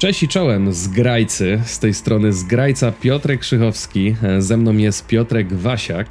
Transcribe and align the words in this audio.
Cześć 0.00 0.22
i 0.22 0.28
czołem 0.28 0.72
z 0.72 0.88
Grajcy, 0.88 1.60
z 1.64 1.78
tej 1.78 1.94
strony 1.94 2.32
z 2.32 2.44
Grajca 2.44 2.92
Piotrek 2.92 3.40
Krzychowski, 3.40 4.14
e, 4.22 4.42
ze 4.42 4.56
mną 4.56 4.76
jest 4.76 5.06
Piotrek 5.06 5.52
Wasiak. 5.52 6.08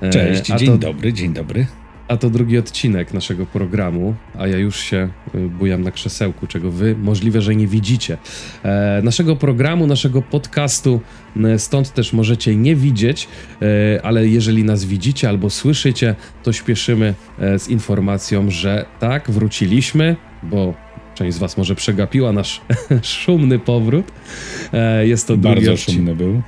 E, 0.00 0.10
Cześć, 0.10 0.46
dzień 0.46 0.66
to, 0.66 0.78
dobry, 0.78 1.12
dzień 1.12 1.32
dobry. 1.32 1.66
A 2.08 2.16
to 2.16 2.30
drugi 2.30 2.58
odcinek 2.58 3.14
naszego 3.14 3.46
programu, 3.46 4.14
a 4.38 4.46
ja 4.46 4.58
już 4.58 4.80
się 4.80 5.08
e, 5.34 5.38
bujam 5.38 5.82
na 5.82 5.90
krzesełku, 5.90 6.46
czego 6.46 6.70
wy 6.70 6.96
możliwe, 6.96 7.40
że 7.40 7.54
nie 7.54 7.66
widzicie. 7.66 8.18
Naszego 9.02 9.36
programu, 9.36 9.86
naszego 9.86 10.22
podcastu, 10.22 11.00
stąd 11.58 11.92
też 11.92 12.12
możecie 12.12 12.56
nie 12.56 12.76
widzieć, 12.76 13.28
ale 14.02 14.28
jeżeli 14.28 14.64
nas 14.64 14.84
widzicie 14.84 15.28
albo 15.28 15.50
słyszycie, 15.50 16.14
to 16.42 16.52
śpieszymy 16.52 17.14
z 17.58 17.68
informacją, 17.68 18.50
że 18.50 18.86
tak, 19.00 19.30
wróciliśmy, 19.30 20.16
bo 20.42 20.74
Część 21.14 21.36
z 21.36 21.38
Was 21.38 21.56
może 21.56 21.74
przegapiła 21.74 22.32
nasz 22.32 22.60
szumny 23.02 23.58
powrót. 23.58 24.12
E, 24.72 25.06
jest 25.06 25.28
to 25.28 25.36
Bardzo 25.36 25.76
szumny 25.76 26.14
był. 26.14 26.42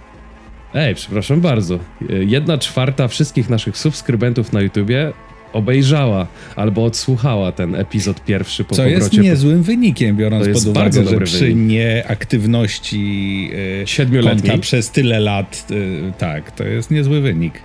Ej, 0.74 0.94
przepraszam 0.94 1.40
bardzo. 1.40 1.74
E, 1.74 2.24
jedna 2.24 2.58
czwarta 2.58 3.08
wszystkich 3.08 3.50
naszych 3.50 3.76
subskrybentów 3.78 4.52
na 4.52 4.60
YouTubie 4.60 5.12
obejrzała 5.52 6.26
albo 6.56 6.84
odsłuchała 6.84 7.52
ten 7.52 7.74
epizod 7.74 8.24
pierwszy 8.24 8.64
po 8.64 8.74
Co 8.74 8.82
powrocie. 8.82 9.00
jest 9.00 9.12
niezłym 9.18 9.62
wynikiem, 9.62 10.16
biorąc 10.16 10.48
pod 10.48 10.66
uwagę, 10.66 11.04
że 11.04 11.20
przy 11.20 11.38
wynik. 11.38 11.56
nieaktywności 11.56 13.50
yy, 13.98 14.22
konta 14.22 14.58
przez 14.58 14.90
tyle 14.90 15.20
lat, 15.20 15.66
yy, 15.70 16.12
tak, 16.18 16.50
to 16.50 16.64
jest 16.64 16.90
niezły 16.90 17.20
wynik. 17.20 17.62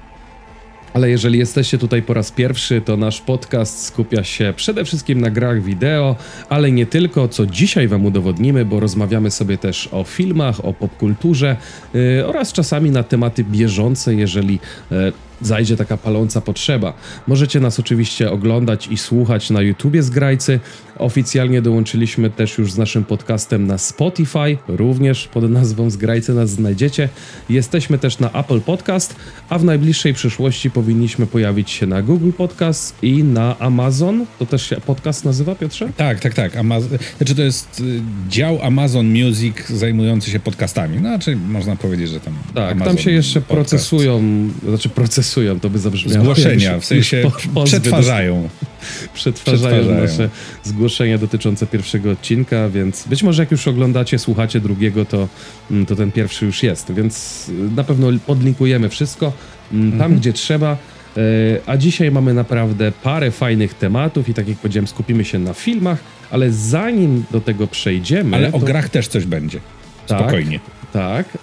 Ale 0.93 1.09
jeżeli 1.09 1.39
jesteście 1.39 1.77
tutaj 1.77 2.01
po 2.01 2.13
raz 2.13 2.31
pierwszy, 2.31 2.81
to 2.81 2.97
nasz 2.97 3.21
podcast 3.21 3.85
skupia 3.85 4.23
się 4.23 4.53
przede 4.55 4.85
wszystkim 4.85 5.21
na 5.21 5.29
grach 5.29 5.63
wideo, 5.63 6.15
ale 6.49 6.71
nie 6.71 6.85
tylko, 6.85 7.27
co 7.27 7.45
dzisiaj 7.45 7.87
Wam 7.87 8.05
udowodnimy, 8.05 8.65
bo 8.65 8.79
rozmawiamy 8.79 9.31
sobie 9.31 9.57
też 9.57 9.89
o 9.91 10.03
filmach, 10.03 10.65
o 10.65 10.73
popkulturze 10.73 11.57
yy, 11.93 12.27
oraz 12.27 12.53
czasami 12.53 12.91
na 12.91 13.03
tematy 13.03 13.43
bieżące, 13.43 14.15
jeżeli 14.15 14.59
yy, 14.91 15.13
zajdzie 15.41 15.77
taka 15.77 15.97
paląca 15.97 16.41
potrzeba. 16.41 16.93
Możecie 17.27 17.59
nas 17.59 17.79
oczywiście 17.79 18.31
oglądać 18.31 18.87
i 18.87 18.97
słuchać 18.97 19.49
na 19.49 19.61
YouTubie 19.61 20.03
z 20.03 20.09
Grajcy. 20.09 20.59
Oficjalnie 20.97 21.61
dołączyliśmy 21.61 22.29
też 22.29 22.57
już 22.57 22.71
z 22.71 22.77
naszym 22.77 23.03
podcastem 23.05 23.67
na 23.67 23.77
Spotify, 23.77 24.57
również 24.67 25.27
pod 25.27 25.51
nazwą 25.51 25.89
Zgrajcy 25.89 26.33
nas 26.33 26.49
znajdziecie. 26.49 27.09
Jesteśmy 27.49 27.97
też 27.97 28.19
na 28.19 28.31
Apple 28.31 28.61
Podcast, 28.61 29.15
a 29.49 29.59
w 29.59 29.63
najbliższej 29.63 30.13
przyszłości 30.13 30.71
powinniśmy 30.71 31.27
pojawić 31.27 31.69
się 31.71 31.87
na 31.87 32.01
Google 32.01 32.31
Podcast 32.31 32.95
i 33.01 33.23
na 33.23 33.59
Amazon. 33.59 34.25
To 34.39 34.45
też 34.45 34.69
się 34.69 34.75
podcast 34.75 35.25
nazywa, 35.25 35.55
Piotrze? 35.55 35.89
Tak, 35.97 36.19
tak, 36.19 36.33
tak. 36.33 36.57
Amazon, 36.57 36.89
znaczy 37.17 37.35
to 37.35 37.41
jest 37.41 37.79
y, 37.79 38.01
dział 38.29 38.59
Amazon 38.61 39.05
Music 39.23 39.67
zajmujący 39.67 40.31
się 40.31 40.39
podcastami. 40.39 40.95
No, 40.95 41.09
znaczy 41.09 41.35
można 41.35 41.75
powiedzieć, 41.75 42.09
że 42.09 42.19
tam 42.19 42.33
Tak, 42.55 42.71
Amazon 42.71 42.95
tam 42.95 43.03
się 43.03 43.11
jeszcze 43.11 43.41
podcast. 43.41 43.69
procesują, 43.69 44.21
znaczy 44.67 44.89
procesują, 44.89 45.28
to 45.61 45.69
by 45.69 45.79
zabrzmiało. 45.79 46.23
Zgłoszenia, 46.23 46.79
w 46.79 46.85
sensie 46.85 47.31
przetwarzają. 47.65 48.49
przetwarzają. 49.13 49.79
Przetwarzają 49.83 50.01
nasze 50.01 50.29
zgłoszenia 50.63 51.17
dotyczące 51.17 51.67
pierwszego 51.67 52.11
odcinka, 52.11 52.69
więc 52.69 53.07
być 53.07 53.23
może 53.23 53.41
jak 53.41 53.51
już 53.51 53.67
oglądacie, 53.67 54.19
słuchacie 54.19 54.59
drugiego, 54.59 55.05
to, 55.05 55.27
mm, 55.71 55.85
to 55.85 55.95
ten 55.95 56.11
pierwszy 56.11 56.45
już 56.45 56.63
jest, 56.63 56.91
więc 56.93 57.45
y, 57.49 57.75
na 57.75 57.83
pewno 57.83 58.07
podlinkujemy 58.25 58.89
wszystko 58.89 59.33
mm, 59.71 59.91
tam, 59.91 60.01
mhm. 60.01 60.15
gdzie 60.19 60.33
trzeba. 60.33 60.77
E, 61.17 61.21
a 61.65 61.77
dzisiaj 61.77 62.11
mamy 62.11 62.33
naprawdę 62.33 62.91
parę 62.91 63.31
fajnych 63.31 63.73
tematów 63.73 64.29
i 64.29 64.33
tak 64.33 64.47
jak 64.47 64.57
powiedziałem, 64.57 64.87
skupimy 64.87 65.25
się 65.25 65.39
na 65.39 65.53
filmach, 65.53 65.99
ale 66.31 66.51
zanim 66.51 67.23
do 67.31 67.41
tego 67.41 67.67
przejdziemy. 67.67 68.37
Ale 68.37 68.51
o 68.51 68.59
grach 68.59 68.89
też 68.89 69.07
coś 69.07 69.25
będzie. 69.25 69.59
Tak, 70.07 70.19
Spokojnie. 70.19 70.59
Tak, 70.93 71.37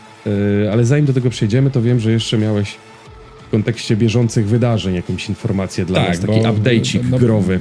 e, 0.66 0.72
ale 0.72 0.84
zanim 0.84 1.06
do 1.06 1.12
tego 1.12 1.30
przejdziemy, 1.30 1.70
to 1.70 1.82
wiem, 1.82 2.00
że 2.00 2.12
jeszcze 2.12 2.38
miałeś 2.38 2.76
w 3.46 3.50
kontekście 3.50 3.96
bieżących 3.96 4.48
wydarzeń 4.48 4.94
jakąś 4.94 5.28
informację 5.28 5.84
dla 5.84 6.00
tak, 6.00 6.08
nas, 6.08 6.20
taki 6.20 6.40
update'ik 6.40 7.00
no, 7.10 7.18
growy. 7.18 7.60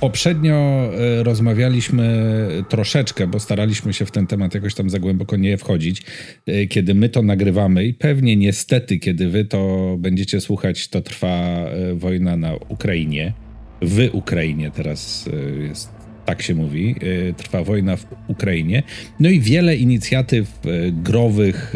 Poprzednio 0.00 0.90
e, 0.94 1.22
rozmawialiśmy 1.22 2.28
troszeczkę, 2.68 3.26
bo 3.26 3.40
staraliśmy 3.40 3.92
się 3.92 4.06
w 4.06 4.10
ten 4.10 4.26
temat 4.26 4.54
jakoś 4.54 4.74
tam 4.74 4.90
za 4.90 4.98
głęboko 4.98 5.36
nie 5.36 5.58
wchodzić, 5.58 6.02
e, 6.46 6.66
kiedy 6.66 6.94
my 6.94 7.08
to 7.08 7.22
nagrywamy 7.22 7.84
i 7.84 7.94
pewnie 7.94 8.36
niestety, 8.36 8.98
kiedy 8.98 9.28
wy 9.28 9.44
to 9.44 9.94
będziecie 9.98 10.40
słuchać, 10.40 10.88
to 10.88 11.00
trwa 11.00 11.28
e, 11.28 11.94
wojna 11.94 12.36
na 12.36 12.54
Ukrainie. 12.68 13.32
W 13.82 14.08
Ukrainie 14.12 14.70
teraz 14.70 15.28
jest 15.68 16.01
tak 16.32 16.42
się 16.42 16.54
mówi, 16.54 16.94
trwa 17.36 17.64
wojna 17.64 17.96
w 17.96 18.06
Ukrainie. 18.28 18.82
No 19.20 19.28
i 19.28 19.40
wiele 19.40 19.76
inicjatyw 19.76 20.60
growych 20.92 21.74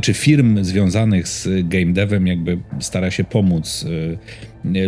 czy 0.00 0.14
firm 0.14 0.64
związanych 0.64 1.28
z 1.28 1.48
game 1.68 1.92
devem 1.92 2.26
jakby 2.26 2.58
stara 2.80 3.10
się 3.10 3.24
pomóc 3.24 3.86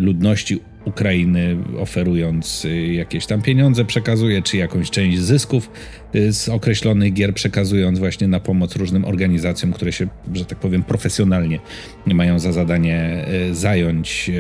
ludności 0.00 0.60
Ukrainy, 0.88 1.56
oferując 1.78 2.64
y, 2.64 2.92
jakieś 2.92 3.26
tam 3.26 3.42
pieniądze, 3.42 3.84
przekazuje, 3.84 4.42
czy 4.42 4.56
jakąś 4.56 4.90
część 4.90 5.18
zysków 5.18 5.70
y, 6.14 6.32
z 6.32 6.48
określonych 6.48 7.12
gier, 7.12 7.34
przekazując 7.34 7.98
właśnie 7.98 8.28
na 8.28 8.40
pomoc 8.40 8.76
różnym 8.76 9.04
organizacjom, 9.04 9.72
które 9.72 9.92
się, 9.92 10.06
że 10.34 10.44
tak 10.44 10.58
powiem, 10.58 10.82
profesjonalnie 10.82 11.58
mają 12.06 12.38
za 12.38 12.52
zadanie 12.52 13.24
y, 13.50 13.54
zająć 13.54 14.30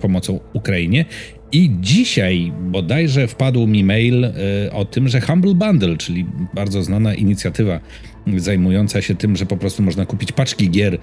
pomocą 0.00 0.40
Ukrainie. 0.52 1.04
I 1.54 1.70
dzisiaj 1.80 2.52
bodajże 2.60 3.28
wpadł 3.28 3.66
mi 3.66 3.84
mail 3.84 4.26
o 4.72 4.84
tym, 4.84 5.08
że 5.08 5.20
Humble 5.20 5.54
Bundle, 5.54 5.96
czyli 5.96 6.26
bardzo 6.54 6.82
znana 6.82 7.14
inicjatywa 7.14 7.80
zajmująca 8.36 9.02
się 9.02 9.14
tym, 9.14 9.36
że 9.36 9.46
po 9.46 9.56
prostu 9.56 9.82
można 9.82 10.06
kupić 10.06 10.32
paczki 10.32 10.70
gier 10.70 10.94
y, 10.94 10.98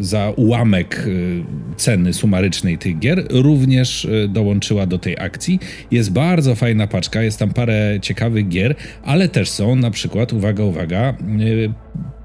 za 0.00 0.32
ułamek 0.36 1.04
y, 1.06 1.44
ceny 1.76 2.12
sumarycznej 2.12 2.78
tych 2.78 2.98
gier, 2.98 3.26
również 3.30 4.08
dołączyła 4.28 4.86
do 4.86 4.98
tej 4.98 5.16
akcji. 5.18 5.58
Jest 5.90 6.12
bardzo 6.12 6.54
fajna 6.54 6.86
paczka, 6.86 7.22
jest 7.22 7.38
tam 7.38 7.52
parę 7.52 7.98
ciekawych 8.02 8.48
gier, 8.48 8.74
ale 9.02 9.28
też 9.28 9.50
są 9.50 9.76
na 9.76 9.90
przykład, 9.90 10.32
uwaga, 10.32 10.64
uwaga, 10.64 11.14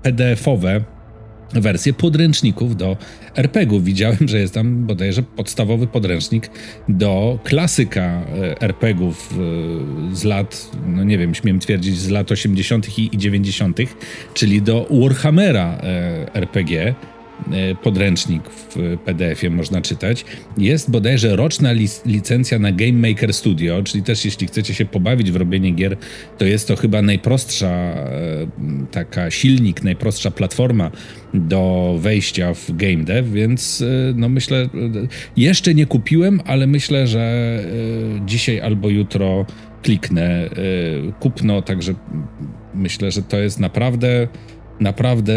PDF-owe 0.03 0.97
wersje 1.53 1.94
podręczników 1.94 2.75
do 2.75 2.97
RPG-ów. 3.35 3.84
Widziałem, 3.84 4.28
że 4.28 4.40
jest 4.40 4.53
tam 4.53 4.85
bodajże 4.85 5.24
podstawowy 5.24 5.88
podręcznik 5.88 6.50
do 6.90 7.40
klasyka 7.44 8.02
e, 8.02 8.62
RPG-ów 8.62 9.34
e, 10.12 10.16
z 10.16 10.24
lat, 10.24 10.72
no 10.88 11.03
nie 11.03 11.18
wiem, 11.18 11.36
śmiem 11.36 11.59
twierdzić, 11.59 11.97
z 11.97 12.09
lat 12.09 12.31
80. 12.31 13.00
i 13.00 13.18
90., 13.18 13.80
czyli 14.34 14.62
do 14.62 14.88
Warhammera 14.91 15.78
e, 15.84 16.36
RPG 16.36 16.96
podręcznik 17.84 18.44
w 18.50 18.97
PDF-ie 19.06 19.50
można 19.50 19.81
czytać. 19.81 20.25
Jest 20.58 20.91
bodajże 20.91 21.35
roczna 21.35 21.72
licencja 22.06 22.59
na 22.59 22.72
Game 22.72 23.09
Maker 23.09 23.34
Studio, 23.34 23.84
czyli 23.84 24.03
też 24.03 24.25
jeśli 24.25 24.47
chcecie 24.47 24.74
się 24.74 24.85
pobawić 24.85 25.31
w 25.31 25.35
robienie 25.35 25.72
gier, 25.72 25.97
to 26.38 26.46
jest 26.46 26.68
to 26.68 26.75
chyba 26.75 27.02
najprostsza 27.02 27.68
e, 27.68 28.47
taka 28.91 29.31
silnik, 29.31 29.84
najprostsza 29.84 30.31
platforma 30.31 30.91
do 31.34 31.96
wejścia 32.00 32.53
w 32.53 32.72
game 32.72 33.03
dev, 33.03 33.31
więc 33.31 33.81
e, 33.81 34.13
no 34.16 34.30
myślę, 34.30 34.69
jeszcze 35.38 35.74
nie 35.74 35.86
kupiłem, 35.86 36.41
ale 36.46 36.68
myślę, 36.68 37.07
że 37.07 37.57
dzisiaj 38.25 38.62
albo 38.62 38.90
jutro 38.90 39.46
kliknę 39.81 40.50
kupno, 41.19 41.62
także 41.62 41.94
myślę, 42.74 43.12
że 43.12 43.22
to 43.22 43.38
jest 43.38 43.59
naprawdę 43.59 44.28
naprawdę 44.80 45.34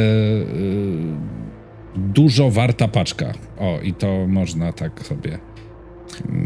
dużo 1.97 2.51
warta 2.51 2.89
paczka. 2.89 3.33
O, 3.59 3.79
i 3.83 3.95
to 3.95 4.27
można 4.27 4.73
tak 4.73 5.07
sobie. 5.07 5.39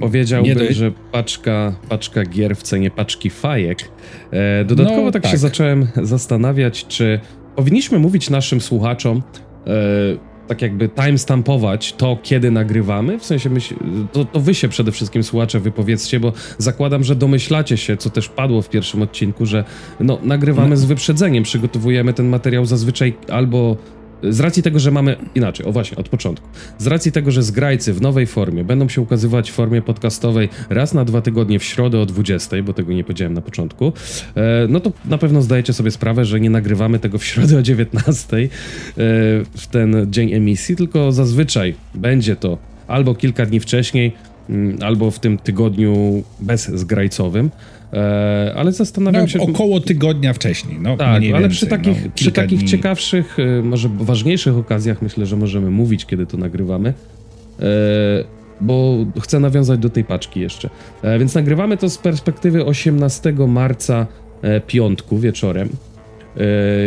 Powiedziałbym, 0.01 0.59
do... 0.59 0.73
że 0.73 0.93
paczka, 1.13 1.75
paczka 1.89 2.25
gier 2.25 2.57
w 2.57 2.63
cenie 2.63 2.91
paczki 2.91 3.31
fajek. 3.31 3.79
E, 4.31 4.65
dodatkowo 4.65 5.03
no, 5.03 5.11
tak, 5.11 5.23
tak, 5.23 5.33
się 5.33 5.39
zacząłem 5.39 5.87
zastanawiać, 6.03 6.87
czy 6.87 7.21
powinniśmy 7.57 7.99
mówić 7.99 8.31
naszym 8.31 8.61
słuchaczom, 8.61 9.23
e, 9.67 9.71
tak 10.49 10.63
jakby 10.63 10.89
timestampować 10.89 11.93
to, 11.93 12.19
kiedy 12.23 12.51
nagrywamy? 12.51 13.19
W 13.19 13.25
sensie, 13.25 13.51
myśl, 13.51 13.75
to, 14.13 14.25
to 14.25 14.41
wy 14.41 14.55
się 14.55 14.69
przede 14.69 14.93
wszystkim, 14.93 15.23
słuchacze, 15.23 15.61
wypowiedzcie, 15.61 16.21
bo 16.21 16.33
zakładam, 16.59 17.05
że 17.05 17.17
domyślacie 17.17 17.77
się, 17.77 17.97
co 17.97 18.11
też 18.11 18.29
padło 18.29 18.63
w 18.63 18.69
pierwszym 18.69 19.03
odcinku, 19.03 19.47
że 19.47 19.65
no, 20.01 20.19
nagrywamy 20.23 20.71
no. 20.71 20.77
z 20.77 20.85
wyprzedzeniem, 20.85 21.45
przygotowujemy 21.45 22.13
ten 22.13 22.29
materiał 22.29 22.67
zazwyczaj 22.67 23.15
albo 23.29 23.77
z 24.23 24.41
racji 24.41 24.63
tego, 24.63 24.79
że 24.79 24.91
mamy 24.91 25.17
inaczej, 25.35 25.67
o 25.67 25.73
właśnie, 25.73 25.97
od 25.97 26.09
początku. 26.09 26.49
Z 26.79 26.87
racji 26.87 27.13
tego, 27.13 27.31
że 27.31 27.43
zgrajcy 27.43 27.93
w 27.93 28.03
nowej 28.03 28.27
formie 28.27 28.65
będą 28.65 28.89
się 28.89 29.01
ukazywać 29.01 29.51
w 29.51 29.55
formie 29.55 29.83
podcastowej 29.83 30.49
raz 30.71 30.95
na 30.95 31.05
dwa 31.05 31.21
tygodnie 31.21 31.59
w 31.59 31.65
środę 31.65 32.01
o 32.01 32.07
20, 32.07 32.63
bo 32.63 32.73
tego 32.73 32.93
nie 32.93 33.05
powiedziałem 33.05 33.35
na 33.35 33.41
początku, 33.41 33.93
e, 34.37 34.67
no 34.69 34.81
to 34.81 34.93
na 35.05 35.19
pewno 35.19 35.43
zdajecie 35.43 35.73
sobie 35.73 35.91
sprawę, 35.91 36.25
że 36.25 36.41
nie 36.41 36.51
nagrywamy 36.51 36.99
tego 36.99 37.19
w 37.19 37.25
środę 37.25 37.59
o 37.59 37.63
19 37.63 38.37
e, 38.37 38.49
w 39.57 39.67
ten 39.71 40.07
dzień 40.11 40.33
emisji, 40.33 40.77
tylko 40.77 41.13
zazwyczaj 41.13 41.75
będzie 41.95 42.37
to 42.37 42.59
albo 42.87 43.15
kilka 43.15 43.47
dni 43.47 43.61
wcześniej, 43.61 44.13
mm, 44.51 44.79
albo 44.83 45.11
w 45.11 45.19
tym 45.19 45.39
tygodniu 45.39 46.23
bezzgrajcowym. 46.41 47.51
E, 47.95 48.55
ale 48.57 48.73
zastanawiam 48.73 49.23
no, 49.23 49.29
się... 49.29 49.41
Około 49.41 49.81
tygodnia 49.81 50.33
wcześniej, 50.33 50.79
no 50.81 50.97
Tak, 50.97 51.09
ale 51.09 51.21
więcej, 51.21 51.51
przy 51.51 51.67
takich, 51.67 52.05
no, 52.05 52.11
przy 52.15 52.33
takich 52.33 52.63
ciekawszych, 52.63 53.39
e, 53.39 53.63
może 53.63 53.89
ważniejszych 53.89 54.57
okazjach 54.57 55.03
myślę, 55.03 55.27
że 55.27 55.37
możemy 55.37 55.71
mówić, 55.71 56.07
kiedy 56.07 56.27
to 56.27 56.37
nagrywamy. 56.37 56.95
E, 57.61 57.65
bo 58.61 59.07
chcę 59.21 59.41
nawiązać 59.41 59.81
do 59.81 59.91
tej 59.91 60.05
paczki 60.05 60.41
jeszcze. 60.41 60.71
E, 61.03 61.19
więc 61.19 61.35
nagrywamy 61.35 61.77
to 61.77 61.91
z 61.91 61.99
perspektywy 61.99 62.65
18 62.65 63.33
marca 63.49 64.07
piątku 64.67 65.19
wieczorem. 65.19 65.69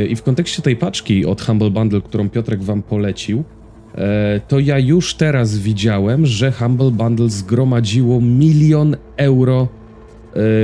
I 0.10 0.15
w 0.15 0.24
kontekście 0.24 0.62
tej 0.62 0.75
paczki 0.75 1.25
od 1.25 1.42
Humble 1.42 1.69
Bundle, 1.69 2.01
którą 2.01 2.30
Piotrek 2.30 2.63
wam 2.63 2.83
polecił, 2.83 3.44
to 4.48 4.60
ja 4.60 4.80
już 4.80 5.15
teraz 5.15 5.57
widziałem, 5.57 6.25
że 6.25 6.51
Humble 6.51 6.92
Bundle 6.92 7.30
zgromadziło 7.30 8.21
milion 8.21 8.98
euro 9.18 9.68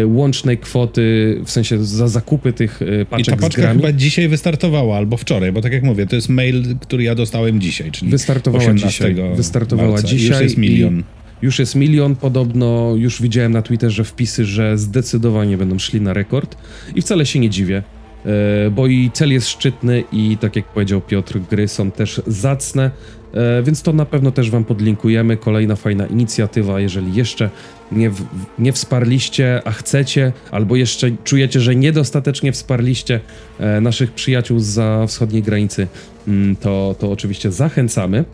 łącznej 0.05 0.57
kwoty, 0.57 1.37
w 1.45 1.51
sensie 1.51 1.85
za 1.85 2.07
zakupy 2.07 2.53
tych 2.53 2.79
paczek 3.09 3.27
I 3.27 3.29
ta 3.31 3.37
paczka 3.37 3.73
chyba 3.73 3.91
dzisiaj 3.91 4.27
wystartowała, 4.27 4.97
albo 4.97 5.17
wczoraj, 5.17 5.51
bo 5.51 5.61
tak 5.61 5.73
jak 5.73 5.83
mówię, 5.83 6.05
to 6.05 6.15
jest 6.15 6.29
mail, 6.29 6.75
który 6.81 7.03
ja 7.03 7.15
dostałem 7.15 7.61
dzisiaj, 7.61 7.91
czyli 7.91 8.11
Wystartowała 8.11 8.73
dzisiaj. 8.73 9.15
Wystartowała 9.35 9.91
marca. 9.91 10.07
dzisiaj. 10.07 10.29
Już 10.29 10.41
jest 10.41 10.57
milion. 10.57 11.03
Już 11.43 11.59
jest 11.59 11.75
milion, 11.75 12.15
podobno 12.15 12.93
już 12.95 13.21
widziałem 13.21 13.51
na 13.51 13.61
Twitterze 13.61 14.03
wpisy, 14.03 14.45
że 14.45 14.77
zdecydowanie 14.77 15.57
będą 15.57 15.79
szli 15.79 16.01
na 16.01 16.13
rekord 16.13 16.57
i 16.95 17.01
wcale 17.01 17.25
się 17.25 17.39
nie 17.39 17.49
dziwię, 17.49 17.83
e, 18.25 18.69
bo 18.71 18.87
i 18.87 19.11
cel 19.13 19.31
jest 19.31 19.47
szczytny 19.47 20.03
i 20.11 20.37
tak 20.37 20.55
jak 20.55 20.65
powiedział 20.65 21.01
Piotr, 21.01 21.39
gry 21.51 21.67
są 21.67 21.91
też 21.91 22.21
zacne, 22.27 22.91
e, 23.33 23.63
więc 23.63 23.81
to 23.81 23.93
na 23.93 24.05
pewno 24.05 24.31
też 24.31 24.49
wam 24.49 24.65
podlinkujemy. 24.65 25.37
Kolejna 25.37 25.75
fajna 25.75 26.07
inicjatywa, 26.07 26.79
jeżeli 26.79 27.15
jeszcze 27.15 27.49
nie, 27.95 28.09
w, 28.09 28.25
nie 28.59 28.73
wsparliście, 28.73 29.61
a 29.65 29.71
chcecie, 29.71 30.31
albo 30.51 30.75
jeszcze 30.75 31.11
czujecie, 31.23 31.59
że 31.59 31.75
niedostatecznie 31.75 32.51
wsparliście 32.51 33.19
e, 33.59 33.81
naszych 33.81 34.11
przyjaciół 34.11 34.59
za 34.59 35.07
wschodniej 35.07 35.43
granicy, 35.43 35.87
mm, 36.27 36.55
to, 36.55 36.95
to 36.99 37.11
oczywiście 37.11 37.51
zachęcamy. 37.51 38.25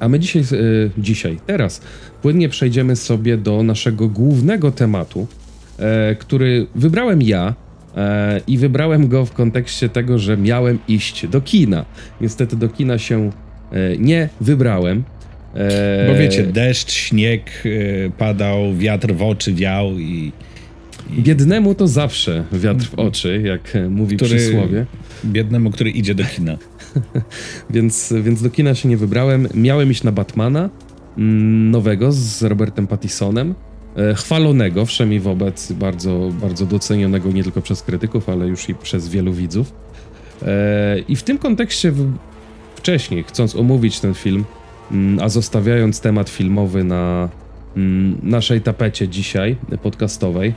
A 0.00 0.08
my 0.08 0.18
dzisiaj, 0.18 0.42
dzisiaj, 0.98 1.38
teraz 1.46 1.80
płynnie 2.22 2.48
przejdziemy 2.48 2.96
sobie 2.96 3.36
do 3.36 3.62
naszego 3.62 4.08
głównego 4.08 4.70
tematu, 4.72 5.26
e, 5.78 6.14
który 6.14 6.66
wybrałem 6.74 7.22
ja. 7.22 7.54
E, 7.96 8.40
I 8.46 8.58
wybrałem 8.58 9.08
go 9.08 9.26
w 9.26 9.32
kontekście 9.32 9.88
tego, 9.88 10.18
że 10.18 10.36
miałem 10.36 10.78
iść 10.88 11.26
do 11.26 11.40
kina. 11.40 11.84
Niestety 12.20 12.56
do 12.56 12.68
kina 12.68 12.98
się 12.98 13.30
e, 13.72 13.96
nie 13.96 14.28
wybrałem. 14.40 15.04
Bo 16.08 16.14
wiecie, 16.14 16.42
deszcz, 16.42 16.92
śnieg 16.92 17.64
padał, 18.18 18.74
wiatr 18.74 19.14
w 19.14 19.22
oczy 19.22 19.54
wiał 19.54 19.98
i. 19.98 20.32
i... 21.16 21.22
Biednemu 21.22 21.74
to 21.74 21.88
zawsze 21.88 22.44
wiatr 22.52 22.84
w 22.84 22.94
oczy, 22.94 23.42
jak 23.44 23.78
mówi 23.90 24.16
który, 24.16 24.36
przysłowie. 24.36 24.86
Biednemu, 25.24 25.70
który 25.70 25.90
idzie 25.90 26.14
do 26.14 26.24
kina. 26.24 26.58
więc, 27.70 28.14
więc 28.22 28.42
do 28.42 28.50
kina 28.50 28.74
się 28.74 28.88
nie 28.88 28.96
wybrałem. 28.96 29.48
Miałem 29.54 29.90
iść 29.90 30.02
na 30.02 30.12
Batmana, 30.12 30.70
Mm, 31.18 31.70
nowego 31.70 32.12
z 32.12 32.42
Robertem 32.42 32.86
Pattisonem, 32.86 33.54
e, 33.96 34.14
chwalonego 34.14 34.86
wszemi 34.86 35.20
wobec, 35.20 35.72
bardzo, 35.72 36.30
bardzo 36.40 36.66
docenionego 36.66 37.32
nie 37.32 37.42
tylko 37.42 37.62
przez 37.62 37.82
krytyków, 37.82 38.28
ale 38.28 38.46
już 38.46 38.68
i 38.68 38.74
przez 38.74 39.08
wielu 39.08 39.32
widzów. 39.32 39.72
E, 40.42 40.98
I 41.08 41.16
w 41.16 41.22
tym 41.22 41.38
kontekście 41.38 41.92
wcześniej, 42.76 43.24
chcąc 43.24 43.56
omówić 43.56 44.00
ten 44.00 44.14
film, 44.14 44.44
a 45.20 45.28
zostawiając 45.28 46.00
temat 46.00 46.30
filmowy 46.30 46.84
na 46.84 47.28
mm, 47.76 48.18
naszej 48.22 48.60
tapecie 48.60 49.08
dzisiaj 49.08 49.56
podcastowej, 49.82 50.54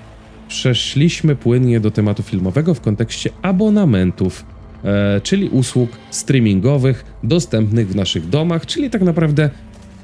przeszliśmy 0.48 1.36
płynnie 1.36 1.80
do 1.80 1.92
tematu 1.92 2.24
filmowego 2.24 2.74
w 2.74 2.82
kontekście 2.82 3.30
abonamentów, 3.42 4.46
e, 4.84 5.22
czyli 5.22 5.50
usług 5.50 5.90
streamingowych 6.12 7.06
dostępnych 7.24 7.90
w 7.90 7.96
naszych 7.96 8.30
domach, 8.30 8.66
czyli 8.66 8.90
tak 8.90 9.02
naprawdę 9.02 9.50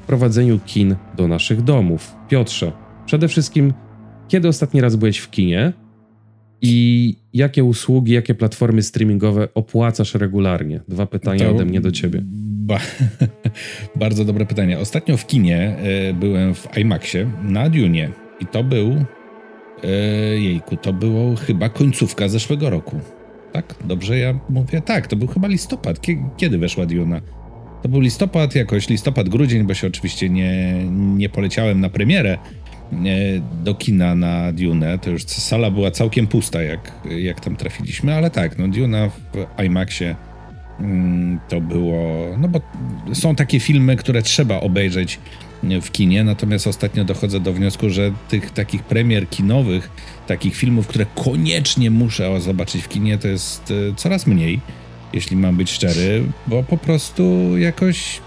wprowadzeniu 0.02 0.60
kin 0.66 0.96
do 1.16 1.28
naszych 1.28 1.62
domów. 1.62 2.14
Piotrze, 2.28 2.72
przede 3.06 3.28
wszystkim, 3.28 3.72
kiedy 4.28 4.48
ostatni 4.48 4.80
raz 4.80 4.96
byłeś 4.96 5.18
w 5.18 5.30
kinie 5.30 5.72
i 6.62 7.16
jakie 7.32 7.64
usługi, 7.64 8.12
jakie 8.12 8.34
platformy 8.34 8.82
streamingowe 8.82 9.48
opłacasz 9.54 10.14
regularnie? 10.14 10.80
Dwa 10.88 11.06
pytania 11.06 11.44
to 11.44 11.50
ode 11.50 11.64
mnie 11.64 11.80
do 11.80 11.92
ciebie. 11.92 12.22
Ba 12.60 12.80
bardzo 13.96 14.24
dobre 14.24 14.46
pytanie. 14.46 14.78
Ostatnio 14.78 15.16
w 15.16 15.26
kinie 15.26 15.76
y, 16.10 16.14
byłem 16.14 16.54
w 16.54 16.78
IMAXie 16.78 17.30
na 17.42 17.68
Dune 17.68 18.08
i 18.40 18.46
to 18.46 18.64
był 18.64 18.90
y, 18.92 20.40
jejku, 20.40 20.76
to 20.76 20.92
było 20.92 21.36
chyba 21.36 21.68
końcówka 21.68 22.28
zeszłego 22.28 22.70
roku. 22.70 23.00
Tak? 23.52 23.74
Dobrze 23.84 24.18
ja 24.18 24.38
mówię? 24.48 24.80
Tak, 24.80 25.06
to 25.06 25.16
był 25.16 25.28
chyba 25.28 25.48
listopad. 25.48 26.00
Kiedy 26.36 26.58
weszła 26.58 26.86
Duna? 26.86 27.20
To 27.82 27.88
był 27.88 28.00
listopad, 28.00 28.54
jakoś 28.54 28.88
listopad, 28.88 29.28
grudzień, 29.28 29.66
bo 29.66 29.74
się 29.74 29.86
oczywiście 29.86 30.28
nie, 30.28 30.84
nie 30.90 31.28
poleciałem 31.28 31.80
na 31.80 31.88
premierę 31.88 32.38
do 33.64 33.74
kina 33.74 34.14
na 34.14 34.52
Dune. 34.52 34.98
To 34.98 35.10
już 35.10 35.24
sala 35.24 35.70
była 35.70 35.90
całkiem 35.90 36.26
pusta, 36.26 36.62
jak, 36.62 36.92
jak 37.18 37.40
tam 37.40 37.56
trafiliśmy, 37.56 38.14
ale 38.14 38.30
tak, 38.30 38.58
no 38.58 38.68
Duna 38.68 39.08
w 39.08 39.62
IMAXie 39.64 40.16
to 41.48 41.60
było, 41.60 42.26
no 42.38 42.48
bo 42.48 42.60
są 43.12 43.34
takie 43.34 43.60
filmy, 43.60 43.96
które 43.96 44.22
trzeba 44.22 44.60
obejrzeć 44.60 45.18
w 45.82 45.90
kinie, 45.90 46.24
natomiast 46.24 46.66
ostatnio 46.66 47.04
dochodzę 47.04 47.40
do 47.40 47.52
wniosku, 47.52 47.90
że 47.90 48.12
tych 48.28 48.50
takich 48.50 48.82
premier 48.82 49.28
kinowych, 49.28 49.90
takich 50.26 50.56
filmów, 50.56 50.86
które 50.86 51.06
koniecznie 51.14 51.90
muszę 51.90 52.40
zobaczyć 52.40 52.82
w 52.82 52.88
kinie, 52.88 53.18
to 53.18 53.28
jest 53.28 53.72
e, 53.90 53.94
coraz 53.96 54.26
mniej 54.26 54.60
jeśli 55.12 55.36
mam 55.36 55.56
być 55.56 55.70
szczery, 55.70 56.24
bo 56.46 56.62
po 56.62 56.76
prostu 56.76 57.56
jakoś. 57.58 58.20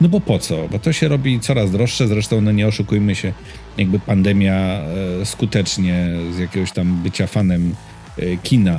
No 0.00 0.08
bo 0.08 0.20
po 0.20 0.38
co? 0.38 0.68
Bo 0.68 0.78
to 0.78 0.92
się 0.92 1.08
robi 1.08 1.40
coraz 1.40 1.70
droższe, 1.70 2.08
zresztą 2.08 2.40
no 2.40 2.52
nie 2.52 2.66
oszukujmy 2.66 3.14
się, 3.14 3.32
jakby 3.78 3.98
pandemia 3.98 4.54
e, 4.54 5.26
skutecznie 5.26 6.08
z 6.36 6.38
jakiegoś 6.38 6.72
tam 6.72 7.02
bycia 7.02 7.26
fanem 7.26 7.74
e, 8.18 8.36
kina 8.36 8.78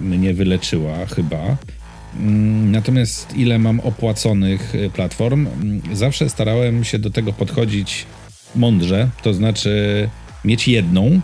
mnie 0.00 0.34
wyleczyła 0.34 1.06
chyba. 1.06 1.56
Mm, 2.16 2.70
natomiast 2.70 3.36
ile 3.36 3.58
mam 3.58 3.80
opłaconych 3.80 4.72
platform, 4.94 5.46
mm, 5.46 5.82
zawsze 5.92 6.28
starałem 6.28 6.84
się 6.84 6.98
do 6.98 7.10
tego 7.10 7.32
podchodzić 7.32 8.06
mądrze, 8.54 9.08
to 9.22 9.34
znaczy 9.34 10.08
mieć 10.44 10.68
jedną, 10.68 11.20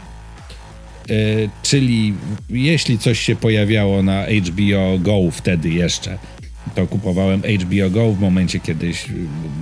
E, 1.11 1.49
czyli 1.63 2.15
jeśli 2.51 2.99
coś 2.99 3.21
się 3.21 3.37
pojawiało 3.37 4.03
na 4.03 4.27
HBO 4.27 4.99
Go 4.99 5.31
wtedy 5.33 5.69
jeszcze, 5.69 6.19
to 6.75 6.87
kupowałem 6.87 7.41
HBO 7.41 7.91
Go 7.91 8.13
w 8.13 8.21
momencie 8.21 8.61
kiedyś 8.61 9.07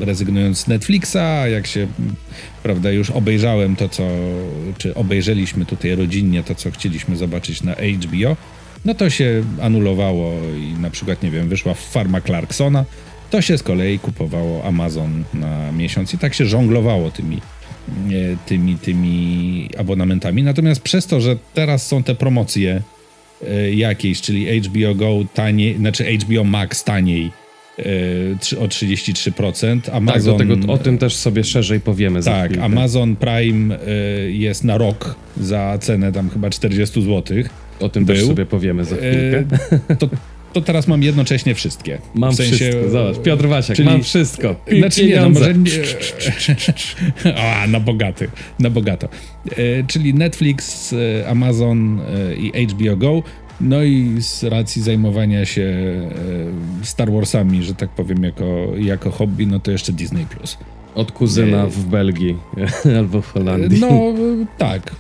rezygnując 0.01 0.59
z 0.59 0.67
Netflixa, 0.67 1.49
jak 1.53 1.67
się 1.67 1.87
prawda 2.63 2.91
już 2.91 3.11
obejrzałem 3.11 3.77
to 3.77 3.89
co, 3.89 4.09
czy 4.79 4.95
obejrzeliśmy 4.95 5.67
tutaj 5.67 5.97
rodzinnie 5.97 6.43
to 6.43 6.55
co 6.55 6.71
chcieliśmy 6.71 7.17
zobaczyć 7.17 7.63
na 7.63 7.73
HBO, 7.73 8.37
no 8.87 8.95
to 8.95 9.11
się 9.11 9.45
anulowało 9.63 10.33
i 10.59 10.81
na 10.81 10.91
przykład 10.91 11.23
nie 11.23 11.31
wiem, 11.31 11.49
wyszła 11.49 11.75
farma 11.75 12.21
Clarksona, 12.21 12.85
to 13.31 13.43
się 13.43 13.59
z 13.59 13.63
kolei 13.63 13.99
kupowało 13.99 14.65
Amazon 14.65 15.25
na 15.35 15.73
miesiąc 15.73 16.15
i 16.15 16.19
tak 16.19 16.35
się 16.35 16.47
żonglowało 16.47 17.11
tymi 17.11 17.41
tymi, 18.47 18.79
tymi 18.79 19.69
abonamentami. 19.79 20.43
Natomiast 20.43 20.81
przez 20.81 21.07
to, 21.07 21.21
że 21.21 21.37
teraz 21.55 21.87
są 21.87 22.03
te 22.03 22.15
promocje 22.15 22.83
e, 23.49 23.73
jakieś, 23.73 24.21
czyli 24.21 24.61
HBO 24.61 24.95
Go 24.95 25.25
taniej, 25.35 25.77
znaczy 25.77 26.19
HBO 26.19 26.45
Max 26.45 26.85
taniej 26.85 27.31
e, 27.79 27.83
o 28.61 28.67
33%. 28.67 29.81
Amazon, 29.93 30.39
tak, 30.39 30.49
do 30.49 30.57
tego, 30.57 30.73
o 30.73 30.79
tym 30.79 30.99
też 30.99 31.17
sobie 31.17 31.45
szerzej 31.45 31.81
powiemy 31.81 32.23
tak, 32.23 32.59
Amazon 32.59 33.17
Prime 33.17 33.75
e, 33.75 33.91
jest 34.31 34.65
na 34.65 34.79
rok 34.79 35.15
za 35.37 35.79
cenę 35.81 36.13
tam 36.13 36.31
chyba 36.31 36.51
40 36.51 37.03
zł. 37.03 37.37
O 37.81 37.89
tym 37.89 38.05
Był. 38.05 38.17
też 38.17 38.27
sobie 38.27 38.47
powiemy 38.47 38.85
za 38.85 38.97
chwilkę. 38.97 39.45
To, 39.99 40.09
to 40.53 40.61
teraz 40.61 40.89
mam 40.89 41.03
jednocześnie 41.03 41.55
wszystkie. 41.55 41.99
Mam 42.15 42.33
w 42.33 42.37
sensie, 42.37 42.57
wszystko, 42.57 42.91
zobacz, 42.91 43.19
Piotr 43.19 43.47
Wasiak, 43.49 43.77
czyli, 43.77 43.89
mam 43.89 44.03
wszystko. 44.03 44.57
I 44.73 44.79
znaczy 44.79 45.07
nie, 45.07 45.21
no 45.21 45.29
może 45.29 45.55
nie... 45.55 45.71
A, 47.43 47.67
na 47.67 47.81
bogaty, 47.81 48.29
na 48.59 48.71
bogato. 48.71 49.09
E, 49.51 49.85
czyli 49.87 50.15
Netflix, 50.15 50.93
e, 50.93 51.29
Amazon 51.29 52.01
e, 52.01 52.35
i 52.35 52.67
HBO 52.67 52.97
Go. 52.97 53.23
No 53.61 53.83
i 53.83 54.17
z 54.19 54.45
racji 54.45 54.83
zajmowania 54.83 55.45
się 55.45 55.63
e, 55.63 56.85
Star 56.85 57.13
Warsami, 57.13 57.63
że 57.63 57.75
tak 57.75 57.91
powiem, 57.91 58.23
jako, 58.23 58.73
jako 58.79 59.11
hobby, 59.11 59.47
no 59.47 59.61
to 59.61 59.71
jeszcze 59.71 59.93
Disney+. 59.93 60.27
Plus. 60.27 60.59
Od 60.95 61.13
kuzyna 61.13 61.67
w 61.67 61.85
Belgii 61.85 62.37
albo 62.99 63.23
w 63.23 63.33
Holandii. 63.33 63.81
No, 63.81 64.15
tak. 64.59 64.93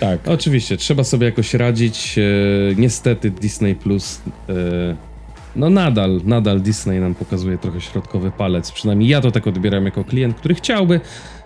Tak. 0.00 0.28
Oczywiście, 0.28 0.76
trzeba 0.76 1.04
sobie 1.04 1.26
jakoś 1.26 1.54
radzić. 1.54 2.18
E, 2.18 2.22
niestety 2.76 3.30
Disney 3.30 3.74
Plus. 3.74 4.20
E, 4.48 4.52
no 5.56 5.70
nadal, 5.70 6.20
nadal 6.24 6.60
Disney 6.60 7.00
nam 7.00 7.14
pokazuje 7.14 7.58
trochę 7.58 7.80
środkowy 7.80 8.30
palec. 8.30 8.72
Przynajmniej 8.72 9.08
ja 9.08 9.20
to 9.20 9.30
tak 9.30 9.46
odbieram 9.46 9.84
jako 9.84 10.04
klient, 10.04 10.36
który 10.36 10.54
chciałby 10.54 11.00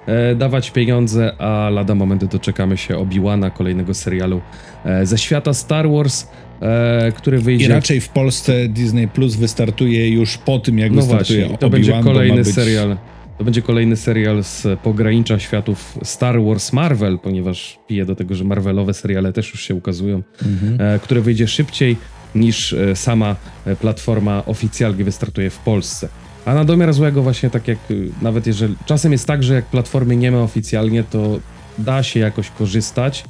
e, 0.07 0.35
dawać 0.35 0.71
pieniądze, 0.71 1.33
a 1.39 1.71
lada 1.71 1.95
momenty 1.95 2.27
doczekamy 2.27 2.77
się 2.77 2.97
Obi-Wana, 2.97 3.51
kolejnego 3.51 3.95
serialu 3.95 4.41
e, 4.85 5.07
ze 5.07 5.19
świata 5.19 5.55
Star 5.55 5.91
Wars, 5.91 6.27
e, 6.61 7.13
który 7.13 7.39
wyjdzie... 7.39 7.67
I 7.67 7.69
raczej 7.69 8.01
w 8.01 8.09
Polsce 8.09 8.69
Disney 8.69 9.09
Plus 9.09 9.37
wystartuje 9.37 10.11
już 10.11 10.39
po 10.39 10.59
tym, 10.59 10.79
jak 10.79 10.93
no 10.93 10.97
wystartuje 10.97 11.41
właśnie, 11.41 11.59
to 11.59 11.71
będzie 11.71 12.01
kolejny 12.05 12.43
być... 12.43 12.55
serial. 12.55 12.97
To 13.39 13.45
będzie 13.45 13.63
kolejny 13.63 13.97
serial 13.97 14.45
z 14.45 14.81
pogranicza 14.81 15.39
światów 15.39 15.99
Star 16.03 16.43
Wars 16.43 16.73
Marvel, 16.73 17.19
ponieważ 17.19 17.79
pije 17.89 18.05
do 18.07 18.17
tego, 18.17 18.35
że 18.35 18.45
Marvelowe 18.45 18.95
seriale 18.95 19.33
też 19.33 19.51
już 19.51 19.63
się 19.63 19.75
ukazują, 19.75 20.23
mhm. 20.43 20.81
e, 20.81 20.99
które 20.99 21.21
wyjdzie 21.21 21.49
szybciej 21.49 21.97
niż 22.35 22.73
e, 22.73 22.97
sama 22.97 23.37
e, 23.65 23.77
platforma 23.77 24.43
oficjalnie 24.47 25.05
wystartuje 25.05 25.51
w 25.51 25.59
Polsce. 25.59 26.09
A 26.45 26.55
na 26.55 26.65
domiar 26.65 26.93
złego 26.93 27.23
właśnie 27.23 27.51
tak 27.51 27.69
jak, 27.69 27.79
nawet 28.23 28.47
jeżeli, 28.47 28.75
czasem 28.87 29.13
jest 29.13 29.27
tak, 29.27 29.43
że 29.43 29.55
jak 29.55 29.65
platformy 29.65 30.17
nie 30.17 30.31
ma 30.31 30.43
oficjalnie, 30.43 31.05
to 31.05 31.39
da 31.79 32.03
się 32.03 32.21
jakoś 32.21 32.51
korzystać. 32.51 33.25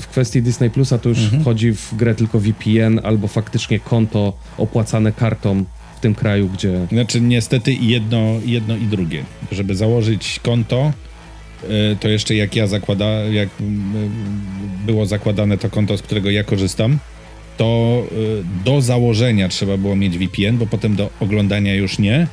W 0.00 0.06
kwestii 0.06 0.42
Disney 0.42 0.70
Plusa 0.70 0.98
to 0.98 1.08
już 1.08 1.18
mhm. 1.18 1.42
wchodzi 1.42 1.72
w 1.72 1.94
grę 1.94 2.14
tylko 2.14 2.40
VPN 2.40 3.00
albo 3.02 3.28
faktycznie 3.28 3.80
konto 3.80 4.32
opłacane 4.58 5.12
kartą 5.12 5.64
tym 6.02 6.14
kraju, 6.14 6.48
gdzie... 6.48 6.86
Znaczy 6.92 7.20
niestety 7.20 7.72
jedno, 7.72 8.40
jedno 8.44 8.76
i 8.76 8.86
drugie. 8.86 9.24
Żeby 9.52 9.74
założyć 9.74 10.40
konto, 10.42 10.92
to 12.00 12.08
jeszcze 12.08 12.34
jak 12.34 12.56
ja 12.56 12.66
zakłada, 12.66 13.06
jak 13.08 13.48
było 14.86 15.06
zakładane 15.06 15.58
to 15.58 15.70
konto, 15.70 15.96
z 15.96 16.02
którego 16.02 16.30
ja 16.30 16.44
korzystam, 16.44 16.98
to 17.56 18.02
y, 18.12 18.64
do 18.64 18.80
założenia 18.80 19.48
trzeba 19.48 19.76
było 19.76 19.96
mieć 19.96 20.18
VPN, 20.18 20.58
bo 20.58 20.66
potem 20.66 20.96
do 20.96 21.10
oglądania 21.20 21.74
już 21.74 21.98
nie. 21.98 22.26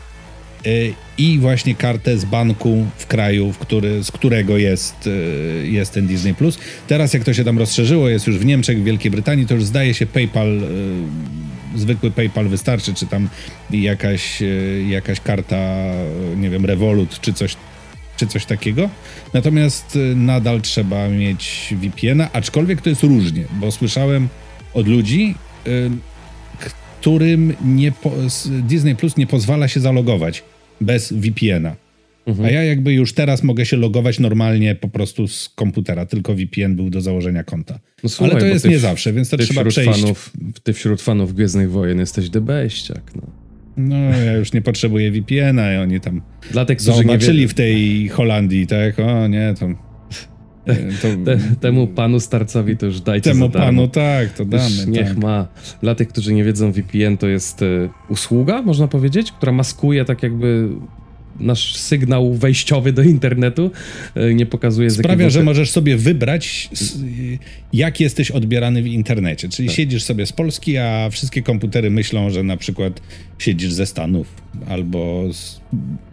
Y, 0.67 0.93
I 1.17 1.39
właśnie 1.39 1.75
kartę 1.75 2.17
z 2.17 2.25
banku 2.25 2.85
w 2.97 3.07
kraju, 3.07 3.51
w 3.51 3.57
który, 3.57 4.03
z 4.03 4.11
którego 4.11 4.57
jest, 4.57 5.09
jest 5.63 5.93
ten 5.93 6.07
Disney 6.07 6.33
Plus. 6.33 6.59
Teraz, 6.88 7.13
jak 7.13 7.23
to 7.23 7.33
się 7.33 7.43
tam 7.43 7.59
rozszerzyło, 7.59 8.09
jest 8.09 8.27
już 8.27 8.38
w 8.38 8.45
Niemczech, 8.45 8.81
w 8.81 8.83
Wielkiej 8.83 9.11
Brytanii, 9.11 9.45
to 9.45 9.53
już 9.53 9.63
zdaje 9.63 9.93
się 9.93 10.05
PayPal, 10.05 10.61
zwykły 11.75 12.11
PayPal 12.11 12.47
wystarczy, 12.47 12.93
czy 12.93 13.05
tam 13.05 13.29
jakaś, 13.71 14.43
jakaś 14.88 15.19
karta, 15.19 15.91
nie 16.38 16.49
wiem, 16.49 16.65
Revolut, 16.65 17.19
czy 17.21 17.33
coś, 17.33 17.55
czy 18.17 18.27
coś 18.27 18.45
takiego. 18.45 18.89
Natomiast 19.33 19.97
nadal 20.15 20.61
trzeba 20.61 21.07
mieć 21.07 21.73
VPN-a, 21.81 22.29
aczkolwiek 22.33 22.81
to 22.81 22.89
jest 22.89 23.03
różnie, 23.03 23.43
bo 23.59 23.71
słyszałem 23.71 24.27
od 24.73 24.88
ludzi, 24.88 25.35
którym 26.99 27.53
nie 27.65 27.91
Disney 28.45 28.95
Plus 28.95 29.17
nie 29.17 29.27
pozwala 29.27 29.67
się 29.67 29.79
zalogować 29.79 30.43
bez 30.81 31.13
VPN-a. 31.13 31.75
Mhm. 32.29 32.45
A 32.45 32.51
ja 32.51 32.63
jakby 32.63 32.93
już 32.93 33.13
teraz 33.13 33.43
mogę 33.43 33.65
się 33.65 33.77
logować 33.77 34.19
normalnie 34.19 34.75
po 34.75 34.88
prostu 34.88 35.27
z 35.27 35.50
komputera, 35.50 36.05
tylko 36.05 36.36
VPN 36.36 36.75
był 36.75 36.89
do 36.89 37.01
założenia 37.01 37.43
konta. 37.43 37.79
No 38.03 38.09
słuchaj, 38.09 38.31
Ale 38.31 38.39
to 38.41 38.48
jest 38.48 38.67
nie 38.67 38.77
w, 38.77 38.81
zawsze, 38.81 39.13
więc 39.13 39.29
to 39.29 39.38
trzeba 39.38 39.65
przejść. 39.65 40.01
Fanów, 40.01 40.33
ty 40.63 40.74
wśród 40.74 41.01
fanów 41.01 41.33
Gwiezdnych 41.33 41.71
Wojen 41.71 42.00
jesteś 42.00 42.29
debeściak, 42.29 43.12
no. 43.15 43.21
No, 43.77 43.95
ja 43.95 44.33
już 44.33 44.53
nie 44.53 44.62
potrzebuję 44.62 45.12
VPN-a 45.12 45.74
i 45.74 45.77
oni 45.77 46.00
tam 46.00 46.21
Dla 46.51 46.65
tych, 46.65 46.81
zobaczyli 46.81 47.48
w 47.48 47.53
tej 47.53 48.07
Holandii, 48.07 48.67
tak? 48.67 49.00
O 49.00 49.27
nie, 49.27 49.53
to 49.59 49.67
te, 50.65 50.75
te, 51.25 51.38
temu 51.59 51.88
panu 51.88 52.19
starcowi 52.19 52.77
to 52.77 52.86
już 52.86 53.01
dajcie 53.01 53.31
Temu 53.31 53.50
panu 53.50 53.88
tak, 53.88 54.33
to 54.33 54.45
damy. 54.45 54.86
niech 54.88 55.07
tak. 55.07 55.17
ma. 55.17 55.48
Dla 55.81 55.95
tych, 55.95 56.07
którzy 56.07 56.33
nie 56.33 56.43
wiedzą, 56.43 56.71
VPN 56.71 57.17
to 57.17 57.27
jest 57.27 57.62
y, 57.62 57.89
usługa, 58.09 58.62
można 58.62 58.88
powiedzieć, 58.88 59.31
która 59.31 59.51
maskuje 59.51 60.05
tak 60.05 60.24
jakby 60.24 60.69
nasz 61.39 61.75
sygnał 61.75 62.34
wejściowy 62.34 62.93
do 62.93 63.03
internetu 63.03 63.72
e, 64.15 64.34
nie 64.34 64.46
pokazuje... 64.46 64.89
Sprawia, 64.89 65.29
że 65.29 65.43
możesz 65.43 65.72
sobie 65.72 65.98
wybrać, 65.98 66.69
jak 67.74 68.00
jesteś 68.00 68.31
odbierany 68.31 68.81
w 68.81 68.88
internecie. 68.88 69.50
Czyli 69.50 69.67
tak. 69.67 69.77
siedzisz 69.77 70.03
sobie 70.03 70.25
z 70.25 70.34
Polski, 70.34 70.77
a 70.77 71.10
wszystkie 71.10 71.41
komputery 71.41 71.91
myślą, 71.91 72.29
że 72.29 72.43
na 72.43 72.58
przykład 72.58 73.01
siedzisz 73.39 73.74
ze 73.74 73.86
Stanów, 73.86 74.27
albo 74.67 75.34
z 75.34 75.62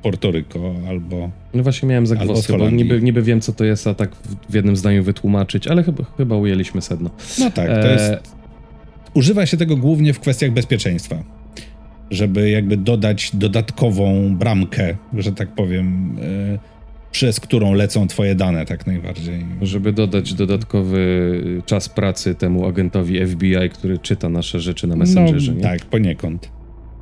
Portoryko, 0.02 0.74
albo... 0.88 1.30
No 1.54 1.62
właśnie 1.62 1.88
miałem 1.88 2.06
zagłosy, 2.06 2.52
bo 2.58 2.70
niby, 2.70 3.02
niby 3.02 3.22
wiem, 3.22 3.40
co 3.40 3.52
to 3.52 3.64
jest, 3.64 3.86
a 3.86 3.94
tak 3.94 4.16
w 4.48 4.54
jednym 4.54 4.76
zdaniu 4.76 5.04
wytłumaczyć, 5.04 5.66
ale 5.66 5.82
chyba, 5.82 6.04
chyba 6.16 6.36
ujęliśmy 6.36 6.82
sedno. 6.82 7.10
No 7.38 7.50
tak, 7.50 7.68
to 7.82 7.88
jest... 7.88 8.04
E... 8.04 8.20
Używa 9.14 9.46
się 9.46 9.56
tego 9.56 9.76
głównie 9.76 10.12
w 10.12 10.20
kwestiach 10.20 10.52
bezpieczeństwa 10.52 11.35
żeby 12.10 12.50
jakby 12.50 12.76
dodać 12.76 13.30
dodatkową 13.34 14.36
bramkę, 14.36 14.96
że 15.18 15.32
tak 15.32 15.48
powiem, 15.48 16.16
yy, 16.52 16.58
przez 17.10 17.40
którą 17.40 17.74
lecą 17.74 18.06
twoje 18.06 18.34
dane 18.34 18.66
tak 18.66 18.86
najbardziej. 18.86 19.44
Żeby 19.62 19.92
dodać 19.92 20.34
dodatkowy 20.34 21.62
czas 21.66 21.88
pracy 21.88 22.34
temu 22.34 22.66
agentowi 22.66 23.26
FBI, 23.26 23.70
który 23.72 23.98
czyta 23.98 24.28
nasze 24.28 24.60
rzeczy 24.60 24.86
na 24.86 24.96
Messengerze. 24.96 25.52
No, 25.52 25.56
nie? 25.56 25.62
Tak, 25.62 25.84
poniekąd. 25.84 26.55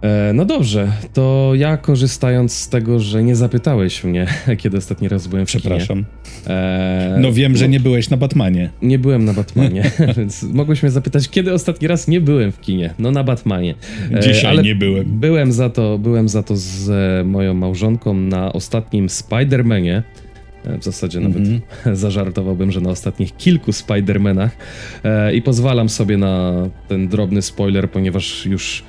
E, 0.04 0.32
no 0.32 0.44
dobrze, 0.44 0.92
to 1.12 1.52
ja 1.54 1.76
korzystając 1.76 2.54
z 2.54 2.68
tego, 2.68 3.00
że 3.00 3.22
nie 3.22 3.36
zapytałeś 3.36 4.04
mnie, 4.04 4.26
kiedy 4.60 4.76
ostatni 4.76 5.08
raz 5.08 5.26
byłem 5.26 5.46
w 5.46 5.48
Przepraszam. 5.48 6.04
E, 6.46 7.16
no 7.20 7.32
wiem, 7.32 7.56
że 7.56 7.68
nie 7.68 7.80
byłeś 7.80 8.10
na 8.10 8.16
Batmanie. 8.16 8.70
Nie 8.82 8.98
byłem 8.98 9.24
na 9.24 9.32
Batmanie, 9.32 9.90
więc 10.16 10.42
mogłeś 10.42 10.82
mnie 10.82 10.92
zapytać, 10.92 11.28
kiedy 11.28 11.52
ostatni 11.52 11.88
raz 11.88 12.08
nie 12.08 12.20
byłem 12.20 12.52
w 12.52 12.60
kinie. 12.60 12.94
No 12.98 13.10
na 13.10 13.24
Batmanie. 13.24 13.74
E, 14.14 14.20
Dzisiaj 14.20 14.50
ale 14.50 14.62
nie 14.62 14.74
byłem. 14.74 15.04
Byłem 15.04 15.52
za 15.52 15.70
to, 15.70 15.98
byłem 15.98 16.28
za 16.28 16.42
to 16.42 16.56
z 16.56 16.90
moją 17.26 17.54
małżonką 17.54 18.14
na 18.14 18.52
ostatnim 18.52 19.06
Spider-Manie. 19.06 20.02
E, 20.64 20.78
w 20.78 20.84
zasadzie 20.84 21.20
nawet 21.20 21.46
mm 21.46 21.60
-hmm. 21.84 21.94
zażartowałbym, 22.04 22.72
że 22.72 22.80
na 22.80 22.90
ostatnich 22.90 23.36
kilku 23.36 23.70
Spider-Manach. 23.70 24.50
I 25.34 25.42
pozwalam 25.42 25.88
sobie 25.88 26.16
na 26.16 26.52
ten 26.88 27.08
drobny 27.08 27.42
spoiler, 27.42 27.90
ponieważ 27.90 28.46
już 28.46 28.84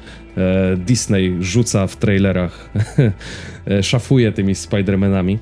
Disney 0.78 1.36
rzuca 1.40 1.88
w 1.88 1.96
trailerach, 1.96 2.70
e, 3.68 3.84
szafuje 3.84 4.32
tymi 4.32 4.54
Spider-Manami. 4.54 5.38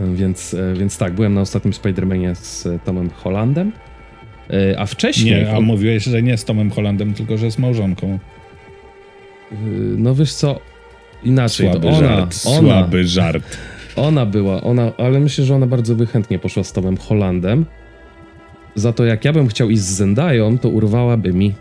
E, 0.00 0.14
więc, 0.14 0.56
więc 0.74 0.98
tak, 0.98 1.14
byłem 1.14 1.34
na 1.34 1.40
ostatnim 1.40 1.72
Spider-Manie 1.72 2.34
z 2.34 2.68
Tomem 2.84 3.10
Hollandem. 3.10 3.72
A 4.78 4.86
wcześniej. 4.86 5.34
Nie, 5.34 5.56
a 5.56 5.60
mówiłeś, 5.60 6.04
że 6.04 6.22
nie 6.22 6.38
z 6.38 6.44
Tomem 6.44 6.70
Hollandem, 6.70 7.14
tylko 7.14 7.38
że 7.38 7.50
z 7.50 7.58
małżonką. 7.58 8.18
No 9.96 10.14
wiesz 10.14 10.32
co, 10.32 10.60
inaczej. 11.24 11.70
Słaby 11.70 11.88
ona, 11.88 11.98
żart, 11.98 12.44
ona, 12.46 12.60
słaby 12.60 13.04
żart. 13.04 13.58
Ona 13.96 14.26
była, 14.26 14.60
ona, 14.60 14.92
ale 14.98 15.20
myślę, 15.20 15.44
że 15.44 15.54
ona 15.54 15.66
bardzo 15.66 15.94
wychętnie 15.94 16.38
poszła 16.38 16.64
z 16.64 16.72
Tomem 16.72 16.96
Hollandem. 16.96 17.66
Za 18.74 18.92
to 18.92 19.04
jak 19.04 19.24
ja 19.24 19.32
bym 19.32 19.48
chciał 19.48 19.70
iść 19.70 19.82
z 19.82 19.90
Zendają, 19.90 20.58
to 20.58 20.68
urwałaby 20.68 21.32
mi 21.32 21.54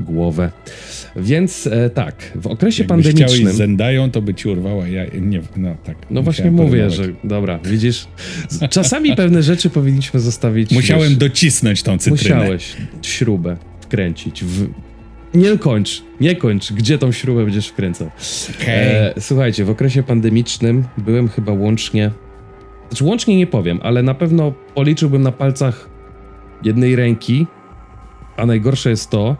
głowę. 0.00 0.50
Więc 1.16 1.66
e, 1.66 1.90
tak, 1.90 2.32
w 2.34 2.46
okresie 2.46 2.82
Jakbyś 2.82 3.06
pandemicznym... 3.06 3.52
z 3.52 3.56
Zendają, 3.56 4.10
to 4.10 4.22
by 4.22 4.34
ci 4.34 4.48
urwała 4.48 4.88
ja, 4.88 5.04
nie, 5.20 5.40
no 5.56 5.76
tak. 5.84 5.96
No 6.10 6.22
właśnie 6.22 6.50
mówię, 6.50 6.90
że 6.90 7.04
dobra, 7.24 7.58
widzisz, 7.64 8.08
czasami 8.70 9.16
pewne 9.16 9.42
rzeczy 9.42 9.70
powinniśmy 9.70 10.20
zostawić... 10.20 10.70
Musiałem 10.80 11.08
wiesz, 11.08 11.18
docisnąć 11.18 11.82
tą 11.82 11.98
cytrynę. 11.98 12.40
Musiałeś 12.40 12.76
śrubę 13.02 13.56
wkręcić 13.80 14.44
w... 14.44 14.68
Nie 15.34 15.58
kończ, 15.58 16.02
nie 16.20 16.36
kończ, 16.36 16.72
gdzie 16.72 16.98
tą 16.98 17.12
śrubę 17.12 17.44
będziesz 17.44 17.68
wkręcał. 17.68 18.10
Okay. 18.60 18.74
E, 18.74 19.14
słuchajcie, 19.20 19.64
w 19.64 19.70
okresie 19.70 20.02
pandemicznym 20.02 20.84
byłem 20.98 21.28
chyba 21.28 21.52
łącznie... 21.52 22.10
Znaczy 22.88 23.04
łącznie 23.04 23.36
nie 23.36 23.46
powiem, 23.46 23.80
ale 23.82 24.02
na 24.02 24.14
pewno 24.14 24.52
policzyłbym 24.74 25.22
na 25.22 25.32
palcach 25.32 25.88
jednej 26.62 26.96
ręki, 26.96 27.46
a 28.36 28.46
najgorsze 28.46 28.90
jest 28.90 29.10
to, 29.10 29.36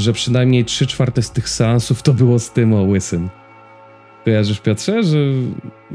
że 0.00 0.12
przynajmniej 0.12 0.64
3 0.64 0.86
czwarte 0.86 1.22
z 1.22 1.30
tych 1.30 1.48
seansów 1.48 2.02
to 2.02 2.14
było 2.14 2.38
z 2.38 2.52
tym 2.52 2.74
o 2.74 2.82
łysym. 2.82 3.28
Kojarzysz, 4.24 4.60
Piotrze, 4.60 5.02
że 5.02 5.18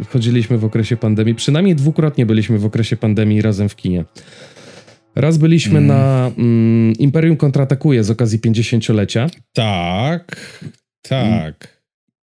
chodziliśmy 0.09 0.57
w 0.57 0.65
okresie 0.65 0.97
pandemii? 0.97 1.35
Przynajmniej 1.35 1.75
dwukrotnie 1.75 2.25
byliśmy 2.25 2.59
w 2.59 2.65
okresie 2.65 2.97
pandemii 2.97 3.41
razem 3.41 3.69
w 3.69 3.75
kinie. 3.75 4.05
Raz 5.15 5.37
byliśmy 5.37 5.77
mm. 5.77 5.87
na 5.87 6.31
mm, 6.37 6.93
Imperium 6.93 7.37
kontratakuje 7.37 8.03
z 8.03 8.11
okazji 8.11 8.39
50-lecia. 8.39 9.27
Tak, 9.53 10.59
tak. 11.01 11.83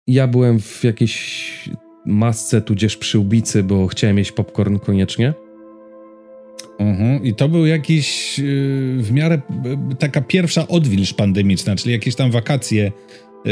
Ja 0.08 0.28
byłem 0.28 0.60
w 0.60 0.84
jakiejś 0.84 1.70
masce, 2.06 2.62
tudzież 2.62 2.98
przyłbicy, 2.98 3.64
bo 3.64 3.88
chciałem 3.88 4.18
jeść 4.18 4.32
popcorn 4.32 4.78
koniecznie. 4.78 5.34
Mhm. 6.82 7.24
I 7.24 7.34
to 7.34 7.50
był 7.50 7.66
jakiś 7.66 8.40
yy, 8.40 8.46
w 8.98 9.12
miarę 9.12 9.42
yy, 9.66 9.96
taka 9.96 10.22
pierwsza 10.22 10.68
odwilż 10.68 11.14
pandemiczna, 11.14 11.76
czyli 11.76 11.92
jakieś 11.92 12.16
tam 12.16 12.32
wakacje 12.32 12.92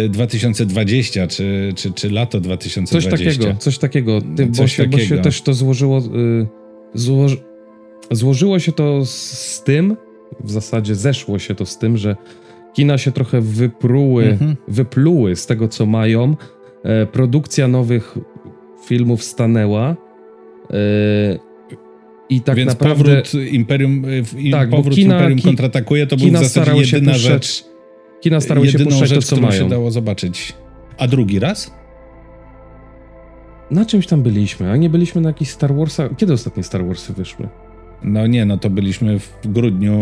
2020 0.10 1.24
y, 1.24 1.28
czy, 1.28 1.74
czy, 1.76 1.94
czy 1.94 2.12
lato 2.12 2.40
2020. 2.42 3.20
Coś 3.20 3.26
takiego, 3.26 3.60
coś 3.60 3.78
takiego. 3.78 4.22
Ty, 4.22 4.48
coś 4.48 4.58
bo, 4.58 4.68
się, 4.68 4.84
takiego. 4.84 4.98
bo 4.98 5.04
się 5.04 5.18
też 5.18 5.42
to 5.42 5.54
złożyło. 5.54 5.98
Yy, 5.98 6.48
złoży, 6.94 7.38
złożyło 8.12 8.60
się 8.60 8.72
to 8.72 9.06
z 9.06 9.64
tym, 9.66 9.98
w 10.44 10.52
zasadzie 10.52 10.96
zeszło 10.96 11.40
się 11.40 11.56
to 11.56 11.66
z 11.66 11.78
tym, 11.78 11.98
że 11.98 12.16
kina 12.74 12.98
się 12.98 13.12
trochę 13.12 13.42
wypruły, 13.42 14.26
mhm. 14.26 14.56
wypluły 14.68 15.36
z 15.36 15.46
tego, 15.46 15.68
co 15.68 15.86
mają. 15.86 16.36
E, 16.84 17.06
produkcja 17.06 17.68
nowych 17.68 18.18
filmów 18.86 19.24
stanęła. 19.24 19.96
Yy, 20.70 21.49
i 22.30 22.42
tak 22.42 22.56
Więc 22.56 22.72
naprawdę... 22.72 23.04
powrót 23.04 23.34
Imperium, 23.52 24.04
tak, 24.52 24.70
powrót 24.70 24.96
kina, 24.96 25.16
Imperium 25.16 25.42
kontratakuje 25.42 26.08
to 26.08 26.18
był 26.18 26.30
w 26.30 26.38
zasadzie 26.38 26.82
jedyna 26.82 27.18
rzecz. 27.18 27.66
Kina 28.22 28.42
starały 28.42 28.68
się 28.68 28.80
puszczać 28.80 29.10
rzecz, 29.10 29.30
to, 29.30 29.36
co 29.36 29.42
mają. 29.42 29.64
się 29.64 29.70
dało 29.70 29.92
zobaczyć. 29.92 30.54
A 30.98 31.08
drugi 31.08 31.40
raz? 31.40 31.74
Na 33.72 33.86
czymś 33.86 34.08
tam 34.08 34.24
byliśmy, 34.24 34.72
a 34.72 34.76
nie 34.76 34.90
byliśmy 34.90 35.22
na 35.22 35.30
jakichś 35.30 35.52
Star 35.52 35.76
Warsach. 35.76 36.12
Kiedy 36.18 36.34
ostatnie 36.34 36.64
Star 36.64 36.86
Warsy 36.86 37.14
wyszły? 37.14 37.48
No 38.04 38.28
nie, 38.28 38.46
no 38.46 38.58
to 38.58 38.70
byliśmy 38.70 39.20
w 39.20 39.32
grudniu. 39.46 40.00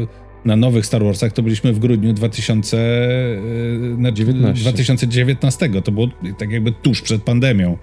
Yy, 0.00 0.06
na 0.44 0.56
nowych 0.56 0.86
Star 0.86 1.04
Warsach 1.04 1.32
to 1.32 1.42
byliśmy 1.42 1.72
w 1.72 1.78
grudniu 1.78 2.12
2019. 2.12 4.62
2019. 4.62 5.70
To 5.84 5.92
było 5.92 6.08
tak 6.38 6.50
jakby 6.50 6.72
tuż 6.72 7.02
przed 7.02 7.22
pandemią 7.22 7.76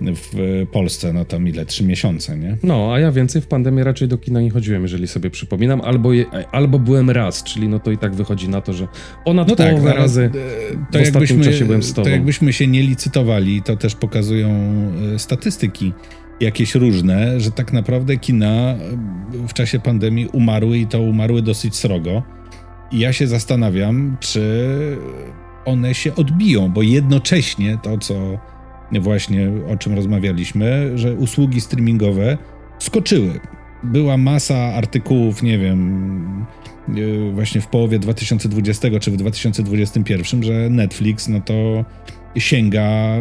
w 0.00 0.66
Polsce, 0.72 1.12
no 1.12 1.24
tam 1.24 1.48
ile, 1.48 1.66
trzy 1.66 1.84
miesiące, 1.84 2.38
nie? 2.38 2.56
No, 2.62 2.94
a 2.94 3.00
ja 3.00 3.12
więcej 3.12 3.42
w 3.42 3.46
pandemii 3.46 3.84
raczej 3.84 4.08
do 4.08 4.18
kina 4.18 4.40
nie 4.40 4.50
chodziłem, 4.50 4.82
jeżeli 4.82 5.08
sobie 5.08 5.30
przypominam, 5.30 5.80
albo, 5.80 6.12
je, 6.12 6.26
albo 6.52 6.78
byłem 6.78 7.10
raz, 7.10 7.42
czyli 7.42 7.68
no 7.68 7.78
to 7.78 7.90
i 7.90 7.98
tak 7.98 8.14
wychodzi 8.14 8.48
na 8.48 8.60
to, 8.60 8.72
że 8.72 8.88
ponad 9.24 9.48
no 9.48 9.56
tak, 9.56 9.70
połowę 9.70 9.94
razy 9.94 10.30
e, 10.70 10.92
to 10.92 10.98
w 10.98 11.02
ostatnim 11.02 11.42
czasie 11.42 11.64
byłem 11.64 11.82
z 11.82 11.92
tobą. 11.92 12.04
To 12.04 12.10
jakbyśmy 12.10 12.52
się 12.52 12.66
nie 12.66 12.82
licytowali, 12.82 13.62
to 13.62 13.76
też 13.76 13.94
pokazują 13.94 14.48
e, 15.14 15.18
statystyki 15.18 15.92
jakieś 16.40 16.74
różne, 16.74 17.40
że 17.40 17.50
tak 17.50 17.72
naprawdę 17.72 18.16
kina 18.16 18.46
e, 18.46 18.78
w 19.48 19.52
czasie 19.52 19.80
pandemii 19.80 20.28
umarły 20.32 20.78
i 20.78 20.86
to 20.86 21.00
umarły 21.00 21.42
dosyć 21.42 21.76
srogo. 21.76 22.22
I 22.92 22.98
ja 22.98 23.12
się 23.12 23.26
zastanawiam, 23.26 24.16
czy 24.20 24.68
one 25.64 25.94
się 25.94 26.14
odbiją, 26.14 26.68
bo 26.72 26.82
jednocześnie 26.82 27.78
to, 27.82 27.98
co 27.98 28.38
właśnie 28.92 29.48
o 29.72 29.76
czym 29.76 29.94
rozmawialiśmy, 29.94 30.98
że 30.98 31.14
usługi 31.14 31.60
streamingowe 31.60 32.38
skoczyły. 32.78 33.40
Była 33.82 34.16
masa 34.16 34.56
artykułów, 34.56 35.42
nie 35.42 35.58
wiem, 35.58 36.46
e, 36.88 37.32
właśnie 37.32 37.60
w 37.60 37.66
połowie 37.66 37.98
2020 37.98 38.88
czy 39.00 39.10
w 39.10 39.16
2021, 39.16 40.42
że 40.42 40.70
Netflix 40.70 41.28
no 41.28 41.40
to 41.40 41.84
sięga 42.36 43.16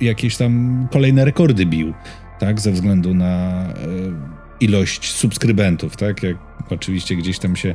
jakieś 0.00 0.36
tam 0.36 0.86
kolejne 0.90 1.24
rekordy 1.24 1.66
bił, 1.66 1.94
tak, 2.38 2.60
ze 2.60 2.72
względu 2.72 3.14
na 3.14 3.62
e, 3.62 3.74
ilość 4.60 5.12
subskrybentów, 5.12 5.96
tak, 5.96 6.22
jak 6.22 6.36
oczywiście 6.70 7.16
gdzieś 7.16 7.38
tam 7.38 7.56
się 7.56 7.74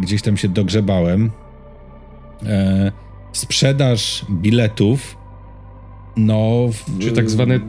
gdzieś 0.00 0.22
tam 0.22 0.36
się 0.36 0.48
dogrzebałem. 0.48 1.30
E, 2.46 2.92
sprzedaż 3.32 4.26
biletów 4.30 5.17
no. 6.18 6.68
W, 6.72 6.98
Czy 6.98 7.12
tak 7.12 7.30
zwany 7.30 7.60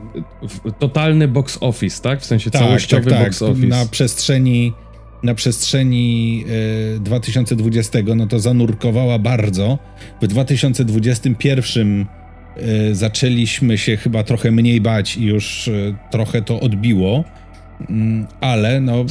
totalny 0.80 1.28
box 1.28 1.58
office, 1.62 2.02
tak? 2.02 2.22
W 2.22 2.26
sensie 2.26 2.52
tak, 2.52 2.62
całościowy 2.62 3.10
tak, 3.10 3.20
tak. 3.20 3.28
box 3.28 3.42
office. 3.42 3.68
Na 3.68 3.86
przestrzeni, 3.86 4.74
na 5.24 5.36
przestrzeni 5.36 6.44
y, 6.96 7.00
2020 7.00 8.00
no 8.16 8.28
to 8.28 8.40
zanurkowała 8.40 9.20
bardzo. 9.20 9.80
W 10.22 10.28
2021 10.28 12.06
y, 12.92 12.96
zaczęliśmy 12.96 13.78
się 13.78 13.98
chyba 13.98 14.24
trochę 14.24 14.52
mniej 14.52 14.82
bać 14.82 15.18
i 15.18 15.26
już 15.26 15.68
y, 15.68 15.96
trochę 16.12 16.42
to 16.42 16.60
odbiło. 16.60 17.24
Mm, 17.90 18.28
ale 18.42 18.82
no, 18.82 19.02
y, 19.02 19.06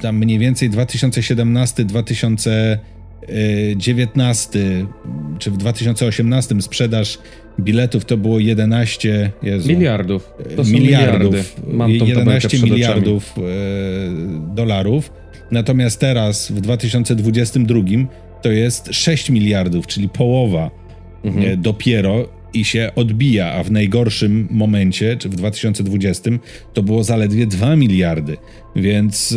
tam 0.00 0.16
mniej 0.16 0.38
więcej 0.38 0.70
2017, 0.70 1.84
2019 3.28 4.86
czy 5.38 5.50
w 5.50 5.56
2018 5.56 6.62
sprzedaż 6.62 7.18
biletów 7.60 8.04
to 8.04 8.16
było 8.16 8.38
11 8.38 9.30
Jezu, 9.42 9.68
miliardów. 9.68 10.32
To 10.56 10.64
miliardów. 10.64 11.56
Mam 11.66 11.90
11 11.90 12.58
miliardów 12.58 13.34
e, 13.38 13.42
dolarów. 14.54 15.10
Natomiast 15.50 16.00
teraz 16.00 16.50
w 16.50 16.60
2022 16.60 17.80
to 18.42 18.50
jest 18.50 18.88
6 18.92 19.30
miliardów, 19.30 19.86
czyli 19.86 20.08
połowa 20.08 20.70
mhm. 21.24 21.52
E, 21.52 21.56
dopiero 21.56 22.28
i 22.54 22.64
się 22.64 22.90
odbija, 22.96 23.52
a 23.52 23.62
w 23.62 23.70
najgorszym 23.70 24.48
momencie, 24.50 25.16
czy 25.16 25.28
w 25.28 25.34
2020, 25.34 26.30
to 26.72 26.82
było 26.82 27.04
zaledwie 27.04 27.46
2 27.46 27.76
miliardy. 27.76 28.36
Więc. 28.76 29.36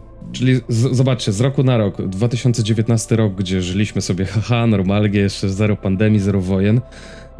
E, 0.00 0.13
czyli 0.32 0.60
z, 0.68 0.96
zobaczcie, 0.96 1.32
z 1.32 1.40
roku 1.40 1.62
na 1.62 1.76
rok, 1.76 2.08
2019 2.08 3.16
rok, 3.16 3.34
gdzie 3.34 3.62
żyliśmy 3.62 4.00
sobie, 4.00 4.24
haha, 4.24 4.66
normalnie, 4.66 5.20
jeszcze 5.20 5.48
zero 5.48 5.76
pandemii, 5.76 6.20
zero 6.20 6.40
wojen 6.40 6.80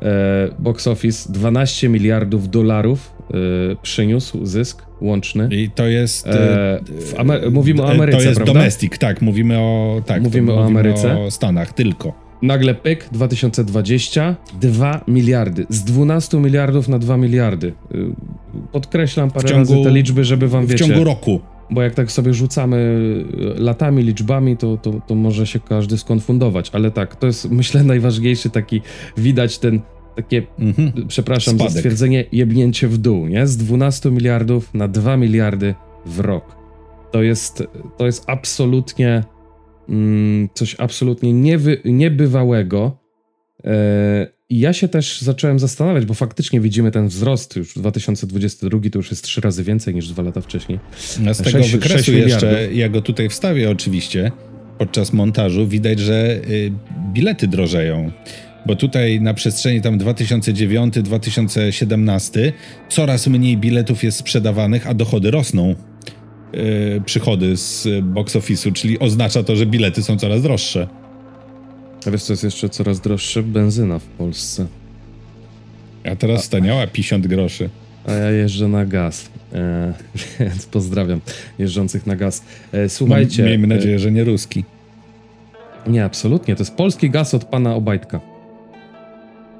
E, 0.02 0.48
box 0.58 0.86
office 0.86 1.32
12 1.32 1.88
miliardów 1.88 2.50
dolarów 2.50 3.12
e, 3.30 3.36
przyniósł 3.82 4.46
zysk 4.46 4.82
łączny. 5.00 5.48
I 5.50 5.70
to 5.74 5.86
jest. 5.86 6.26
E, 6.26 6.80
Amer- 7.16 7.52
mówimy 7.52 7.82
o 7.82 7.90
Ameryce. 7.90 8.18
To 8.18 8.24
jest 8.24 8.36
prawda? 8.36 8.52
domestic, 8.52 8.98
tak. 8.98 9.22
Mówimy 9.22 9.58
o. 9.58 10.02
Tak, 10.06 10.22
mówimy 10.22 10.52
o 10.52 10.56
mówimy 10.56 10.80
Ameryce. 10.80 11.18
O 11.18 11.30
Stanach 11.30 11.72
tylko. 11.72 12.24
Nagle 12.42 12.74
pyk 12.74 13.08
2020 13.12 14.36
2 14.60 15.04
miliardy. 15.08 15.66
Z 15.68 15.84
12 15.84 16.38
miliardów 16.38 16.88
na 16.88 16.98
2 16.98 17.16
miliardy. 17.16 17.72
Podkreślam 18.72 19.30
parę 19.30 19.48
ciągu, 19.48 19.74
razy 19.74 19.84
te 19.84 19.90
liczby, 19.90 20.24
żeby 20.24 20.48
wam 20.48 20.66
w 20.66 20.68
wiecie. 20.68 20.84
W 20.84 20.88
ciągu 20.88 21.04
roku. 21.04 21.40
Bo 21.70 21.82
jak 21.82 21.94
tak 21.94 22.12
sobie 22.12 22.34
rzucamy 22.34 23.04
latami, 23.56 24.02
liczbami, 24.02 24.56
to, 24.56 24.76
to, 24.76 25.00
to 25.06 25.14
może 25.14 25.46
się 25.46 25.60
każdy 25.60 25.98
skonfundować. 25.98 26.70
Ale 26.72 26.90
tak, 26.90 27.16
to 27.16 27.26
jest 27.26 27.50
myślę 27.60 27.84
najważniejszy 27.84 28.50
taki, 28.50 28.80
widać 29.16 29.58
ten 29.58 29.80
takie, 30.16 30.42
mhm. 30.58 30.92
przepraszam 31.08 31.54
Spadek. 31.54 31.72
za 31.72 31.78
stwierdzenie, 31.78 32.24
jebnięcie 32.32 32.88
w 32.88 32.98
dół, 32.98 33.26
nie? 33.26 33.46
Z 33.46 33.56
12 33.56 34.10
miliardów 34.10 34.74
na 34.74 34.88
2 34.88 35.16
miliardy 35.16 35.74
w 36.06 36.20
rok. 36.20 36.56
To 37.10 37.22
jest, 37.22 37.62
to 37.96 38.06
jest 38.06 38.24
absolutnie 38.26 39.24
mm, 39.88 40.48
coś 40.54 40.76
absolutnie 40.80 41.32
niewy, 41.32 41.80
niebywałego. 41.84 42.98
E, 43.64 44.33
I 44.50 44.60
ja 44.60 44.72
się 44.72 44.88
też 44.88 45.20
zacząłem 45.20 45.58
zastanawiać, 45.58 46.06
bo 46.06 46.14
faktycznie 46.14 46.60
widzimy 46.60 46.90
ten 46.90 47.08
wzrost 47.08 47.56
już 47.56 47.74
2022 47.74 48.78
to 48.92 48.98
już 48.98 49.10
jest 49.10 49.24
trzy 49.24 49.40
razy 49.40 49.64
więcej 49.64 49.94
niż 49.94 50.08
dwa 50.08 50.22
lata 50.22 50.40
wcześniej. 50.40 50.78
No 51.20 51.34
z 51.34 51.38
tego 51.38 51.58
6, 51.58 51.72
wykresu 51.72 52.04
6 52.04 52.08
jeszcze, 52.08 52.68
ja 52.72 52.88
go 52.88 53.02
tutaj 53.02 53.28
wstawię 53.28 53.70
oczywiście 53.70 54.32
podczas 54.78 55.12
montażu, 55.12 55.66
widać, 55.66 55.98
że 55.98 56.40
y, 56.48 56.72
bilety 57.12 57.48
drożeją 57.48 58.12
bo 58.66 58.76
tutaj 58.76 59.20
na 59.20 59.34
przestrzeni 59.34 59.80
tam 59.80 59.98
2009-2017 59.98 62.52
coraz 62.88 63.26
mniej 63.26 63.56
biletów 63.56 64.04
jest 64.04 64.18
sprzedawanych, 64.18 64.86
a 64.86 64.94
dochody 64.94 65.30
rosną. 65.30 65.74
Yy, 66.52 67.02
przychody 67.04 67.56
z 67.56 67.88
box 68.02 68.36
office'u, 68.36 68.72
czyli 68.72 68.98
oznacza 68.98 69.42
to, 69.42 69.56
że 69.56 69.66
bilety 69.66 70.02
są 70.02 70.16
coraz 70.16 70.42
droższe. 70.42 70.88
A 72.06 72.10
wiesz, 72.10 72.22
co 72.22 72.32
jest 72.32 72.44
jeszcze 72.44 72.68
coraz 72.68 73.00
droższe? 73.00 73.42
Benzyna 73.42 73.98
w 73.98 74.04
Polsce. 74.04 74.66
A 76.12 76.16
teraz 76.16 76.40
a, 76.40 76.42
staniała 76.42 76.86
50 76.86 77.26
groszy. 77.26 77.70
A 78.06 78.12
ja 78.12 78.30
jeżdżę 78.30 78.68
na 78.68 78.86
gaz, 78.86 79.30
e, 79.52 79.92
więc 80.40 80.66
pozdrawiam 80.66 81.20
jeżdżących 81.58 82.06
na 82.06 82.16
gaz. 82.16 82.42
E, 82.72 82.88
słuchajcie... 82.88 83.42
No, 83.42 83.48
miejmy 83.48 83.66
nadzieję, 83.66 83.96
e, 83.96 83.98
że 83.98 84.12
nie 84.12 84.24
ruski. 84.24 84.64
Nie, 85.86 86.04
absolutnie. 86.04 86.56
To 86.56 86.62
jest 86.62 86.74
polski 86.74 87.10
gaz 87.10 87.34
od 87.34 87.44
pana 87.44 87.74
Obajtka. 87.74 88.20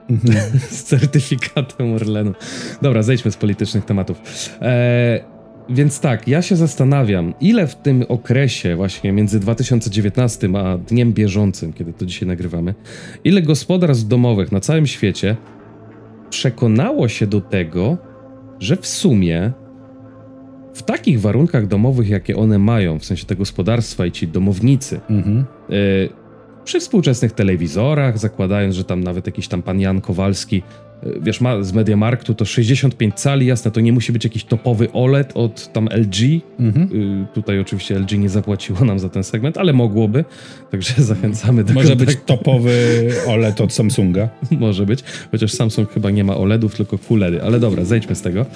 z 0.71 0.83
certyfikatem 0.83 1.93
Orlenu. 1.93 2.35
Dobra, 2.83 3.03
zejdźmy 3.03 3.31
z 3.31 3.37
politycznych 3.37 3.85
tematów. 3.85 4.21
E, 4.63 5.34
więc 5.69 6.01
tak, 6.01 6.29
ja 6.29 6.43
się 6.43 6.57
zastanawiam, 6.57 7.35
ile 7.41 7.67
w 7.67 7.75
tym 7.75 8.05
okresie, 8.09 8.77
właśnie 8.77 9.13
między 9.13 9.41
2019 9.41 10.49
a 10.57 10.79
dniem 10.79 11.13
bieżącym, 11.13 11.73
kiedy 11.73 11.93
to 11.93 12.07
dzisiaj 12.07 12.29
nagrywamy, 12.29 12.75
ile 13.25 13.43
gospodarstw 13.43 14.09
domowych 14.09 14.53
na 14.53 14.61
całym 14.61 14.87
świecie 14.87 15.37
przekonało 16.31 17.09
się 17.09 17.27
do 17.27 17.41
tego, 17.41 17.99
że 18.61 18.77
w 18.77 18.87
sumie 18.87 19.53
w 20.75 20.83
takich 20.83 21.21
warunkach 21.21 21.67
domowych, 21.67 22.09
jakie 22.09 22.37
one 22.37 22.59
mają, 22.59 22.99
w 22.99 23.05
sensie 23.05 23.27
te 23.27 23.37
gospodarstwa 23.37 24.07
i 24.07 24.13
ci 24.13 24.29
domownicy, 24.29 25.01
mhm. 25.11 25.45
y 25.71 26.25
przy 26.65 26.81
współczesnych 26.81 27.33
telewizorach, 27.33 28.19
zakładając, 28.19 28.75
że 28.75 28.85
tam 28.85 29.05
nawet 29.05 29.27
jakiś 29.27 29.49
tam 29.49 29.63
pan 29.63 29.81
Jan 29.81 30.01
Kowalski, 30.01 30.63
wiesz, 31.21 31.41
ma 31.41 31.63
z 31.63 31.73
Mediamarktu 31.73 32.35
to 32.35 32.45
65 32.45 33.15
cali, 33.15 33.47
jasne, 33.47 33.71
to 33.71 33.81
nie 33.81 33.93
musi 33.93 34.13
być 34.13 34.25
jakiś 34.25 34.45
topowy 34.45 34.93
OLED 34.93 35.33
od 35.35 35.73
tam 35.73 35.89
LG. 35.89 36.41
Mhm. 36.61 36.89
Y, 37.23 37.35
tutaj 37.35 37.61
oczywiście 37.61 37.99
LG 37.99 38.13
nie 38.13 38.29
zapłaciło 38.29 38.85
nam 38.85 38.99
za 38.99 39.09
ten 39.09 39.25
segment, 39.25 39.59
ale 39.59 39.73
mogłoby, 39.73 40.25
także 40.71 40.95
zachęcamy 41.13 41.65
do 41.65 41.73
Może 41.73 41.89
kontaktu. 41.89 42.15
być 42.15 42.25
topowy 42.27 43.09
OLED 43.27 43.61
od 43.61 43.73
Samsunga. 43.73 44.29
Może 44.51 44.87
być, 44.87 45.05
chociaż 45.31 45.53
Samsung 45.53 45.91
chyba 45.91 46.11
nie 46.11 46.25
ma 46.25 46.37
OLEDów, 46.37 46.77
tylko 46.77 46.99
QLEDy, 46.99 47.43
ale 47.43 47.61
dobra, 47.61 47.85
zejdźmy 47.85 48.15
z 48.15 48.23
tego. 48.23 48.47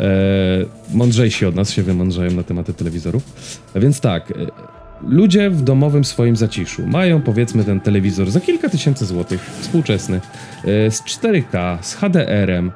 E, 0.00 0.06
mądrzejsi 0.94 1.46
od 1.46 1.54
nas 1.54 1.70
się 1.70 1.82
wymądrzają 1.82 2.30
na 2.30 2.42
tematy 2.42 2.74
telewizorów. 2.74 3.22
A 3.74 3.80
więc 3.80 4.00
tak, 4.00 4.30
e, 4.30 4.34
ludzie 5.02 5.50
w 5.50 5.62
domowym 5.62 6.04
swoim 6.04 6.36
zaciszu 6.36 6.86
mają 6.86 7.22
powiedzmy 7.22 7.64
ten 7.64 7.80
telewizor 7.80 8.30
za 8.30 8.40
kilka 8.40 8.68
tysięcy 8.68 9.06
złotych, 9.06 9.40
współczesny, 9.60 10.20
yy, 10.64 10.90
z 10.90 11.02
4K, 11.02 11.78
z 11.82 11.94
HDR-em, 11.94 12.72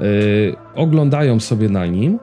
yy, 0.00 0.56
oglądają 0.74 1.40
sobie 1.40 1.68
na 1.68 1.86
nim 1.86 2.18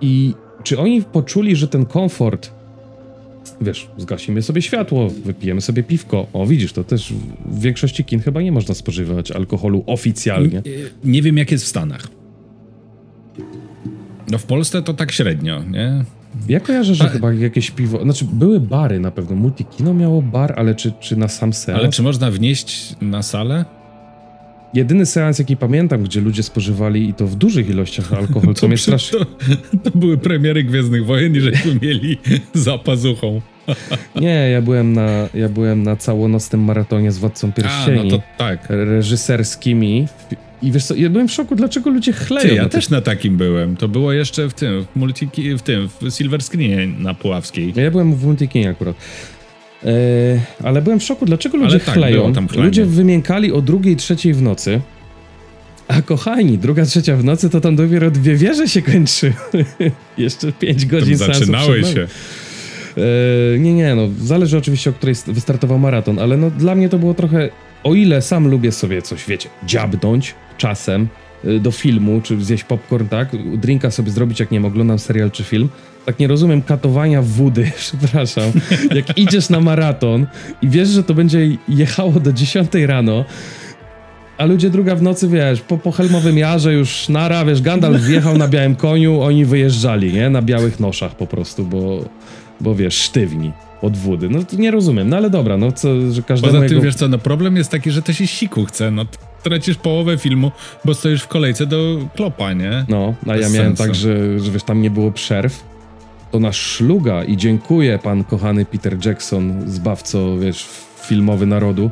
i 0.00 0.34
czy 0.62 0.78
oni 0.78 1.02
poczuli, 1.02 1.56
że 1.56 1.68
ten 1.68 1.86
komfort 1.86 2.50
wiesz, 3.60 3.88
zgasimy 3.96 4.42
sobie 4.42 4.62
światło, 4.62 5.08
wypijemy 5.24 5.60
sobie 5.60 5.82
piwko. 5.82 6.26
O, 6.32 6.46
widzisz, 6.46 6.72
to 6.72 6.84
też 6.84 7.12
w 7.46 7.60
większości 7.60 8.04
kin 8.04 8.20
chyba 8.20 8.42
nie 8.42 8.52
można 8.52 8.74
spożywać 8.74 9.30
alkoholu 9.30 9.84
oficjalnie. 9.86 10.62
Nie, 11.04 11.12
nie 11.12 11.22
wiem, 11.22 11.38
jak 11.38 11.50
jest 11.50 11.64
w 11.64 11.68
Stanach. 11.68 12.08
No 14.30 14.38
w 14.38 14.44
Polsce 14.44 14.82
to 14.82 14.94
tak 14.94 15.12
średnio, 15.12 15.62
nie? 15.62 16.04
Ja 16.48 16.60
kojarzę, 16.60 16.94
że 16.94 17.04
A... 17.04 17.08
chyba 17.08 17.32
jakieś 17.32 17.70
piwo, 17.70 18.02
znaczy 18.02 18.24
były 18.32 18.60
bary 18.60 19.00
na 19.00 19.10
pewno, 19.10 19.36
Multikino 19.36 19.94
miało 19.94 20.22
bar, 20.22 20.54
ale 20.56 20.74
czy, 20.74 20.92
czy 21.00 21.16
na 21.16 21.28
sam 21.28 21.52
seans? 21.52 21.80
Ale 21.80 21.88
czy 21.88 22.02
można 22.02 22.30
wnieść 22.30 22.96
na 23.00 23.22
salę? 23.22 23.64
Jedyny 24.74 25.06
seans, 25.06 25.38
jaki 25.38 25.56
pamiętam, 25.56 26.02
gdzie 26.02 26.20
ludzie 26.20 26.42
spożywali 26.42 27.08
i 27.08 27.14
to 27.14 27.26
w 27.26 27.34
dużych 27.34 27.68
ilościach 27.68 28.12
alkohol, 28.12 28.54
co 28.54 28.68
mnie 28.68 28.76
strasznie... 28.76 29.18
To, 29.18 29.26
to, 29.90 29.98
były 29.98 30.18
premiery 30.18 30.64
Gwiezdnych 30.64 31.06
Wojen 31.06 31.36
i 31.36 31.40
żeśmy 31.40 31.78
mieli 31.82 32.18
za 32.54 32.78
pazuchą. 32.78 33.40
Nie, 34.20 34.50
ja 34.50 34.62
byłem 34.62 34.92
na, 34.92 35.28
ja 35.34 35.48
byłem 35.48 35.82
na 35.82 35.96
całonocnym 35.96 36.60
maratonie 36.60 37.12
z 37.12 37.18
Władcą 37.18 37.52
Pierścieni. 37.52 38.00
A, 38.00 38.04
no 38.04 38.10
to 38.10 38.22
tak. 38.38 38.66
Reżyserskimi. 38.68 40.06
I 40.62 40.72
wiesz 40.72 40.84
co, 40.84 40.94
ja 40.94 41.10
byłem 41.10 41.28
w 41.28 41.32
szoku, 41.32 41.56
dlaczego 41.56 41.90
ludzie 41.90 42.12
chleją. 42.12 42.48
Ty, 42.48 42.54
ja 42.54 42.68
też 42.68 42.90
na 42.90 43.00
takim 43.00 43.36
byłem. 43.36 43.76
To 43.76 43.88
było 43.88 44.12
jeszcze 44.12 44.48
w 44.48 44.54
tym, 44.54 44.84
w, 44.84 44.96
multiki, 44.96 45.58
w 45.58 45.62
tym, 45.62 45.88
w 45.88 46.10
Silver 46.10 46.42
Screenie 46.42 46.86
na 46.98 47.14
Puławskiej. 47.14 47.72
Ja 47.76 47.90
byłem 47.90 48.14
w 48.14 48.24
Multikinie 48.24 48.70
akurat. 48.70 48.96
Eee, 49.84 50.40
ale 50.62 50.82
byłem 50.82 51.00
w 51.00 51.04
szoku, 51.04 51.26
dlaczego 51.26 51.56
ludzie 51.56 51.80
tak, 51.80 51.94
chleją. 51.94 52.32
Ludzie 52.56 52.86
wymiękali 52.86 53.52
o 53.52 53.62
drugiej, 53.62 53.96
trzeciej 53.96 54.34
w 54.34 54.42
nocy. 54.42 54.80
A 55.88 56.02
kochani, 56.02 56.58
druga, 56.58 56.84
trzecia 56.84 57.16
w 57.16 57.24
nocy 57.24 57.50
to 57.50 57.60
tam 57.60 57.76
dopiero 57.76 58.10
dwie 58.10 58.36
wieże 58.36 58.68
się 58.68 58.82
kończy. 58.82 59.32
Jeszcze 60.18 60.52
pięć 60.52 60.86
godzin 60.86 61.16
Zaczynały 61.16 61.84
się. 61.84 62.06
Eee, 62.96 63.60
nie, 63.60 63.74
nie, 63.74 63.94
no 63.94 64.08
zależy 64.22 64.58
oczywiście, 64.58 64.90
o 64.90 64.92
której 64.92 65.14
wystartował 65.26 65.78
maraton, 65.78 66.18
ale 66.18 66.36
no 66.36 66.50
dla 66.50 66.74
mnie 66.74 66.88
to 66.88 66.98
było 66.98 67.14
trochę, 67.14 67.48
o 67.84 67.94
ile 67.94 68.22
sam 68.22 68.48
lubię 68.48 68.72
sobie 68.72 69.02
coś, 69.02 69.26
wiecie, 69.26 69.48
dziabnąć 69.66 70.34
czasem 70.60 71.08
y, 71.44 71.60
do 71.60 71.70
filmu, 71.70 72.20
czy 72.20 72.44
zjeść 72.44 72.64
popcorn, 72.64 73.08
tak, 73.08 73.28
drinka 73.56 73.90
sobie 73.90 74.10
zrobić, 74.10 74.40
jak 74.40 74.50
nie 74.50 74.56
wiem, 74.58 74.64
oglądam 74.64 74.98
serial 74.98 75.30
czy 75.30 75.44
film, 75.44 75.68
tak 76.06 76.18
nie 76.18 76.26
rozumiem 76.26 76.62
katowania 76.62 77.22
wody, 77.22 77.70
przepraszam, 78.00 78.52
jak 78.94 79.18
idziesz 79.18 79.48
na 79.48 79.60
maraton 79.60 80.26
i 80.62 80.68
wiesz, 80.68 80.88
że 80.88 81.02
to 81.02 81.14
będzie 81.14 81.48
jechało 81.68 82.12
do 82.12 82.32
10 82.32 82.70
rano, 82.86 83.24
a 84.38 84.44
ludzie 84.44 84.70
druga 84.70 84.96
w 84.96 85.02
nocy, 85.02 85.28
wiesz, 85.28 85.60
po, 85.60 85.78
po 85.78 85.92
Helmowym 85.92 86.38
Jarze 86.38 86.72
już 86.72 87.08
nara, 87.08 87.44
wiesz, 87.44 87.62
Gandalf 87.62 88.02
wjechał 88.02 88.38
na 88.38 88.48
białym 88.48 88.76
koniu, 88.76 89.20
oni 89.20 89.44
wyjeżdżali, 89.44 90.12
nie? 90.12 90.30
Na 90.30 90.42
białych 90.42 90.80
noszach 90.80 91.16
po 91.16 91.26
prostu, 91.26 91.64
bo, 91.64 92.04
bo 92.60 92.74
wiesz, 92.74 92.94
sztywni 92.94 93.52
od 93.82 93.96
wody. 93.96 94.28
No 94.28 94.44
to 94.44 94.56
nie 94.56 94.70
rozumiem, 94.70 95.08
no 95.08 95.16
ale 95.16 95.30
dobra, 95.30 95.56
no 95.56 95.72
co, 95.72 96.12
że 96.12 96.22
każdemu 96.22 96.52
Poza 96.52 96.66
tym, 96.66 96.72
jego... 96.72 96.84
wiesz 96.84 96.94
co, 96.94 97.08
no 97.08 97.18
problem 97.18 97.56
jest 97.56 97.70
taki, 97.70 97.90
że 97.90 98.02
to 98.02 98.12
się 98.12 98.26
siku 98.26 98.64
chce, 98.64 98.90
no 98.90 99.04
tracisz 99.42 99.76
połowę 99.76 100.18
filmu, 100.18 100.52
bo 100.84 100.94
stoisz 100.94 101.22
w 101.22 101.28
kolejce 101.28 101.66
do 101.66 101.98
klopa, 102.16 102.52
nie? 102.52 102.84
No, 102.88 103.14
a 103.26 103.36
ja 103.36 103.48
miałem 103.48 103.76
sensu. 103.76 103.82
tak, 103.82 103.94
że, 103.94 104.40
że 104.40 104.50
wiesz, 104.50 104.62
tam 104.62 104.82
nie 104.82 104.90
było 104.90 105.12
przerw, 105.12 105.64
to 106.30 106.40
nasz 106.40 106.56
szluga 106.56 107.24
i 107.24 107.36
dziękuję 107.36 107.98
pan 108.02 108.24
kochany 108.24 108.64
Peter 108.64 109.06
Jackson, 109.06 109.70
zbawco, 109.70 110.38
wiesz, 110.38 110.66
filmowy 111.02 111.46
narodu, 111.46 111.90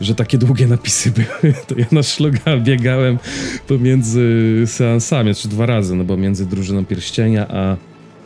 że 0.00 0.14
takie 0.14 0.38
długie 0.38 0.66
napisy 0.66 1.10
były. 1.10 1.54
To 1.66 1.74
ja 1.78 1.86
na 1.92 2.02
szluga 2.02 2.56
biegałem 2.58 3.18
pomiędzy 3.66 4.62
seansami, 4.66 5.34
czy 5.34 5.48
dwa 5.48 5.66
razy, 5.66 5.96
no 5.96 6.04
bo 6.04 6.16
między 6.16 6.46
drużyną 6.46 6.84
pierścienia 6.84 7.46
a, 7.48 7.76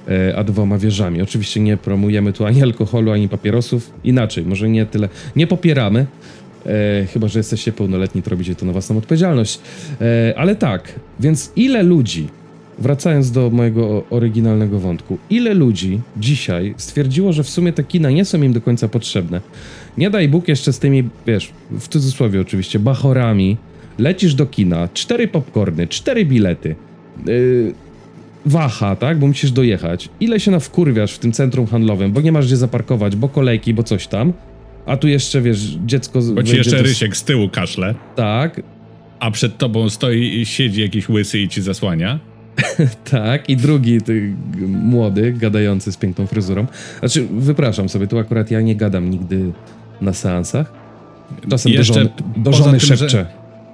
e, 0.08 0.36
a 0.36 0.44
dwoma 0.44 0.78
wieżami. 0.78 1.22
Oczywiście 1.22 1.60
nie 1.60 1.76
promujemy 1.76 2.32
tu 2.32 2.46
ani 2.46 2.62
alkoholu, 2.62 3.12
ani 3.12 3.28
papierosów. 3.28 3.90
Inaczej, 4.04 4.44
może 4.44 4.68
nie 4.68 4.86
tyle. 4.86 5.08
Nie 5.36 5.46
popieramy, 5.46 6.06
E, 6.66 7.06
chyba, 7.06 7.28
że 7.28 7.38
jesteście 7.38 7.72
pełnoletni, 7.72 8.22
to 8.22 8.30
robicie 8.30 8.54
to 8.54 8.66
na 8.66 8.72
własną 8.72 8.98
odpowiedzialność. 8.98 9.60
E, 10.00 10.34
ale 10.36 10.56
tak, 10.56 10.92
więc 11.20 11.52
ile 11.56 11.82
ludzi 11.82 12.28
wracając 12.78 13.30
do 13.30 13.50
mojego 13.50 14.04
oryginalnego 14.10 14.78
wątku, 14.78 15.18
ile 15.30 15.54
ludzi 15.54 16.00
dzisiaj 16.16 16.74
stwierdziło, 16.76 17.32
że 17.32 17.42
w 17.42 17.50
sumie 17.50 17.72
te 17.72 17.84
kina 17.84 18.10
nie 18.10 18.24
są 18.24 18.42
im 18.42 18.52
do 18.52 18.60
końca 18.60 18.88
potrzebne? 18.88 19.40
Nie 19.98 20.10
daj 20.10 20.28
Bóg 20.28 20.48
jeszcze 20.48 20.72
z 20.72 20.78
tymi, 20.78 21.08
wiesz, 21.26 21.52
w 21.70 21.88
cudzysłowie 21.88 22.40
oczywiście, 22.40 22.78
bachorami, 22.78 23.56
lecisz 23.98 24.34
do 24.34 24.46
kina, 24.46 24.88
cztery 24.94 25.28
popcorny, 25.28 25.88
cztery 25.88 26.24
bilety, 26.24 26.74
yy, 27.26 27.74
waha, 28.46 28.96
tak, 28.96 29.18
bo 29.18 29.26
musisz 29.26 29.52
dojechać. 29.52 30.08
Ile 30.20 30.40
się 30.40 30.50
na 30.50 30.60
wkurwiasz 30.60 31.14
w 31.14 31.18
tym 31.18 31.32
centrum 31.32 31.66
handlowym, 31.66 32.12
bo 32.12 32.20
nie 32.20 32.32
masz 32.32 32.46
gdzie 32.46 32.56
zaparkować, 32.56 33.16
bo 33.16 33.28
kolejki, 33.28 33.74
bo 33.74 33.82
coś 33.82 34.06
tam. 34.06 34.32
A 34.86 34.96
tu 34.96 35.08
jeszcze, 35.08 35.40
wiesz, 35.40 35.78
dziecko... 35.86 36.20
Bo 36.34 36.42
ci 36.42 36.56
jeszcze 36.56 36.76
do... 36.76 36.82
Rysiek 36.82 37.16
z 37.16 37.24
tyłu 37.24 37.48
kaszle. 37.48 37.94
Tak. 38.16 38.60
A 39.20 39.30
przed 39.30 39.58
tobą 39.58 39.90
stoi 39.90 40.40
i 40.40 40.46
siedzi 40.46 40.80
jakiś 40.80 41.08
łysy 41.08 41.38
i 41.38 41.48
ci 41.48 41.62
zasłania. 41.62 42.18
tak, 43.10 43.50
i 43.50 43.56
drugi 43.56 44.00
ty, 44.00 44.34
młody, 44.68 45.32
gadający 45.32 45.92
z 45.92 45.96
piękną 45.96 46.26
fryzurą. 46.26 46.66
Znaczy, 46.98 47.26
wypraszam 47.30 47.88
sobie, 47.88 48.06
tu 48.06 48.18
akurat 48.18 48.50
ja 48.50 48.60
nie 48.60 48.76
gadam 48.76 49.10
nigdy 49.10 49.52
na 50.00 50.12
seansach. 50.12 50.72
Czasem 51.50 51.72
Jeszcze 51.72 51.92
do 51.92 52.00
żony, 52.00 52.10
do 52.36 52.52
żony 52.52 52.78
tym, 52.78 52.80
szepczę. 52.80 53.08
Że... 53.08 53.26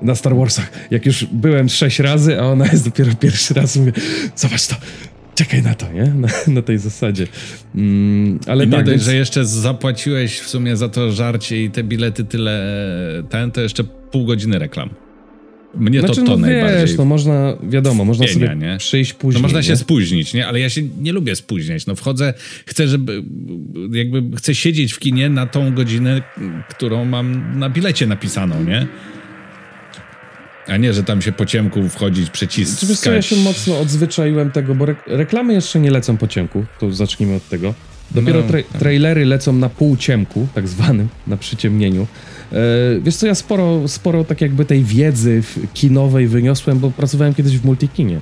Na 0.02 0.14
Star 0.14 0.36
Warsach. 0.36 0.70
Jak 0.90 1.06
już 1.06 1.24
byłem 1.24 1.68
sześć 1.68 1.98
razy, 1.98 2.40
a 2.40 2.42
ona 2.42 2.66
jest 2.66 2.84
dopiero 2.84 3.14
pierwszy 3.14 3.54
raz, 3.54 3.76
mówię, 3.76 3.92
zobacz 4.36 4.66
to, 4.66 4.76
czekaj 5.34 5.62
na 5.62 5.74
to, 5.74 5.92
nie? 5.92 6.04
Na, 6.04 6.28
na 6.46 6.62
tej 6.62 6.78
zasadzie. 6.78 7.26
Mm, 7.74 8.38
ale 8.46 8.64
I 8.64 8.68
tak, 8.68 8.88
więc... 8.88 9.02
że 9.02 9.14
jeszcze 9.14 9.44
zapłaciłeś 9.44 10.38
w 10.38 10.48
sumie 10.48 10.76
za 10.76 10.88
to 10.88 11.12
żarcie 11.12 11.64
i 11.64 11.70
te 11.70 11.84
bilety 11.84 12.24
tyle 12.24 12.62
ten, 13.30 13.50
to 13.50 13.60
jeszcze 13.60 13.84
pół 13.84 14.24
godziny 14.24 14.58
reklam. 14.58 14.90
Mnie 15.74 16.00
znaczy, 16.00 16.14
to, 16.14 16.26
to 16.26 16.30
no, 16.30 16.36
najbardziej. 16.36 16.86
Wiesz, 16.86 16.98
no 16.98 17.04
można, 17.04 17.56
wiadomo, 17.62 18.04
można 18.04 18.26
Pienia, 18.26 18.46
sobie 18.46 18.56
nie? 18.56 18.78
przyjść 18.78 19.12
później. 19.12 19.42
No 19.42 19.48
można 19.48 19.62
się 19.62 19.70
nie? 19.70 19.76
spóźnić, 19.76 20.34
nie? 20.34 20.46
Ale 20.46 20.60
ja 20.60 20.70
się 20.70 20.82
nie 21.00 21.12
lubię 21.12 21.36
spóźniać. 21.36 21.86
No 21.86 21.94
wchodzę, 21.94 22.34
chcę, 22.66 22.88
żeby 22.88 23.22
jakby 23.92 24.36
chcę 24.36 24.54
siedzieć 24.54 24.92
w 24.92 24.98
kinie 24.98 25.28
na 25.28 25.46
tą 25.46 25.74
godzinę, 25.74 26.22
którą 26.70 27.04
mam 27.04 27.58
na 27.58 27.70
bilecie 27.70 28.06
napisaną, 28.06 28.64
nie? 28.64 28.86
A 30.70 30.76
nie, 30.76 30.92
że 30.92 31.04
tam 31.04 31.22
się 31.22 31.32
po 31.32 31.46
ciemku 31.46 31.88
wchodzić, 31.88 32.30
przyciskać. 32.30 32.88
Wiesz 32.88 33.00
co, 33.00 33.12
ja 33.12 33.22
się 33.22 33.36
mocno 33.36 33.80
odzwyczaiłem 33.80 34.50
tego, 34.50 34.74
bo 34.74 34.84
re 34.84 34.94
reklamy 35.06 35.52
jeszcze 35.52 35.80
nie 35.80 35.90
lecą 35.90 36.16
po 36.16 36.28
ciemku, 36.28 36.64
to 36.80 36.92
zacznijmy 36.92 37.34
od 37.34 37.48
tego. 37.48 37.74
Dopiero 38.10 38.40
no, 38.40 38.48
tra 38.48 38.62
tak. 38.62 38.80
trailery 38.80 39.24
lecą 39.24 39.52
na 39.52 39.68
półciemku, 39.68 40.46
tak 40.54 40.68
zwanym, 40.68 41.08
na 41.26 41.36
przyciemnieniu. 41.36 42.06
E, 42.52 42.56
wiesz 43.02 43.16
co, 43.16 43.26
ja 43.26 43.34
sporo, 43.34 43.88
sporo 43.88 44.24
tak 44.24 44.40
jakby 44.40 44.64
tej 44.64 44.84
wiedzy 44.84 45.42
kinowej 45.74 46.26
wyniosłem, 46.26 46.78
bo 46.78 46.90
pracowałem 46.90 47.34
kiedyś 47.34 47.58
w 47.58 47.64
multikinie. 47.64 48.20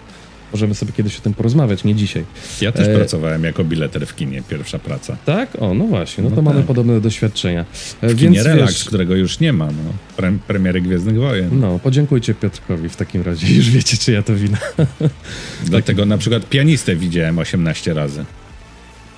Możemy 0.53 0.75
sobie 0.75 0.93
kiedyś 0.93 1.19
o 1.19 1.21
tym 1.21 1.35
porozmawiać, 1.35 1.85
nie 1.85 1.95
dzisiaj. 1.95 2.25
Ja 2.61 2.73
też 2.73 2.89
e... 2.89 2.95
pracowałem 2.95 3.45
jako 3.45 3.65
bileter 3.65 4.07
w 4.07 4.17
kinie, 4.17 4.43
pierwsza 4.49 4.79
praca. 4.79 5.17
Tak? 5.25 5.63
O, 5.63 5.75
no 5.75 5.85
właśnie, 5.85 6.25
no, 6.25 6.31
no 6.31 6.37
to 6.37 6.43
tak. 6.43 6.55
mamy 6.55 6.67
podobne 6.67 7.01
doświadczenia. 7.01 7.65
E, 8.01 8.09
w 8.09 8.15
Więc, 8.15 8.21
kinie 8.21 8.43
Relax, 8.43 8.73
wiesz... 8.73 8.85
którego 8.85 9.15
już 9.15 9.41
nie 9.41 9.53
ma, 9.53 9.67
no. 9.67 9.93
Pre 10.17 10.33
premiery 10.47 10.81
Gwiezdnych 10.81 11.17
Wojen. 11.17 11.61
No, 11.61 11.79
podziękujcie 11.79 12.35
Piotrkowi 12.35 12.89
w 12.89 12.97
takim 12.97 13.23
razie, 13.23 13.55
już 13.57 13.71
wiecie, 13.71 13.97
czy 13.97 14.13
ja 14.13 14.23
to 14.23 14.35
wina. 14.35 14.59
Dlatego 15.65 16.07
na 16.07 16.19
przykład 16.19 16.49
pianistę 16.49 16.97
widziałem 16.97 17.39
18 17.39 17.95
razy. 17.95 18.25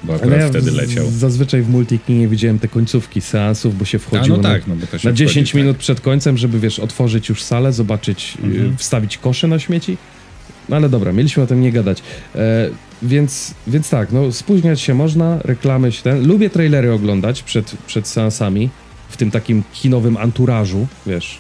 Bo 0.05 0.14
akurat 0.14 0.40
ja 0.40 0.49
wtedy 0.49 0.71
leciał. 0.71 1.11
Zazwyczaj 1.11 1.62
w 1.62 1.69
multikinie 1.69 2.29
widziałem 2.29 2.59
te 2.59 2.69
końcówki 2.69 3.21
seansów, 3.21 3.79
bo 3.79 3.85
się 3.85 3.99
wchodziło 3.99 4.37
no 4.37 4.43
tak, 4.43 4.66
na, 4.66 4.75
no 4.75 4.81
na 5.05 5.12
10 5.12 5.55
minut 5.55 5.77
tak. 5.77 5.81
przed 5.81 6.01
końcem, 6.01 6.38
żeby 6.38 6.61
wiesz, 6.61 6.79
otworzyć 6.79 7.29
już 7.29 7.43
salę, 7.43 7.73
zobaczyć, 7.73 8.38
y, 8.45 8.47
mhm. 8.47 8.77
wstawić 8.77 9.19
kosze 9.19 9.49
na 9.49 9.59
śmieci. 9.59 9.97
No 10.70 10.76
ale 10.76 10.88
dobra, 10.88 11.12
mieliśmy 11.12 11.42
o 11.42 11.46
tym 11.46 11.61
nie 11.61 11.72
gadać. 11.72 12.02
E, 12.35 12.70
więc, 13.02 13.54
więc 13.66 13.90
tak, 13.90 14.12
no 14.12 14.33
spóźniać 14.33 14.80
się 14.80 14.94
można, 14.94 15.38
reklamy 15.44 15.92
się 15.92 16.02
ten. 16.02 16.26
Lubię 16.26 16.50
trailery 16.50 16.92
oglądać 16.92 17.42
przed, 17.42 17.76
przed 17.87 18.09
seansami, 18.09 18.70
w 19.09 19.16
tym 19.16 19.30
takim 19.30 19.62
kinowym 19.72 20.16
anturażu, 20.16 20.87
wiesz, 21.06 21.38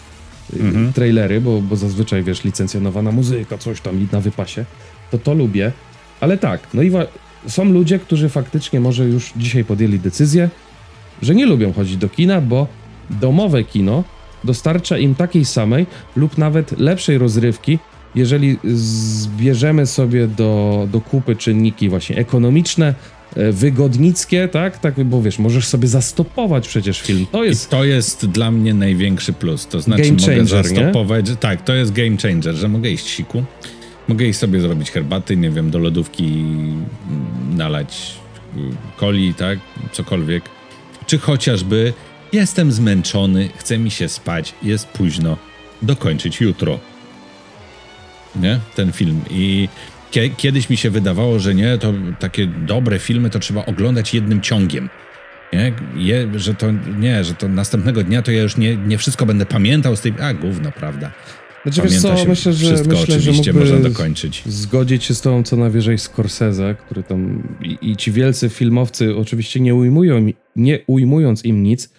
y, 0.56 0.60
mhm. 0.60 0.92
trailery, 0.92 1.40
bo, 1.40 1.62
bo 1.62 1.76
zazwyczaj, 1.76 2.22
wiesz, 2.22 2.44
licencjonowana 2.44 3.12
muzyka, 3.12 3.58
coś 3.58 3.80
tam 3.80 4.06
na 4.12 4.20
wypasie, 4.20 4.64
to 5.10 5.18
to 5.18 5.34
lubię. 5.34 5.72
Ale 6.20 6.38
tak, 6.38 6.60
no 6.74 6.82
i 6.82 6.92
są 7.46 7.64
ludzie, 7.64 7.98
którzy 7.98 8.28
faktycznie 8.28 8.80
może 8.80 9.04
już 9.04 9.32
dzisiaj 9.36 9.64
podjęli 9.64 9.98
decyzję, 9.98 10.48
że 11.22 11.34
nie 11.34 11.46
lubią 11.46 11.72
chodzić 11.72 11.96
do 11.96 12.08
kina, 12.08 12.40
bo 12.40 12.66
domowe 13.10 13.64
kino 13.64 14.04
dostarcza 14.44 14.98
im 14.98 15.14
takiej 15.14 15.44
samej 15.44 15.86
lub 16.16 16.38
nawet 16.38 16.78
lepszej 16.78 17.18
rozrywki, 17.18 17.78
jeżeli 18.14 18.58
zbierzemy 18.74 19.86
sobie 19.86 20.26
do, 20.26 20.88
do 20.92 21.00
kupy 21.00 21.36
czynniki 21.36 21.88
właśnie 21.88 22.16
ekonomiczne 22.16 22.94
e, 23.36 23.52
wygodnickie, 23.52 24.48
tak? 24.48 24.78
tak? 24.78 25.04
Bo 25.04 25.22
wiesz, 25.22 25.38
możesz 25.38 25.66
sobie 25.66 25.88
zastopować 25.88 26.68
przecież 26.68 27.00
film. 27.00 27.26
To 27.32 27.44
jest... 27.44 27.66
I 27.66 27.70
to 27.70 27.84
jest 27.84 28.26
dla 28.26 28.50
mnie 28.50 28.74
największy 28.74 29.32
plus. 29.32 29.66
To 29.66 29.80
znaczy 29.80 30.02
game 30.02 30.16
changer, 30.18 30.36
mogę 30.36 30.46
zastopować... 30.46 31.28
Nie? 31.28 31.36
Tak, 31.36 31.64
to 31.64 31.74
jest 31.74 31.92
game 31.92 32.16
changer, 32.16 32.54
że 32.54 32.68
mogę 32.68 32.90
iść 32.90 33.08
siku, 33.08 33.44
mogę 34.08 34.26
iść 34.26 34.38
sobie 34.38 34.60
zrobić 34.60 34.90
herbaty, 34.90 35.36
nie 35.36 35.50
wiem, 35.50 35.70
do 35.70 35.78
lodówki 35.78 36.24
mm, 36.24 36.86
nalać 37.56 38.14
mm, 38.56 38.76
coli, 39.00 39.34
tak? 39.34 39.58
Cokolwiek. 39.92 40.44
Czy 41.06 41.18
chociażby 41.18 41.92
jestem 42.32 42.72
zmęczony, 42.72 43.48
chce 43.56 43.78
mi 43.78 43.90
się 43.90 44.08
spać, 44.08 44.54
jest 44.62 44.86
późno, 44.86 45.36
dokończyć 45.82 46.40
jutro. 46.40 46.78
Nie? 48.36 48.58
Ten 48.74 48.92
film. 48.92 49.20
I 49.30 49.68
Kiedyś 50.36 50.70
mi 50.70 50.76
się 50.76 50.90
wydawało, 50.90 51.38
że 51.38 51.54
nie, 51.54 51.78
to 51.78 51.92
takie 52.18 52.46
dobre 52.46 52.98
filmy 52.98 53.30
to 53.30 53.38
trzeba 53.38 53.66
oglądać 53.66 54.14
jednym 54.14 54.40
ciągiem. 54.40 54.90
Nie? 55.52 55.72
Je, 55.96 56.28
że 56.36 56.54
to 56.54 56.66
nie, 56.98 57.24
że 57.24 57.34
to 57.34 57.48
następnego 57.48 58.04
dnia 58.04 58.22
to 58.22 58.32
ja 58.32 58.42
już 58.42 58.56
nie, 58.56 58.76
nie 58.76 58.98
wszystko 58.98 59.26
będę 59.26 59.46
pamiętał 59.46 59.96
z 59.96 60.00
tej. 60.00 60.12
A, 60.20 60.34
gówno, 60.34 60.72
prawda. 60.72 61.12
Znaczy, 61.62 61.82
wiesz 61.82 62.00
co, 62.00 62.24
myślę, 62.28 62.52
że, 62.52 62.66
wszystko 62.66 62.96
myślę, 62.96 63.16
oczywiście 63.16 63.52
że 63.52 63.58
można 63.58 63.78
dokończyć. 63.78 64.42
Zgodzić 64.46 65.04
się 65.04 65.14
z 65.14 65.20
tą 65.20 65.42
co 65.42 65.56
najwyżej 65.56 65.98
Scorsese, 65.98 66.74
który 66.84 67.02
tam. 67.02 67.48
I, 67.62 67.78
i 67.82 67.96
ci 67.96 68.12
wielcy 68.12 68.48
filmowcy, 68.48 69.16
oczywiście 69.16 69.60
nie 69.60 69.74
ujmują, 69.74 70.26
nie 70.56 70.78
ujmując 70.86 71.44
im 71.44 71.62
nic, 71.62 71.92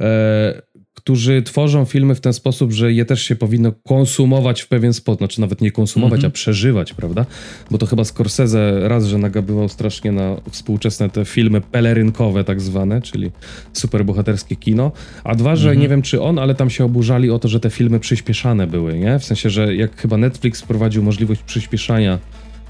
e, 0.00 0.62
którzy 0.96 1.42
tworzą 1.42 1.84
filmy 1.84 2.14
w 2.14 2.20
ten 2.20 2.32
sposób, 2.32 2.72
że 2.72 2.92
je 2.92 3.04
też 3.04 3.22
się 3.22 3.36
powinno 3.36 3.72
konsumować 3.72 4.62
w 4.62 4.68
pewien 4.68 4.92
sposób, 4.92 5.18
znaczy 5.18 5.40
nawet 5.40 5.60
nie 5.60 5.70
konsumować, 5.70 6.20
mm 6.20 6.30
-hmm. 6.30 6.34
a 6.34 6.34
przeżywać, 6.34 6.94
prawda? 6.94 7.26
Bo 7.70 7.78
to 7.78 7.86
chyba 7.86 8.04
Scorsese 8.04 8.88
raz, 8.88 9.06
że 9.06 9.18
nagabywał 9.18 9.68
strasznie 9.68 10.12
na 10.12 10.36
współczesne 10.50 11.10
te 11.10 11.24
filmy 11.24 11.60
pelerynkowe 11.60 12.44
tak 12.44 12.60
zwane, 12.60 13.02
czyli 13.02 13.30
superbohaterskie 13.72 14.56
kino, 14.56 14.92
a 15.24 15.34
dwa, 15.34 15.56
że 15.56 15.68
mm 15.68 15.78
-hmm. 15.78 15.82
nie 15.82 15.88
wiem 15.88 16.02
czy 16.02 16.22
on, 16.22 16.38
ale 16.38 16.54
tam 16.54 16.70
się 16.70 16.84
oburzali 16.84 17.30
o 17.30 17.38
to, 17.38 17.48
że 17.48 17.60
te 17.60 17.70
filmy 17.70 18.00
przyspieszane 18.00 18.66
były, 18.66 18.98
nie? 18.98 19.18
W 19.18 19.24
sensie, 19.24 19.50
że 19.50 19.74
jak 19.74 20.00
chyba 20.00 20.16
Netflix 20.16 20.60
wprowadził 20.60 21.02
możliwość 21.02 21.42
przyspieszania 21.42 22.18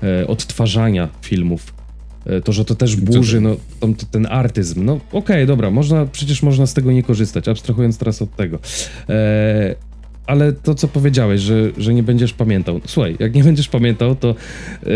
e, 0.03 0.27
odtwarzania 0.27 1.09
filmów 1.23 1.76
to, 2.45 2.53
że 2.53 2.65
to 2.65 2.75
też 2.75 2.97
burzy 2.97 3.41
no, 3.41 3.57
ten 4.11 4.27
artyzm. 4.31 4.85
No 4.85 4.93
okej, 4.93 5.11
okay, 5.13 5.47
dobra, 5.47 5.71
można, 5.71 6.07
przecież 6.07 6.43
można 6.43 6.67
z 6.67 6.75
tego 6.75 6.93
nie 6.93 7.03
korzystać, 7.03 7.49
abstrahując 7.49 7.99
teraz 7.99 8.23
od 8.23 8.37
tego. 8.37 8.59
E, 9.09 9.75
ale 10.27 10.53
to, 10.53 10.75
co 10.75 10.89
powiedziałeś, 10.89 11.41
że, 11.41 11.71
że 11.79 11.95
nie 11.95 12.03
będziesz 12.03 12.33
pamiętał. 12.33 12.81
Słuchaj, 12.87 13.17
jak 13.19 13.35
nie 13.35 13.45
będziesz 13.45 13.69
pamiętał, 13.69 14.17
to 14.17 14.35
e, 14.83 14.87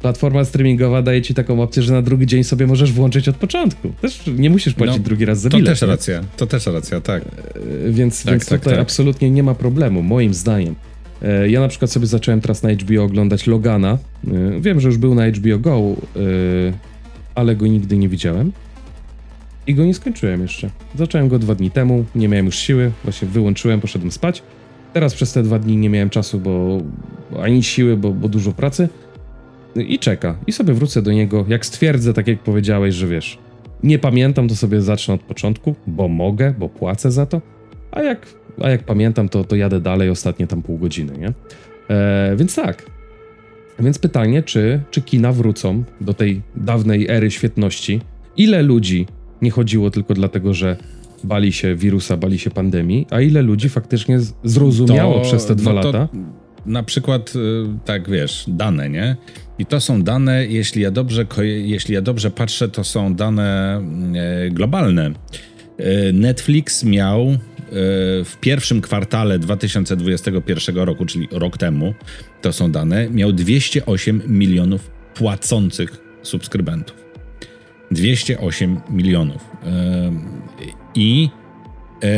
platforma 0.00 0.44
streamingowa 0.44 1.02
daje 1.02 1.22
ci 1.22 1.34
taką 1.34 1.62
opcję, 1.62 1.82
że 1.82 1.92
na 1.92 2.02
drugi 2.02 2.26
dzień 2.26 2.44
sobie 2.44 2.66
możesz 2.66 2.92
włączyć 2.92 3.28
od 3.28 3.36
początku. 3.36 3.92
Też 4.00 4.20
nie 4.38 4.50
musisz 4.50 4.74
płacić 4.74 4.96
no, 4.96 5.02
drugi 5.04 5.24
raz 5.24 5.40
za 5.40 5.48
bilet. 5.48 5.64
To 5.64 5.70
też 5.70 5.82
racja, 5.82 6.24
to 6.36 6.46
też 6.46 6.66
racja, 6.66 7.00
tak. 7.00 7.22
E, 7.22 7.92
więc, 7.92 8.22
tak, 8.22 8.32
więc 8.32 8.46
tak, 8.46 8.60
tutaj 8.60 8.74
tak. 8.74 8.82
absolutnie 8.82 9.30
nie 9.30 9.42
ma 9.42 9.54
problemu, 9.54 10.02
moim 10.02 10.34
zdaniem. 10.34 10.74
E, 11.22 11.48
ja 11.48 11.60
na 11.60 11.68
przykład 11.68 11.90
sobie 11.90 12.06
zacząłem 12.06 12.40
teraz 12.40 12.62
na 12.62 12.72
HBO 12.72 13.02
oglądać 13.02 13.46
Logana. 13.46 13.98
E, 14.28 14.60
wiem, 14.60 14.80
że 14.80 14.88
już 14.88 14.98
był 14.98 15.14
na 15.14 15.28
HBO 15.28 15.58
Go, 15.58 15.78
e, 15.80 16.20
ale 17.34 17.56
go 17.56 17.66
nigdy 17.66 17.96
nie 17.96 18.08
widziałem. 18.08 18.52
I 19.66 19.74
go 19.74 19.84
nie 19.84 19.94
skończyłem 19.94 20.42
jeszcze. 20.42 20.70
Zacząłem 20.94 21.28
go 21.28 21.38
dwa 21.38 21.54
dni 21.54 21.70
temu, 21.70 22.04
nie 22.14 22.28
miałem 22.28 22.46
już 22.46 22.56
siły, 22.56 22.92
właśnie 23.04 23.28
wyłączyłem, 23.28 23.80
poszedłem 23.80 24.10
spać. 24.12 24.42
Teraz 24.92 25.14
przez 25.14 25.32
te 25.32 25.42
dwa 25.42 25.58
dni 25.58 25.76
nie 25.76 25.90
miałem 25.90 26.10
czasu, 26.10 26.40
bo 26.40 26.80
ani 27.42 27.62
siły, 27.62 27.96
bo, 27.96 28.10
bo 28.12 28.28
dużo 28.28 28.52
pracy. 28.52 28.88
I 29.76 29.98
czeka. 29.98 30.36
I 30.46 30.52
sobie 30.52 30.74
wrócę 30.74 31.02
do 31.02 31.12
niego. 31.12 31.44
Jak 31.48 31.66
stwierdzę, 31.66 32.14
tak 32.14 32.28
jak 32.28 32.38
powiedziałeś, 32.38 32.94
że 32.94 33.06
wiesz, 33.06 33.38
nie 33.82 33.98
pamiętam, 33.98 34.48
to 34.48 34.56
sobie 34.56 34.82
zacznę 34.82 35.14
od 35.14 35.20
początku, 35.20 35.74
bo 35.86 36.08
mogę, 36.08 36.54
bo 36.58 36.68
płacę 36.68 37.10
za 37.10 37.26
to. 37.26 37.40
A 37.90 38.02
jak 38.02 38.26
a 38.62 38.70
jak 38.70 38.82
pamiętam, 38.82 39.28
to, 39.28 39.44
to 39.44 39.56
jadę 39.56 39.80
dalej 39.80 40.10
ostatnie 40.10 40.46
tam 40.46 40.62
pół 40.62 40.78
godziny, 40.78 41.18
nie? 41.18 41.32
E, 41.90 42.36
więc 42.36 42.54
tak. 42.54 42.82
Więc 43.78 43.98
pytanie, 43.98 44.42
czy, 44.42 44.80
czy 44.90 45.02
kina 45.02 45.32
wrócą 45.32 45.84
do 46.00 46.14
tej 46.14 46.42
dawnej 46.56 47.08
ery 47.08 47.30
świetności? 47.30 48.00
Ile 48.36 48.62
ludzi 48.62 49.06
nie 49.42 49.50
chodziło 49.50 49.90
tylko 49.90 50.14
dlatego, 50.14 50.54
że 50.54 50.76
bali 51.24 51.52
się 51.52 51.76
wirusa, 51.76 52.16
bali 52.16 52.38
się 52.38 52.50
pandemii, 52.50 53.06
a 53.10 53.20
ile 53.20 53.42
ludzi 53.42 53.68
faktycznie 53.68 54.18
zrozumiało 54.44 55.14
to, 55.14 55.20
przez 55.20 55.46
te 55.46 55.54
dwa 55.54 55.72
no 55.72 55.82
lata? 55.82 56.08
Na 56.66 56.82
przykład, 56.82 57.32
y, 57.36 57.38
tak 57.84 58.10
wiesz, 58.10 58.44
dane, 58.48 58.90
nie? 58.90 59.16
I 59.58 59.66
to 59.66 59.80
są 59.80 60.02
dane, 60.02 60.46
jeśli 60.46 60.82
ja 60.82 60.90
dobrze, 60.90 61.26
jeśli 61.44 61.94
ja 61.94 62.02
dobrze 62.02 62.30
patrzę, 62.30 62.68
to 62.68 62.84
są 62.84 63.14
dane 63.14 63.80
e, 64.46 64.50
globalne. 64.50 65.10
E, 65.78 66.12
Netflix 66.12 66.84
miał 66.84 67.36
w 68.24 68.32
pierwszym 68.40 68.80
kwartale 68.80 69.38
2021 69.38 70.76
roku, 70.76 71.06
czyli 71.06 71.28
rok 71.30 71.58
temu, 71.58 71.94
to 72.42 72.52
są 72.52 72.72
dane, 72.72 73.10
miał 73.10 73.32
208 73.32 74.22
milionów 74.26 74.90
płacących 75.14 75.98
subskrybentów. 76.22 76.96
208 77.90 78.80
milionów. 78.90 79.50
I 80.94 81.30
e, 82.02 82.08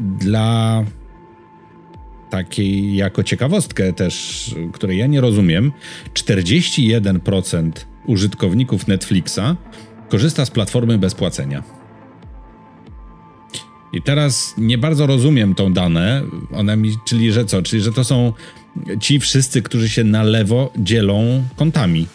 dla 0.00 0.84
takiej 2.30 2.96
jako 2.96 3.22
ciekawostkę 3.22 3.92
też, 3.92 4.44
której 4.72 4.98
ja 4.98 5.06
nie 5.06 5.20
rozumiem, 5.20 5.72
41% 6.14 7.72
użytkowników 8.06 8.88
Netflixa 8.88 9.56
korzysta 10.08 10.44
z 10.44 10.50
platformy 10.50 10.98
bez 10.98 11.14
płacenia. 11.14 11.81
I 13.92 14.02
teraz 14.02 14.54
nie 14.58 14.78
bardzo 14.78 15.06
rozumiem 15.06 15.54
tą 15.54 15.72
dane, 15.72 16.22
one 16.52 16.76
mi, 16.76 16.94
czyli 17.06 17.32
że 17.32 17.44
co? 17.44 17.62
Czyli 17.62 17.82
że 17.82 17.92
to 17.92 18.04
są 18.04 18.32
ci 19.00 19.20
wszyscy, 19.20 19.62
którzy 19.62 19.88
się 19.88 20.04
na 20.04 20.22
lewo 20.22 20.72
dzielą 20.78 21.44
kontami. 21.56 22.06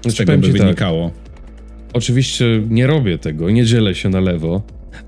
Z 0.00 0.02
znaczy, 0.02 0.16
tego 0.16 0.38
by 0.38 0.52
tak. 0.52 0.62
wynikało. 0.62 1.10
Tak. 1.10 1.28
Oczywiście 1.92 2.44
nie 2.70 2.86
robię 2.86 3.18
tego, 3.18 3.50
nie 3.50 3.64
dzielę 3.64 3.94
się 3.94 4.08
na 4.08 4.20
lewo, 4.20 4.62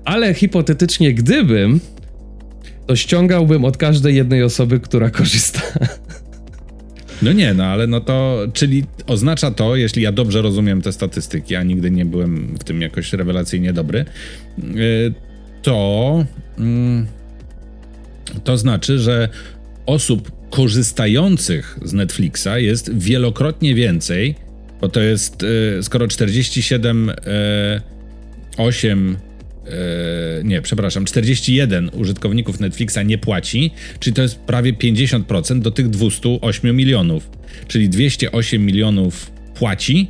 ale 0.05 0.33
hipotetycznie 0.33 1.13
gdybym, 1.13 1.79
to 2.87 2.95
ściągałbym 2.95 3.65
od 3.65 3.77
każdej 3.77 4.15
jednej 4.15 4.43
osoby, 4.43 4.79
która 4.79 5.09
korzysta. 5.09 5.61
No 7.21 7.33
nie, 7.33 7.53
no 7.53 7.65
ale 7.65 7.87
no 7.87 8.01
to, 8.01 8.39
czyli 8.53 8.83
oznacza 9.07 9.51
to, 9.51 9.75
jeśli 9.75 10.01
ja 10.01 10.11
dobrze 10.11 10.41
rozumiem 10.41 10.81
te 10.81 10.91
statystyki, 10.91 11.55
a 11.55 11.63
nigdy 11.63 11.91
nie 11.91 12.05
byłem 12.05 12.57
w 12.59 12.63
tym 12.63 12.81
jakoś 12.81 13.13
rewelacyjnie 13.13 13.73
dobry, 13.73 14.05
yy, 14.57 15.13
to 15.61 16.25
mm, 16.57 17.07
to 18.43 18.57
znaczy, 18.57 18.99
że 18.99 19.29
osób 19.85 20.31
korzystających 20.49 21.79
z 21.85 21.93
Netflixa 21.93 22.57
jest 22.57 22.97
wielokrotnie 22.97 23.75
więcej, 23.75 24.35
bo 24.81 24.89
to 24.89 25.01
jest 25.01 25.43
y, 25.43 25.83
skoro 25.83 26.07
47 26.07 27.09
y, 27.09 27.13
8 28.57 29.17
y, 29.67 30.43
nie, 30.43 30.61
przepraszam, 30.61 31.05
41 31.05 31.89
użytkowników 31.93 32.59
Netflixa 32.59 32.97
nie 33.05 33.17
płaci, 33.17 33.71
czyli 33.99 34.13
to 34.13 34.21
jest 34.21 34.39
prawie 34.39 34.73
50% 34.73 35.59
do 35.59 35.71
tych 35.71 35.89
208 35.89 36.75
milionów. 36.75 37.29
Czyli 37.67 37.89
208 37.89 38.65
milionów 38.65 39.31
płaci, 39.55 40.09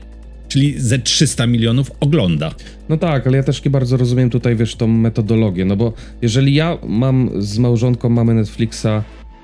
czyli 0.51 0.79
ze 0.79 0.99
300 0.99 1.47
milionów 1.47 1.91
ogląda. 1.99 2.51
No 2.89 2.97
tak, 2.97 3.27
ale 3.27 3.37
ja 3.37 3.43
też 3.43 3.65
nie 3.65 3.71
bardzo 3.71 3.97
rozumiem 3.97 4.29
tutaj, 4.29 4.55
wiesz, 4.55 4.75
tą 4.75 4.87
metodologię, 4.87 5.65
no 5.65 5.75
bo 5.75 5.93
jeżeli 6.21 6.53
ja 6.53 6.77
mam 6.87 7.29
z 7.37 7.59
małżonką, 7.59 8.09
mamy 8.09 8.33
Netflixa 8.33 8.85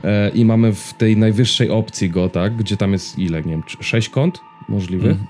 e, 0.03 0.29
i 0.29 0.45
mamy 0.45 0.73
w 0.73 0.93
tej 0.93 1.17
najwyższej 1.17 1.69
opcji 1.69 2.09
go, 2.09 2.29
tak, 2.29 2.55
gdzie 2.55 2.77
tam 2.77 2.91
jest 2.93 3.19
ile, 3.19 3.41
nie 3.41 3.51
wiem, 3.51 3.63
6 3.81 4.09
kont 4.09 4.39
możliwych? 4.69 5.11
Mm. 5.11 5.27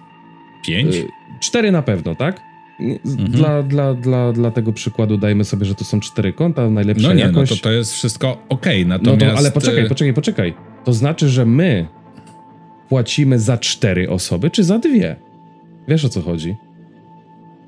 5? 0.66 0.96
E, 0.96 1.00
4 1.40 1.72
na 1.72 1.82
pewno, 1.82 2.16
tak? 2.16 2.42
Mhm. 2.80 3.32
Dla, 3.32 3.63
dla, 3.63 3.94
dla, 3.94 4.34
dla 4.34 4.52
tego 4.52 4.74
przykładu 4.74 5.18
dajmy 5.18 5.46
sobie, 5.46 5.66
że 5.66 5.76
to 5.76 5.86
są 5.86 6.00
cztery 6.00 6.34
konta, 6.34 6.70
najlepsza 6.70 7.08
no 7.08 7.13
nie, 7.13 7.22
jakość. 7.22 7.52
No 7.52 7.58
to 7.58 7.63
to 7.63 7.72
jest 7.72 7.94
wszystko 7.94 8.46
ok, 8.50 8.66
natomiast... 8.86 9.22
No 9.22 9.32
to, 9.32 9.38
ale 9.38 9.52
poczekaj, 9.52 9.86
e, 9.86 9.90
poczekaj, 9.90 10.13
poczekaj. 10.13 10.54
To 10.84 10.94
znaczy, 10.94 11.30
że 11.30 11.46
my 11.46 11.88
płacimy 12.90 13.40
za 13.40 13.58
cztery 13.58 14.10
osoby, 14.10 14.52
czy 14.52 14.63
za 14.63 14.80
dwie? 14.80 15.27
Wiesz 15.88 16.06
o 16.06 16.10
co 16.10 16.21
chodzi? 16.21 16.56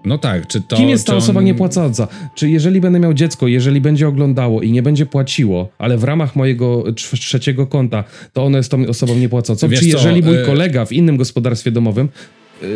No 0.06 0.18
tak, 0.18 0.48
czy 0.48 0.62
to. 0.62 0.76
Kim 0.76 0.90
jest 0.90 1.08
ta 1.08 1.14
on... 1.14 1.18
osoba 1.18 1.42
niepłacąca? 1.42 2.08
Czy 2.36 2.50
jeżeli 2.50 2.82
będę 2.82 3.00
miał 3.00 3.14
dziecko, 3.14 3.48
jeżeli 3.48 3.82
będzie 3.82 4.08
oglądało 4.08 4.62
i 4.62 4.72
nie 4.72 4.82
będzie 4.82 5.06
płaciło, 5.06 5.70
ale 5.78 5.98
w 5.98 6.04
ramach 6.04 6.36
mojego 6.36 6.84
trzeciego 6.96 7.68
konta, 7.68 8.04
to 8.34 8.44
ono 8.44 8.58
jest 8.58 8.72
tą 8.72 8.88
osobą 8.88 9.16
niepłacącą? 9.16 9.68
Wiesz 9.68 9.80
czy 9.80 9.88
jeżeli 9.88 10.22
co, 10.22 10.28
mój 10.28 10.42
y- 10.42 10.46
kolega 10.46 10.86
w 10.86 10.92
innym 10.92 11.18
gospodarstwie 11.18 11.72
domowym 11.72 12.10
yy, 12.62 12.68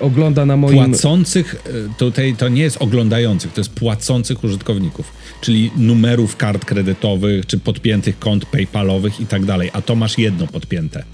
ogląda 0.00 0.46
na 0.46 0.56
moim. 0.56 0.76
Płacących, 0.76 1.54
y, 1.54 1.98
tutaj 1.98 2.34
to 2.38 2.48
nie 2.48 2.62
jest 2.62 2.82
oglądających, 2.82 3.52
to 3.52 3.60
jest 3.60 3.72
płacących 3.72 4.44
użytkowników, 4.44 5.12
czyli 5.40 5.70
numerów 5.76 6.36
kart 6.36 6.64
kredytowych, 6.64 7.46
czy 7.46 7.58
podpiętych 7.58 8.18
kont 8.18 8.46
PayPalowych 8.46 9.20
i 9.20 9.26
tak 9.26 9.44
dalej, 9.44 9.70
a 9.72 9.82
to 9.82 9.94
masz 9.94 10.18
jedno 10.18 10.46
podpięte. 10.46 11.04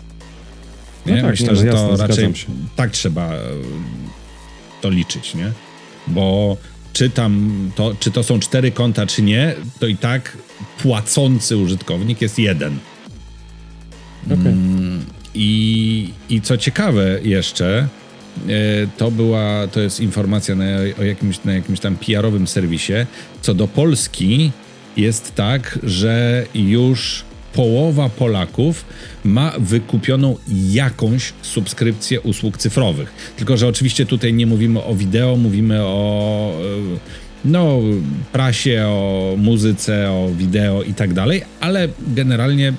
No 1.17 1.23
tak, 1.23 1.31
Myślę, 1.31 1.47
nie, 1.47 1.53
no, 1.53 1.61
że 1.61 1.67
jasne, 1.67 1.89
to 1.89 1.97
raczej 1.97 2.33
tak 2.77 2.91
trzeba 2.91 3.33
to 4.81 4.91
liczyć, 4.91 5.35
nie? 5.35 5.53
Bo 6.07 6.57
czy 6.93 7.11
tam 7.11 7.71
to, 7.75 7.95
czy 8.01 8.11
to 8.11 8.23
są 8.23 8.41
cztery 8.41 8.71
konta, 8.71 9.07
czy 9.07 9.23
nie, 9.23 9.55
to 9.81 9.87
i 9.87 9.97
tak 9.97 10.37
płacący 10.79 11.57
użytkownik 11.57 12.23
jest 12.23 12.39
jeden. 12.39 12.79
Okay. 14.27 14.39
Mm, 14.39 15.05
i, 15.35 16.11
I 16.29 16.41
co 16.41 16.57
ciekawe 16.57 17.19
jeszcze, 17.23 17.89
e, 18.49 18.49
to 18.97 19.11
była, 19.11 19.67
to 19.67 19.81
jest 19.81 20.01
informacja 20.01 20.55
na, 20.55 20.65
o 21.01 21.03
jakimś, 21.03 21.45
na 21.45 21.53
jakimś 21.53 21.81
tam 21.81 21.97
PR-owym 21.97 22.47
serwisie. 22.47 22.93
Co 23.43 23.55
do 23.55 23.69
Polski, 23.69 24.53
jest 24.97 25.35
tak, 25.35 25.79
że 25.83 26.47
już 26.55 27.25
połowa 27.53 28.09
Polaków 28.09 28.85
ma 29.25 29.53
wykupioną 29.59 30.37
jakąś 30.71 31.33
subskrypcję 31.43 32.21
usług 32.21 32.59
cyfrowych. 32.59 33.35
Tylko, 33.37 33.57
że 33.57 33.69
oczywiście 33.69 34.07
tutaj 34.07 34.33
nie 34.33 34.47
mówimy 34.47 34.83
o 34.83 34.95
wideo, 34.95 35.37
mówimy 35.37 35.83
o 35.83 36.53
e, 36.95 37.19
no, 37.45 37.81
prasie, 38.33 38.85
o 38.87 39.35
muzyce, 39.39 40.11
o 40.11 40.29
wideo 40.37 40.83
i 40.83 40.95
tak 40.95 41.15
dalej, 41.15 41.43
ale 41.61 41.89
generalnie 42.15 42.73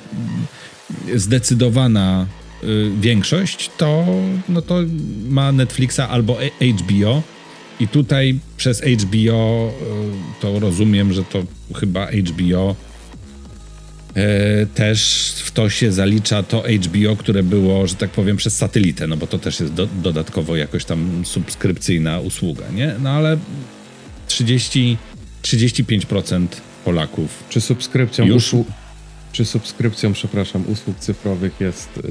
zdecydowana 1.15 2.27
y, 2.63 2.91
większość 3.01 3.71
to, 3.77 4.05
no 4.49 4.61
to 4.61 4.79
ma 5.29 5.51
Netflixa 5.51 5.99
albo 5.99 6.37
HBO. 6.61 7.21
I 7.79 7.87
tutaj 7.87 8.39
przez 8.57 8.81
HBO 8.81 9.71
y, 10.37 10.41
to 10.41 10.59
rozumiem, 10.59 11.13
że 11.13 11.23
to 11.23 11.43
chyba 11.75 12.07
HBO 12.07 12.75
też 14.75 15.31
w 15.43 15.51
to 15.51 15.69
się 15.69 15.91
zalicza 15.91 16.43
to 16.43 16.63
HBO, 16.81 17.15
które 17.15 17.43
było, 17.43 17.87
że 17.87 17.95
tak 17.95 18.09
powiem, 18.09 18.37
przez 18.37 18.57
satelitę, 18.57 19.07
no 19.07 19.17
bo 19.17 19.27
to 19.27 19.39
też 19.39 19.59
jest 19.59 19.73
do, 19.73 19.87
dodatkowo 19.87 20.55
jakoś 20.55 20.85
tam 20.85 21.25
subskrypcyjna 21.25 22.19
usługa, 22.19 22.63
nie? 22.73 22.95
No 22.99 23.09
ale 23.09 23.37
30, 24.27 24.97
35% 25.43 26.47
Polaków. 26.85 27.43
Czy 27.49 27.61
subskrypcją 27.61 28.25
już... 28.25 28.35
usług, 28.35 28.67
czy 29.31 29.45
subskrypcją, 29.45 30.13
przepraszam, 30.13 30.63
usług 30.67 30.99
cyfrowych 30.99 31.59
jest 31.59 31.97
y, 31.97 32.01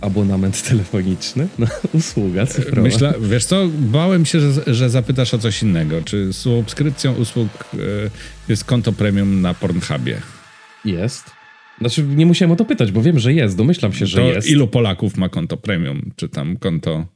abonament 0.00 0.62
telefoniczny? 0.62 1.48
No, 1.58 1.66
usługa 1.92 2.46
cyfrowa. 2.46 2.82
Myślę, 2.82 3.14
wiesz 3.20 3.44
co, 3.44 3.68
bałem 3.78 4.26
się, 4.26 4.40
że, 4.40 4.74
że 4.74 4.90
zapytasz 4.90 5.34
o 5.34 5.38
coś 5.38 5.62
innego. 5.62 6.02
Czy 6.02 6.32
subskrypcją 6.32 7.14
usług 7.14 7.48
y, 7.74 8.10
jest 8.48 8.64
konto 8.64 8.92
premium 8.92 9.40
na 9.40 9.54
Pornhubie? 9.54 10.20
Jest. 10.88 11.30
Znaczy, 11.80 12.02
nie 12.02 12.26
musiałem 12.26 12.52
o 12.52 12.56
to 12.56 12.64
pytać, 12.64 12.92
bo 12.92 13.02
wiem, 13.02 13.18
że 13.18 13.32
jest. 13.32 13.56
Domyślam 13.56 13.92
się, 13.92 14.06
że 14.06 14.18
to 14.18 14.24
jest. 14.24 14.48
Ilu 14.48 14.68
Polaków 14.68 15.16
ma 15.16 15.28
konto 15.28 15.56
premium? 15.56 16.10
Czy 16.16 16.28
tam 16.28 16.56
konto. 16.56 17.06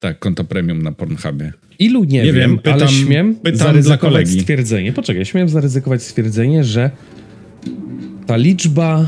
Tak, 0.00 0.18
konto 0.18 0.44
premium 0.44 0.82
na 0.82 0.92
Pornhubie. 0.92 1.52
Ilu 1.78 2.04
nie, 2.04 2.18
nie 2.18 2.24
wiem, 2.24 2.34
wiem 2.34 2.58
pytam, 2.58 2.72
ale 2.72 2.88
śmiem 2.88 3.34
pytam 3.34 3.58
zaryzykować 3.58 4.28
stwierdzenie. 4.28 4.92
Poczekaj, 4.92 5.24
śmiem 5.24 5.48
zaryzykować 5.48 6.02
stwierdzenie, 6.02 6.64
że 6.64 6.90
ta 8.26 8.36
liczba 8.36 9.06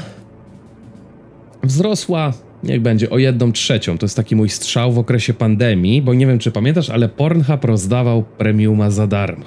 wzrosła, 1.63 2.33
niech 2.63 2.81
będzie, 2.81 3.11
o 3.11 3.19
jedną 3.19 3.53
trzecią. 3.53 3.99
To 3.99 4.07
jest 4.07 4.17
taki 4.17 4.37
mój 4.37 4.49
strzał 4.49 4.93
w 4.93 4.99
okresie 4.99 5.35
pandemii, 5.35 6.03
bo 6.03 6.15
nie 6.15 6.27
wiem, 6.27 6.39
czy 6.39 6.51
pamiętasz, 6.51 6.91
ale 6.91 7.09
Pornhub 7.09 7.65
rozdawał 7.65 8.23
premiuma 8.23 8.91
za 8.91 9.07
darmo. 9.07 9.45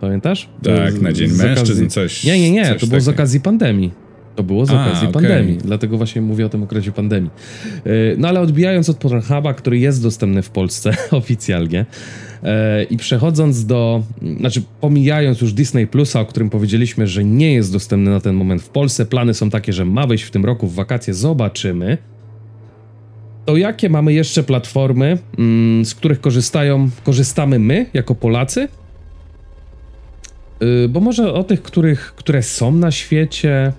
Pamiętasz? 0.00 0.48
Tak, 0.62 1.00
na 1.00 1.12
Dzień 1.12 1.30
Mężczyzn 1.30 1.72
okazji... 1.72 1.88
coś. 1.88 2.24
Nie, 2.24 2.40
nie, 2.40 2.50
nie, 2.50 2.74
to 2.74 2.86
było 2.86 3.00
z 3.00 3.08
okazji 3.08 3.40
pandemii. 3.40 4.05
To 4.36 4.42
było 4.42 4.66
z 4.66 4.70
okazji 4.70 5.06
A, 5.06 5.10
okay. 5.10 5.12
pandemii, 5.12 5.58
dlatego 5.58 5.96
właśnie 5.96 6.22
mówię 6.22 6.46
o 6.46 6.48
tym 6.48 6.62
okresie 6.62 6.92
pandemii. 6.92 7.30
Y, 7.86 8.16
no 8.18 8.28
ale 8.28 8.40
odbijając 8.40 8.88
od 8.88 8.96
Pornhuba, 8.96 9.54
który 9.54 9.78
jest 9.78 10.02
dostępny 10.02 10.42
w 10.42 10.50
Polsce 10.50 10.96
oficjalnie 11.10 11.86
y, 12.42 12.46
i 12.84 12.96
przechodząc 12.96 13.66
do, 13.66 14.02
znaczy 14.40 14.62
pomijając 14.80 15.40
już 15.40 15.52
Disney 15.52 15.86
Plusa, 15.86 16.20
o 16.20 16.26
którym 16.26 16.50
powiedzieliśmy, 16.50 17.06
że 17.06 17.24
nie 17.24 17.54
jest 17.54 17.72
dostępny 17.72 18.10
na 18.10 18.20
ten 18.20 18.34
moment 18.34 18.62
w 18.62 18.68
Polsce, 18.68 19.06
plany 19.06 19.34
są 19.34 19.50
takie, 19.50 19.72
że 19.72 19.84
ma 19.84 20.06
wejść 20.06 20.24
w 20.24 20.30
tym 20.30 20.44
roku 20.44 20.66
w 20.66 20.74
wakacje, 20.74 21.14
zobaczymy. 21.14 21.98
To 23.44 23.56
jakie 23.56 23.88
mamy 23.88 24.12
jeszcze 24.12 24.42
platformy, 24.42 25.18
mm, 25.38 25.84
z 25.84 25.94
których 25.94 26.20
korzystają, 26.20 26.90
korzystamy 27.04 27.58
my 27.58 27.86
jako 27.94 28.14
Polacy? 28.14 28.68
Y, 30.62 30.88
bo 30.88 31.00
może 31.00 31.32
o 31.32 31.44
tych, 31.44 31.62
których, 31.62 32.14
które 32.16 32.42
są 32.42 32.72
na 32.72 32.90
świecie, 32.90 33.72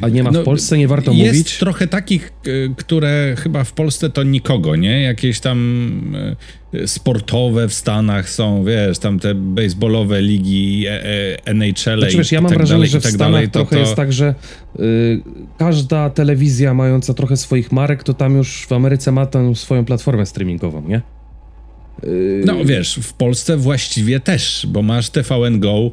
a 0.00 0.08
nie 0.08 0.22
ma 0.22 0.30
w 0.30 0.34
no, 0.34 0.42
Polsce, 0.42 0.78
nie 0.78 0.88
warto 0.88 1.10
jest 1.10 1.24
mówić? 1.24 1.46
Jest 1.46 1.58
trochę 1.58 1.86
takich, 1.86 2.32
e, 2.46 2.74
które 2.76 3.34
chyba 3.38 3.64
w 3.64 3.72
Polsce 3.72 4.10
to 4.10 4.22
nikogo, 4.22 4.76
nie? 4.76 5.02
Jakieś 5.02 5.40
tam 5.40 6.16
e, 6.74 6.88
sportowe 6.88 7.68
w 7.68 7.74
Stanach 7.74 8.30
są, 8.30 8.64
wiesz, 8.64 8.98
tam 8.98 9.18
te 9.18 9.34
baseballowe 9.34 10.22
ligi, 10.22 10.84
e, 10.88 11.46
NHL 11.46 11.98
znaczy, 11.98 12.16
wiesz, 12.16 12.32
ja 12.32 12.40
mam 12.40 12.48
tak 12.48 12.58
wrażenie, 12.58 12.78
dalej, 12.78 12.90
że 12.90 13.00
w 13.00 13.02
tak 13.02 13.12
Stanach 13.12 13.32
dalej, 13.32 13.50
trochę 13.50 13.76
to, 13.76 13.80
jest 13.80 13.94
tak, 13.94 14.12
że 14.12 14.34
y, 14.80 15.22
każda 15.58 16.10
telewizja 16.10 16.74
mająca 16.74 17.14
trochę 17.14 17.36
swoich 17.36 17.72
marek, 17.72 18.04
to 18.04 18.14
tam 18.14 18.36
już 18.36 18.66
w 18.66 18.72
Ameryce 18.72 19.12
ma 19.12 19.26
tę 19.26 19.54
swoją 19.54 19.84
platformę 19.84 20.26
streamingową, 20.26 20.88
nie? 20.88 21.02
Y, 22.04 22.42
no 22.46 22.64
wiesz, 22.64 22.98
w 23.02 23.12
Polsce 23.12 23.56
właściwie 23.56 24.20
też, 24.20 24.66
bo 24.68 24.82
masz 24.82 25.10
TVN 25.10 25.60
Go, 25.60 25.90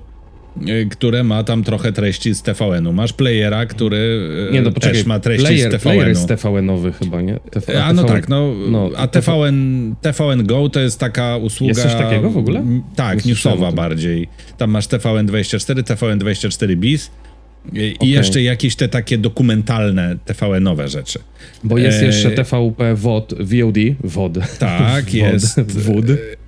które 0.91 1.23
ma 1.23 1.43
tam 1.43 1.63
trochę 1.63 1.91
treści 1.91 2.35
z 2.35 2.41
TVN-u. 2.41 2.93
Masz 2.93 3.13
playera, 3.13 3.65
który 3.65 3.97
y, 4.49 4.53
nie, 4.53 4.61
no, 4.61 4.71
poczekaj, 4.71 4.97
też 4.97 5.05
ma 5.05 5.19
treści 5.19 5.45
player, 5.45 5.71
z 5.71 5.75
TVN-u. 5.75 5.81
Player 5.81 6.07
jest 6.07 6.27
TVN-owy 6.27 6.93
chyba, 6.93 7.21
nie? 7.21 7.39
TV, 7.51 7.83
a 7.83 7.93
no 7.93 8.03
TVN, 8.03 8.15
tak, 8.15 8.29
no, 8.29 8.53
no 8.69 8.89
a 8.97 9.07
TVN, 9.07 9.95
TVN 10.01 10.45
Go 10.45 10.69
to 10.69 10.79
jest 10.79 10.99
taka 10.99 11.37
usługa... 11.37 11.69
Jest 11.69 11.81
coś 11.81 11.93
takiego 11.93 12.29
w 12.29 12.37
ogóle? 12.37 12.63
Tak, 12.95 13.25
newsowa 13.25 13.71
bardziej. 13.71 14.27
Tam 14.57 14.71
masz 14.71 14.87
TVN24, 14.87 15.83
TVN24 15.83 16.75
BIS 16.75 17.11
i 17.73 17.95
okay. 17.95 18.09
jeszcze 18.09 18.41
jakieś 18.41 18.75
te 18.75 18.87
takie 18.87 19.17
dokumentalne 19.17 20.17
TVN-owe 20.25 20.87
rzeczy. 20.87 21.19
Bo 21.63 21.77
jest 21.77 22.01
e... 22.01 22.05
jeszcze 22.05 22.31
TVP 22.31 22.95
WOD, 22.95 23.33
VOD, 23.39 23.77
WOD. 24.03 24.37
Tak, 24.59 25.13
jest. 25.23 25.61
WOD. 25.61 26.05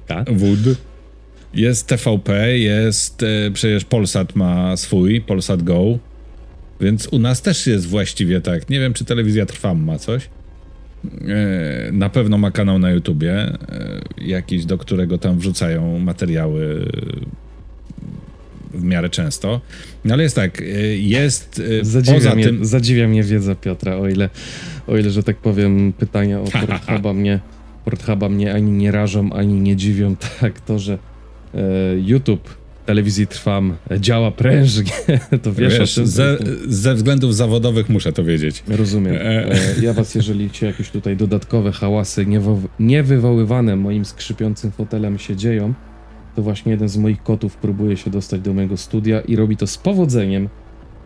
Tak. 0.08 0.34
WOD. 0.34 0.91
Jest 1.54 1.88
TVP, 1.88 2.58
jest 2.58 3.24
e, 3.24 3.52
przecież 3.52 3.86
Polsat 3.86 4.36
ma 4.36 4.78
swój, 4.78 5.22
Polsat 5.22 5.64
Go. 5.64 6.00
Więc 6.82 7.08
u 7.08 7.20
nas 7.20 7.42
też 7.42 7.68
jest 7.68 7.88
właściwie 7.88 8.42
tak. 8.42 8.70
Nie 8.70 8.80
wiem, 8.80 8.94
czy 8.94 9.06
telewizja 9.06 9.46
Trwam 9.46 9.84
ma 9.84 9.98
coś. 9.98 10.30
E, 11.06 11.92
na 11.92 12.10
pewno 12.10 12.38
ma 12.38 12.52
kanał 12.52 12.80
na 12.80 12.92
YouTubie, 12.92 13.34
e, 13.34 13.58
jakiś, 14.18 14.66
do 14.66 14.78
którego 14.78 15.18
tam 15.18 15.40
wrzucają 15.40 16.00
materiały 16.00 16.86
w 18.74 18.84
miarę 18.84 19.10
często. 19.10 19.62
No 20.06 20.14
ale 20.14 20.24
jest 20.24 20.36
tak, 20.36 20.64
jest 20.96 21.62
zadziwia 21.82 22.18
poza 22.18 22.36
mnie, 22.36 22.44
tym... 22.44 22.66
Zadziwia 22.66 23.08
mnie 23.08 23.24
wiedza 23.24 23.56
Piotra, 23.56 23.96
o 23.96 24.08
ile, 24.08 24.30
o 24.88 24.98
ile, 24.98 25.10
że 25.10 25.24
tak 25.24 25.38
powiem, 25.38 25.94
pytania 25.94 26.40
o 26.40 26.44
Pornhuba 26.68 27.14
mnie, 27.14 27.40
Pornhuba 27.86 28.30
mnie 28.30 28.54
ani 28.54 28.72
nie 28.72 28.92
rażą, 28.92 29.34
ani 29.34 29.54
nie 29.54 29.76
dziwią, 29.76 30.16
tak 30.42 30.62
to, 30.62 30.80
że 30.80 30.98
YouTube 32.06 32.62
telewizji 32.86 33.28
Trwam 33.28 33.76
działa 34.00 34.32
prężnie, 34.32 34.92
to 35.44 35.54
wiesz, 35.54 35.80
wiesz 35.80 35.96
tym, 35.96 36.08
ze, 36.08 36.38
ze, 36.68 36.96
względów 36.96 37.36
zawodowych 37.36 37.90
muszę 37.90 38.14
to 38.14 38.24
wiedzieć. 38.24 38.64
Rozumiem. 38.68 39.16
E, 39.16 39.20
e. 39.20 39.56
Ja 39.82 39.94
was, 39.94 40.16
jeżeli 40.16 40.50
ci 40.50 40.66
jakieś 40.66 40.90
tutaj 40.90 41.18
dodatkowe 41.18 41.72
hałasy 41.72 42.26
niewywoływane 42.80 43.76
moim 43.76 44.06
skrzypiącym 44.06 44.72
fotelem 44.72 45.20
się 45.20 45.36
dzieją, 45.36 45.74
to 46.36 46.42
właśnie 46.42 46.72
jeden 46.72 46.90
z 46.90 46.98
moich 46.98 47.24
kotów 47.24 47.56
próbuje 47.56 47.98
się 47.98 48.12
dostać 48.12 48.42
do 48.42 48.54
mojego 48.54 48.78
studia 48.78 49.22
i 49.22 49.36
robi 49.36 49.58
to 49.58 49.68
z 49.68 49.78
powodzeniem. 49.78 50.50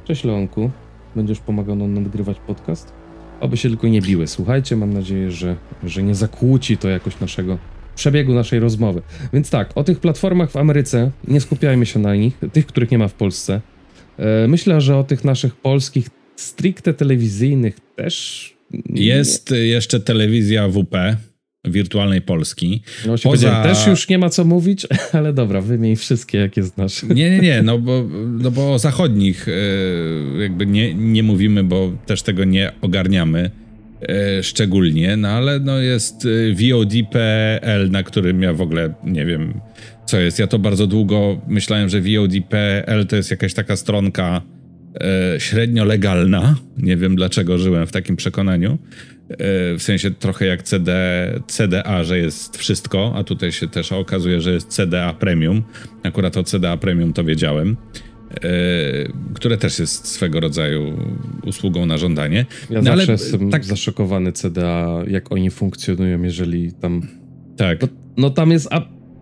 Cześć 0.06 0.24
Leonku, 0.24 0.72
będziesz 1.16 1.40
pomagał 1.40 1.76
nam 1.76 1.94
nagrywać 1.94 2.38
podcast? 2.48 2.94
Oby 3.40 3.58
się 3.58 3.70
tylko 3.70 3.88
nie 3.88 4.02
biły. 4.02 4.28
Słuchajcie, 4.28 4.76
mam 4.76 4.94
nadzieję, 4.94 5.32
że, 5.32 5.56
że 5.84 6.04
nie 6.04 6.16
zakłóci 6.16 6.78
to 6.78 6.90
jakoś 6.90 7.20
naszego 7.20 7.58
przebiegu 7.96 8.34
naszej 8.34 8.60
rozmowy. 8.60 9.02
Więc 9.34 9.50
tak, 9.50 9.72
o 9.76 9.84
tych 9.84 10.00
platformach 10.00 10.52
w 10.52 10.58
Ameryce 10.58 11.12
nie 11.28 11.42
skupiajmy 11.42 11.86
się 11.86 12.00
na 12.00 12.16
nich, 12.16 12.38
tych, 12.54 12.66
których 12.66 12.92
nie 12.92 12.98
ma 12.98 13.08
w 13.08 13.14
Polsce. 13.14 13.62
E, 14.18 14.48
myślę, 14.48 14.82
że 14.82 14.98
o 14.98 15.04
tych 15.04 15.24
naszych 15.24 15.56
polskich 15.56 16.10
stricte 16.36 16.94
telewizyjnych 16.94 17.80
też. 17.96 18.56
Jest 18.90 19.52
jeszcze 19.52 20.00
telewizja 20.00 20.70
WP 20.70 21.18
wirtualnej 21.68 22.22
Polski. 22.22 22.82
No 23.08 23.16
Poza... 23.24 23.64
Też 23.64 23.88
już 23.88 24.10
nie 24.10 24.18
ma 24.18 24.30
co 24.30 24.46
mówić, 24.46 24.88
ale 25.14 25.34
dobra, 25.34 25.62
wymień 25.62 25.96
wszystkie, 25.96 26.38
jakie 26.38 26.64
znasz. 26.64 27.04
Nie, 27.04 27.30
nie, 27.30 27.40
nie, 27.40 27.62
no 27.62 27.80
bo, 27.80 28.08
no 28.44 28.52
bo 28.52 28.74
o 28.74 28.80
zachodnich 28.80 29.48
e, 29.48 29.52
jakby 30.42 30.66
nie, 30.66 30.94
nie 30.94 31.24
mówimy, 31.24 31.64
bo 31.64 31.92
też 32.06 32.22
tego 32.22 32.44
nie 32.44 32.72
ogarniamy. 32.82 33.52
E, 34.10 34.44
szczególnie, 34.44 35.18
no 35.18 35.28
ale 35.28 35.60
no 35.60 35.80
jest 35.80 36.26
e, 36.26 36.30
VOD.pl, 36.54 37.92
na 37.92 38.04
którym 38.04 38.42
ja 38.42 38.54
w 38.54 38.62
ogóle 38.62 38.94
nie 39.04 39.26
wiem 39.26 39.54
co 40.06 40.20
jest. 40.20 40.40
Ja 40.40 40.48
to 40.48 40.60
bardzo 40.60 40.88
długo 40.88 41.42
myślałem, 41.48 41.90
że 41.90 42.02
VOD.pl 42.02 43.08
to 43.08 43.16
jest 43.16 43.32
jakaś 43.32 43.54
taka 43.54 43.76
stronka 43.76 44.42
e, 45.02 45.40
średnio 45.40 45.86
legalna. 45.86 46.56
Nie 46.78 46.98
wiem 46.98 47.16
dlaczego 47.16 47.58
żyłem 47.58 47.88
w 47.88 47.92
takim 47.92 48.16
przekonaniu. 48.16 48.78
E, 49.30 49.38
w 49.76 49.82
sensie 49.82 50.12
trochę 50.12 50.46
jak 50.46 50.64
CD, 50.64 50.92
CDA, 51.48 52.04
że 52.04 52.20
jest 52.20 52.58
wszystko, 52.58 53.14
a 53.16 53.24
tutaj 53.24 53.52
się 53.52 53.68
też 53.68 53.92
okazuje, 53.92 54.42
że 54.42 54.52
jest 54.52 54.68
CDA 54.68 55.14
Premium. 55.14 55.64
Akurat 56.04 56.38
o 56.38 56.44
CDA 56.44 56.78
Premium 56.78 57.14
to 57.14 57.24
wiedziałem. 57.24 57.78
E, 58.32 58.48
które 59.34 59.58
też 59.58 59.80
jest 59.80 60.08
swego 60.08 60.40
rodzaju 60.40 60.98
usługą 61.44 61.86
na 61.86 61.98
żądanie. 61.98 62.46
Ja 62.70 62.82
no, 62.82 62.96
zawsze 62.96 63.12
jestem 63.12 63.50
tak... 63.50 63.66
zaszokowany 63.66 64.32
CDA, 64.32 65.04
jak 65.08 65.32
oni 65.32 65.50
funkcjonują, 65.50 66.22
jeżeli 66.22 66.72
tam... 66.74 67.02
Tak. 67.58 67.82
No, 67.82 67.88
no 68.18 68.30
tam 68.30 68.52
jest... 68.52 68.70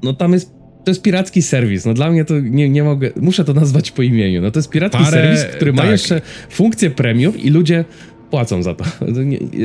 No 0.04 0.14
tam 0.14 0.34
jest 0.34 0.52
to 0.84 0.92
jest 0.92 1.02
piracki 1.02 1.42
serwis. 1.42 1.86
No 1.86 1.94
dla 1.94 2.12
mnie 2.12 2.26
to 2.26 2.40
nie, 2.40 2.70
nie 2.70 2.84
mogę. 2.84 3.12
Muszę 3.16 3.46
to 3.46 3.54
nazwać 3.54 3.92
po 3.92 4.02
imieniu. 4.02 4.42
No 4.42 4.52
to 4.52 4.60
jest 4.60 4.70
piracki 4.70 4.98
Parę, 4.98 5.12
serwis, 5.12 5.44
który 5.56 5.74
tak. 5.74 5.86
ma 5.86 5.92
jeszcze 5.92 6.22
funkcję 6.50 6.90
premium 6.90 7.38
i 7.38 7.50
ludzie 7.50 7.86
płacą 8.34 8.64
za 8.64 8.74
to. 8.74 8.84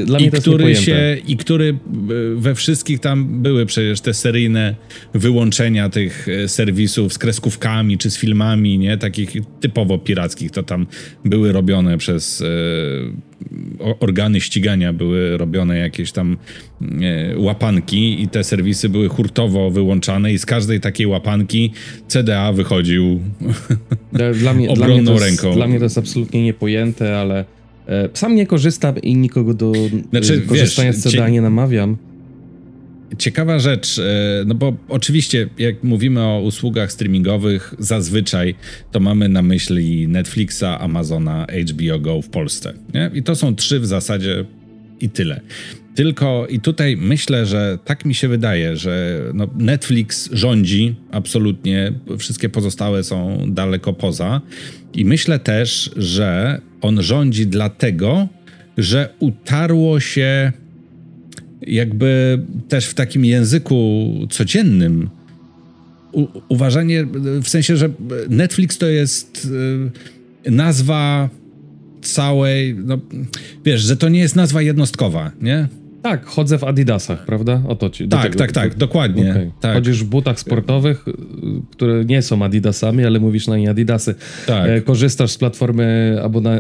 Dla 0.07 0.19
mnie 0.19 0.27
I 0.27 0.31
to 0.31 0.41
który 0.41 0.77
się 0.77 1.17
I 1.27 1.37
który 1.37 1.69
e, 1.69 1.77
we 2.37 2.55
wszystkich 2.55 3.01
tam 3.01 3.43
były 3.43 3.67
przecież 3.67 4.01
te 4.01 4.15
seryjne 4.15 4.75
wyłączenia 5.15 5.89
tych 5.89 6.29
e, 6.29 6.49
serwisów 6.49 7.13
z 7.13 7.19
kreskówkami 7.19 7.99
czy 7.99 8.11
z 8.11 8.19
filmami, 8.19 8.79
nie? 8.79 8.99
Takich 8.99 9.33
typowo 9.61 9.99
pirackich, 9.99 10.51
to 10.51 10.63
tam 10.63 10.87
były 11.25 11.53
robione 11.53 11.99
przez 11.99 12.43
e, 12.43 12.47
organy 14.01 14.41
ścigania, 14.41 14.93
były 14.93 15.37
robione 15.37 15.79
jakieś 15.79 16.13
tam 16.13 16.37
e, 16.83 17.39
łapanki 17.39 18.23
i 18.23 18.29
te 18.29 18.45
serwisy 18.45 18.89
były 18.89 19.09
hurtowo 19.09 19.71
wyłączane 19.71 20.33
i 20.33 20.39
z 20.39 20.47
każdej 20.47 20.81
takiej 20.81 21.07
łapanki 21.07 21.73
CDA 22.09 22.53
wychodził 22.53 23.21
dla 24.43 24.55
mnie, 24.55 24.71
obronną 24.71 25.03
dla 25.05 25.13
mnie 25.13 25.13
jest, 25.13 25.25
ręką. 25.25 25.57
Dla 25.57 25.67
mnie 25.67 25.79
to 25.79 25.85
jest 25.85 25.99
absolutnie 25.99 26.43
niepojęte, 26.43 27.19
ale 27.19 27.58
sam 28.15 28.35
nie 28.35 28.47
korzystam 28.47 28.99
i 28.99 29.17
nikogo 29.17 29.55
do 29.55 29.73
znaczy, 30.11 30.35
e, 30.35 30.49
korzystania 30.49 30.93
wiesz, 30.93 31.01
z 31.01 31.13
CDA 31.13 31.29
nie 31.29 31.41
namawiam. 31.41 31.97
Ciekawa 33.19 33.59
rzecz, 33.59 33.99
e, 33.99 34.03
no 34.47 34.55
bo 34.55 34.77
oczywiście 34.89 35.49
jak 35.59 35.85
mówimy 35.85 36.21
o 36.21 36.41
usługach 36.41 36.93
streamingowych, 36.93 37.75
zazwyczaj 37.79 38.55
to 38.93 39.01
mamy 39.01 39.29
na 39.29 39.43
myśli 39.43 40.09
Netflixa, 40.09 40.65
Amazona, 40.79 41.47
HBO 41.71 41.99
Go 41.99 42.23
w 42.23 42.29
Polsce. 42.29 42.75
Nie? 42.95 43.11
I 43.15 43.23
to 43.23 43.35
są 43.35 43.55
trzy 43.55 43.81
w 43.81 43.87
zasadzie 43.87 44.45
i 45.01 45.11
tyle. 45.11 45.41
Tylko 45.99 46.47
i 46.51 46.61
tutaj 46.61 46.97
myślę, 46.97 47.47
że 47.47 47.79
tak 47.85 48.05
mi 48.05 48.15
się 48.15 48.29
wydaje, 48.29 48.77
że 48.77 49.21
no 49.35 49.49
Netflix 49.57 50.29
rządzi 50.33 50.95
absolutnie, 51.11 51.93
wszystkie 52.19 52.49
pozostałe 52.49 53.05
są 53.05 53.45
daleko 53.49 53.93
poza. 53.93 54.41
I 54.95 55.05
myślę 55.05 55.39
też, 55.39 55.91
że 55.97 56.61
on 56.81 57.03
rządzi 57.03 57.47
dlatego, 57.47 58.29
że 58.77 59.15
utarło 59.19 60.01
się 60.01 60.53
jakby 61.63 62.43
też 62.69 62.87
w 62.87 62.95
takim 62.95 63.25
języku 63.25 64.13
codziennym 64.31 65.11
u, 66.13 66.27
uważanie, 66.49 67.07
w 67.43 67.49
sensie, 67.49 67.77
że 67.77 67.91
Netflix 68.29 68.79
to 68.79 68.87
jest 68.87 69.49
y, 70.47 70.51
nazwa 70.51 71.29
całej, 72.03 72.75
no 72.85 72.99
wiesz, 73.65 73.81
że 73.81 73.97
to 73.97 74.09
nie 74.09 74.21
jest 74.21 74.37
nazwa 74.37 74.63
jednostkowa, 74.63 75.33
nie? 75.41 75.69
Tak, 76.11 76.27
chodzę 76.27 76.59
w 76.59 76.65
Adidasach, 76.65 77.25
prawda? 77.25 77.63
O 77.69 77.75
to 77.77 77.91
ci. 77.91 78.09
Tak, 78.09 78.37
tak, 78.37 78.53
tak, 78.53 78.75
dokładnie. 78.75 79.31
Okay. 79.31 79.51
Tak. 79.61 79.75
Chodzisz 79.75 80.05
w 80.05 80.07
butach 80.07 80.41
sportowych, 80.41 81.09
y, 81.09 81.13
które 81.71 82.05
nie 82.05 82.23
są 82.23 82.43
Adidasami, 82.45 83.05
ale 83.05 83.21
mówisz 83.21 83.47
na 83.47 83.57
nie 83.57 83.71
Adidasy. 83.71 84.15
Tak. 84.47 84.69
E, 84.71 84.81
korzystasz 84.81 85.31
z 85.31 85.39
platformy 85.39 86.19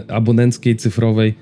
abonenckiej, 0.09 0.77
cyfrowej, 0.77 1.35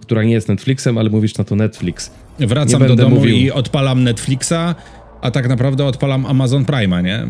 która 0.00 0.24
nie 0.24 0.32
jest 0.32 0.48
Netflixem, 0.48 0.98
ale 0.98 1.10
mówisz 1.10 1.38
na 1.38 1.44
to 1.44 1.56
Netflix. 1.56 2.10
Wracam 2.38 2.86
do 2.86 2.96
domu 2.96 3.16
mówił... 3.16 3.36
i 3.36 3.50
odpalam 3.50 4.04
Netflixa, 4.04 4.74
a 5.20 5.30
tak 5.30 5.48
naprawdę 5.48 5.84
odpalam 5.84 6.26
Amazon 6.26 6.64
Prime'a, 6.64 7.04
nie? 7.04 7.26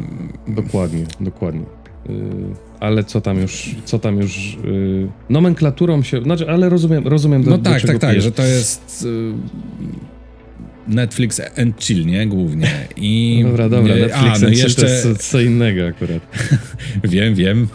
Dokładnie, 0.49 1.05
dokładnie. 1.21 1.63
Y, 2.11 2.69
ale 2.81 3.05
co 3.05 3.21
tam 3.21 3.39
już, 3.39 3.77
co 3.85 3.99
tam 3.99 4.17
już 4.17 4.59
yy, 4.65 5.09
nomenklaturą 5.31 6.03
się, 6.03 6.23
znaczy, 6.23 6.51
ale 6.51 6.69
rozumiem, 6.69 7.09
rozumiem 7.09 7.43
do, 7.43 7.51
No 7.51 7.59
tak, 7.59 7.83
do 7.83 7.89
tak, 7.89 7.99
tak, 7.99 8.21
że 8.21 8.33
to 8.33 8.43
jest 8.43 9.05
yy, 9.05 9.33
Netflix 10.89 11.41
and 11.57 11.85
chill, 11.85 12.07
nie? 12.07 12.27
Głównie. 12.27 12.71
I, 12.97 13.41
dobra, 13.45 13.69
dobra, 13.69 13.95
Netflix 13.95 14.37
a, 14.37 14.39
no 14.39 14.49
jeszcze... 14.49 14.83
to 14.83 14.89
jest 14.89 15.31
co, 15.31 15.41
innego 15.41 15.87
akurat. 15.87 16.23
wiem, 17.05 17.35
wiem. 17.35 17.69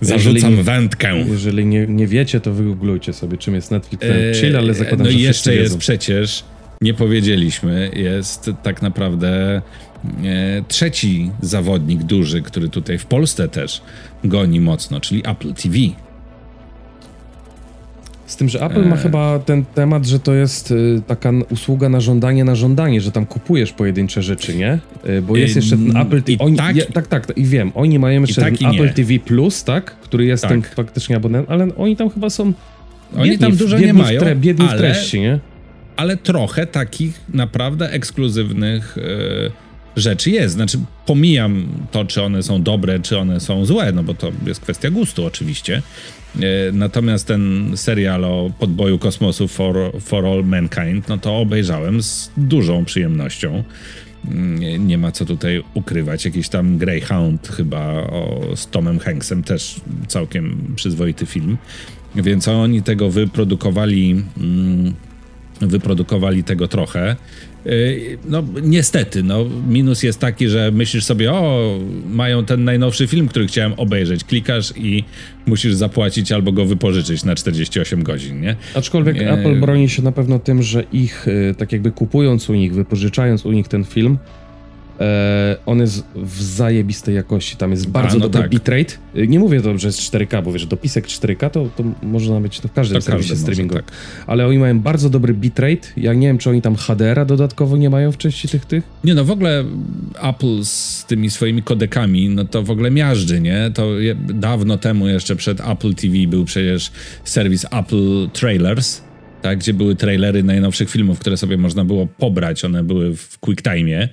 Zarzucam 0.00 0.34
jeżeli, 0.50 0.62
wędkę. 0.62 1.24
Jeżeli 1.28 1.66
nie, 1.66 1.86
nie 1.86 2.06
wiecie, 2.06 2.40
to 2.40 2.52
wygooglujcie 2.52 3.12
sobie, 3.12 3.38
czym 3.38 3.54
jest 3.54 3.70
Netflix 3.70 4.04
and 4.04 4.36
chill, 4.36 4.56
ale 4.56 4.74
zakładam, 4.74 4.98
no 4.98 5.04
że 5.04 5.10
No 5.12 5.18
i 5.18 5.22
jeszcze 5.22 5.54
jest 5.54 5.78
przecież, 5.78 6.44
nie 6.80 6.94
powiedzieliśmy, 6.94 7.90
jest 7.94 8.50
tak 8.62 8.82
naprawdę 8.82 9.62
E, 10.24 10.62
trzeci 10.68 11.30
zawodnik 11.40 12.02
duży, 12.02 12.42
który 12.42 12.68
tutaj 12.68 12.98
w 12.98 13.06
Polsce 13.06 13.48
też 13.48 13.82
goni 14.24 14.60
mocno, 14.60 15.00
czyli 15.00 15.22
Apple 15.26 15.54
TV. 15.54 15.76
Z 18.30 18.36
tym, 18.36 18.48
że 18.48 18.62
Apple 18.62 18.88
ma 18.88 18.96
e. 18.96 18.98
chyba 18.98 19.38
ten 19.38 19.64
temat, 19.64 20.06
że 20.06 20.18
to 20.18 20.34
jest 20.34 20.70
y, 20.70 21.02
taka 21.06 21.32
usługa 21.50 21.88
na 21.88 22.00
żądanie, 22.00 22.44
na 22.44 22.54
żądanie, 22.54 23.00
że 23.00 23.12
tam 23.12 23.26
kupujesz 23.26 23.72
pojedyncze 23.72 24.22
rzeczy, 24.22 24.56
nie? 24.56 24.78
Y, 25.08 25.22
bo 25.22 25.36
jest 25.36 25.56
jeszcze 25.56 25.76
ten 25.76 25.96
Apple 25.96 26.22
TV. 26.22 26.44
Oni, 26.44 26.56
tak, 26.56 26.76
tak, 26.92 27.06
tak, 27.06 27.32
i 27.36 27.44
wiem. 27.44 27.72
Oni 27.74 27.98
mają 27.98 28.20
jeszcze 28.20 28.40
tak 28.40 28.58
ten 28.58 28.68
Apple 28.68 28.84
nie. 28.84 28.92
TV 28.92 29.18
Plus, 29.18 29.64
tak? 29.64 29.90
Który 29.90 30.24
jest 30.24 30.42
tak. 30.42 30.50
ten 30.50 30.62
faktycznie 30.62 31.16
abonent, 31.16 31.50
ale 31.50 31.76
oni 31.76 31.96
tam 31.96 32.10
chyba 32.10 32.30
są. 32.30 32.52
Oni 33.16 33.38
tam 33.38 33.56
dużo 33.56 33.78
nie 33.78 33.94
mają. 33.94 34.20
Tre, 34.20 34.36
biedni 34.36 34.66
ale, 34.66 34.76
w 34.76 34.80
treści, 34.80 35.20
nie? 35.20 35.38
Ale 35.96 36.16
trochę 36.16 36.66
takich 36.66 37.20
naprawdę 37.34 37.90
ekskluzywnych. 37.90 38.96
Yy 38.96 39.69
rzeczy 39.96 40.30
jest. 40.30 40.54
Znaczy, 40.54 40.78
pomijam 41.06 41.68
to, 41.90 42.04
czy 42.04 42.22
one 42.22 42.42
są 42.42 42.62
dobre, 42.62 43.00
czy 43.00 43.18
one 43.18 43.40
są 43.40 43.66
złe, 43.66 43.92
no 43.92 44.02
bo 44.02 44.14
to 44.14 44.32
jest 44.46 44.60
kwestia 44.60 44.90
gustu 44.90 45.26
oczywiście. 45.26 45.82
E, 46.36 46.72
natomiast 46.72 47.26
ten 47.26 47.72
serial 47.76 48.24
o 48.24 48.50
podboju 48.58 48.98
kosmosu 48.98 49.48
for, 49.48 49.76
for 50.00 50.26
All 50.26 50.44
Mankind, 50.44 51.08
no 51.08 51.18
to 51.18 51.38
obejrzałem 51.38 52.02
z 52.02 52.30
dużą 52.36 52.84
przyjemnością. 52.84 53.64
Nie 54.78 54.98
ma 54.98 55.12
co 55.12 55.24
tutaj 55.24 55.62
ukrywać. 55.74 56.24
Jakiś 56.24 56.48
tam 56.48 56.78
Greyhound 56.78 57.48
chyba 57.48 57.86
o, 57.92 58.40
z 58.54 58.66
Tomem 58.66 58.98
Hanksem, 58.98 59.42
też 59.42 59.80
całkiem 60.08 60.72
przyzwoity 60.76 61.26
film. 61.26 61.58
Więc 62.14 62.48
oni 62.48 62.82
tego 62.82 63.10
wyprodukowali, 63.10 64.24
mm, 64.36 64.94
wyprodukowali 65.60 66.44
tego 66.44 66.68
trochę. 66.68 67.16
Y, 67.66 68.18
no 68.28 68.42
niestety, 68.62 69.22
no 69.22 69.44
minus 69.68 70.02
jest 70.02 70.18
taki, 70.18 70.48
że 70.48 70.70
myślisz 70.70 71.04
sobie, 71.04 71.32
o, 71.32 71.78
mają 72.10 72.44
ten 72.44 72.64
najnowszy 72.64 73.06
film, 73.06 73.28
który 73.28 73.46
chciałem 73.46 73.72
obejrzeć. 73.72 74.24
Klikasz 74.24 74.72
i 74.76 75.04
musisz 75.46 75.74
zapłacić 75.74 76.32
albo 76.32 76.52
go 76.52 76.66
wypożyczyć 76.66 77.24
na 77.24 77.34
48 77.34 78.02
godzin, 78.02 78.40
nie? 78.40 78.56
Aczkolwiek 78.74 79.16
nie... 79.16 79.32
Apple 79.32 79.60
broni 79.60 79.88
się 79.88 80.02
na 80.02 80.12
pewno 80.12 80.38
tym, 80.38 80.62
że 80.62 80.84
ich, 80.92 81.28
y, 81.28 81.54
tak 81.58 81.72
jakby 81.72 81.90
kupując 81.90 82.50
u 82.50 82.54
nich, 82.54 82.74
wypożyczając 82.74 83.46
u 83.46 83.52
nich 83.52 83.68
ten 83.68 83.84
film, 83.84 84.18
E, 85.00 85.56
on 85.66 85.80
jest 85.80 86.04
w 86.16 86.42
zajebistej 86.42 87.14
jakości, 87.14 87.56
tam 87.56 87.70
jest 87.70 87.88
bardzo 87.88 88.16
A, 88.16 88.18
no 88.18 88.28
dobry 88.28 88.40
tak. 88.40 88.50
bitrate. 88.50 88.94
E, 89.14 89.26
nie 89.26 89.38
mówię 89.38 89.60
to, 89.60 89.78
że 89.78 89.88
jest 89.88 90.00
4K, 90.00 90.42
bo 90.42 90.52
wiesz, 90.52 90.66
dopisek 90.66 91.06
4K 91.06 91.50
to, 91.50 91.68
to 91.76 91.84
można 92.02 92.40
być 92.40 92.60
to 92.60 92.68
w 92.68 92.72
każdym 92.72 92.94
to 92.94 93.02
serwisie 93.02 93.36
streamingowym. 93.36 93.84
Tak. 93.84 93.94
Ale 94.26 94.46
oni 94.46 94.58
mają 94.58 94.80
bardzo 94.80 95.10
dobry 95.10 95.34
bitrate. 95.34 95.88
Ja 95.96 96.14
nie 96.14 96.26
wiem, 96.26 96.38
czy 96.38 96.50
oni 96.50 96.62
tam 96.62 96.76
HDR-a 96.76 97.24
dodatkowo 97.24 97.76
nie 97.76 97.90
mają 97.90 98.12
w 98.12 98.16
części 98.16 98.48
tych 98.48 98.64
tych. 98.64 98.84
Nie 99.04 99.14
no, 99.14 99.24
w 99.24 99.30
ogóle 99.30 99.64
Apple 100.22 100.64
z 100.64 101.04
tymi 101.04 101.30
swoimi 101.30 101.62
kodekami, 101.62 102.28
no 102.28 102.44
to 102.44 102.62
w 102.62 102.70
ogóle 102.70 102.90
miażdży, 102.90 103.40
nie? 103.40 103.70
To 103.74 103.88
dawno 104.14 104.78
temu 104.78 105.08
jeszcze 105.08 105.36
przed 105.36 105.60
Apple 105.60 105.94
TV 105.94 106.14
był 106.28 106.44
przecież 106.44 106.92
serwis 107.24 107.66
Apple 107.70 108.28
Trailers, 108.32 109.02
tak, 109.42 109.58
gdzie 109.58 109.74
były 109.74 109.96
trailery 109.96 110.42
najnowszych 110.42 110.90
filmów, 110.90 111.18
które 111.18 111.36
sobie 111.36 111.56
można 111.56 111.84
było 111.84 112.06
pobrać, 112.06 112.64
one 112.64 112.84
były 112.84 113.16
w 113.16 113.38
QuickTime, 113.38 114.02
e, 114.02 114.08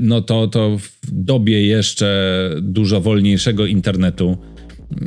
no 0.00 0.22
to, 0.22 0.48
to 0.48 0.78
w 0.78 1.10
dobie 1.12 1.66
jeszcze 1.66 2.50
dużo 2.62 3.00
wolniejszego 3.00 3.66
internetu, 3.66 4.38
e, 4.92 5.06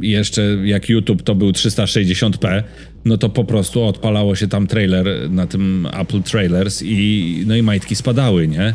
jeszcze 0.00 0.42
jak 0.64 0.88
YouTube 0.88 1.22
to 1.22 1.34
był 1.34 1.50
360p, 1.50 2.62
no 3.04 3.18
to 3.18 3.28
po 3.28 3.44
prostu 3.44 3.84
odpalało 3.84 4.36
się 4.36 4.48
tam 4.48 4.66
trailer 4.66 5.30
na 5.30 5.46
tym 5.46 5.88
Apple 6.00 6.22
Trailers 6.22 6.82
i 6.82 7.44
no 7.46 7.56
i 7.56 7.62
majtki 7.62 7.96
spadały, 7.96 8.48
nie? 8.48 8.74